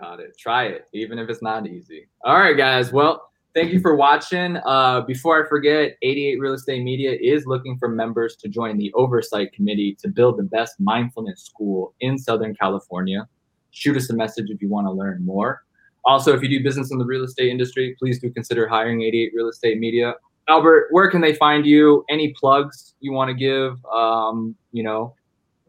Got 0.00 0.20
it. 0.20 0.36
Try 0.38 0.66
it, 0.66 0.86
even 0.94 1.18
if 1.18 1.28
it's 1.28 1.42
not 1.42 1.66
easy. 1.66 2.08
All 2.24 2.38
right, 2.38 2.56
guys. 2.56 2.90
Well, 2.90 3.30
thank 3.54 3.72
you 3.72 3.80
for 3.80 3.96
watching. 3.96 4.56
Uh, 4.64 5.02
before 5.02 5.44
I 5.44 5.48
forget, 5.48 5.96
88 6.02 6.40
Real 6.40 6.54
Estate 6.54 6.82
Media 6.82 7.12
is 7.20 7.44
looking 7.46 7.76
for 7.76 7.88
members 7.88 8.36
to 8.36 8.48
join 8.48 8.78
the 8.78 8.92
oversight 8.94 9.52
committee 9.52 9.96
to 10.00 10.08
build 10.08 10.38
the 10.38 10.44
best 10.44 10.80
mindfulness 10.80 11.42
school 11.42 11.94
in 12.00 12.16
Southern 12.16 12.54
California. 12.54 13.28
Shoot 13.72 13.96
us 13.96 14.08
a 14.10 14.14
message 14.14 14.48
if 14.48 14.62
you 14.62 14.68
want 14.68 14.86
to 14.86 14.90
learn 14.90 15.24
more. 15.24 15.64
Also, 16.06 16.34
if 16.34 16.42
you 16.42 16.48
do 16.48 16.62
business 16.62 16.90
in 16.90 16.98
the 16.98 17.04
real 17.04 17.24
estate 17.24 17.50
industry, 17.50 17.94
please 17.98 18.18
do 18.18 18.30
consider 18.30 18.66
hiring 18.66 19.02
88 19.02 19.32
Real 19.34 19.48
Estate 19.48 19.78
Media. 19.78 20.14
Albert, 20.50 20.88
where 20.90 21.08
can 21.08 21.20
they 21.20 21.34
find 21.36 21.64
you? 21.64 22.04
Any 22.10 22.32
plugs 22.32 22.94
you 22.98 23.12
want 23.12 23.28
to 23.28 23.34
give? 23.34 23.82
Um, 23.86 24.56
you 24.72 24.82
know, 24.82 25.14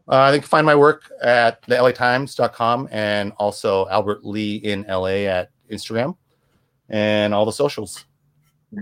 uh, 0.08 0.32
they 0.32 0.40
can 0.40 0.48
find 0.48 0.66
my 0.66 0.74
work 0.74 1.10
at 1.22 1.62
the 1.62 1.76
LATimes.com 1.76 2.88
and 2.90 3.32
also 3.36 3.88
Albert 3.88 4.24
Lee 4.24 4.56
in 4.56 4.84
LA 4.88 5.28
at 5.28 5.50
Instagram 5.70 6.16
and 6.88 7.32
all 7.32 7.46
the 7.46 7.52
socials. 7.52 8.04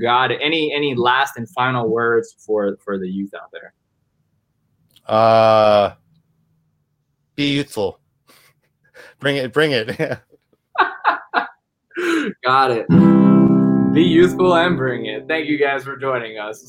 Got. 0.01 0.31
Any 0.33 0.73
any 0.75 0.95
last 0.95 1.37
and 1.37 1.47
final 1.51 1.91
words 1.91 2.35
for 2.39 2.79
for 2.83 2.97
the 2.99 3.09
youth 3.09 3.35
out 3.35 3.53
there? 3.53 3.75
Uh, 5.07 5.95
be 7.35 7.53
youthful. 7.53 8.01
bring 9.19 9.37
it. 9.37 9.53
Bring 9.53 9.73
it. 9.73 9.99
Got 12.43 12.71
it. 12.71 13.30
Be 13.93 14.05
youthful 14.05 14.55
and 14.55 14.77
bring 14.77 15.07
it. 15.07 15.27
Thank 15.27 15.49
you 15.49 15.59
guys 15.59 15.83
for 15.83 15.97
joining 15.97 16.39
us. 16.39 16.65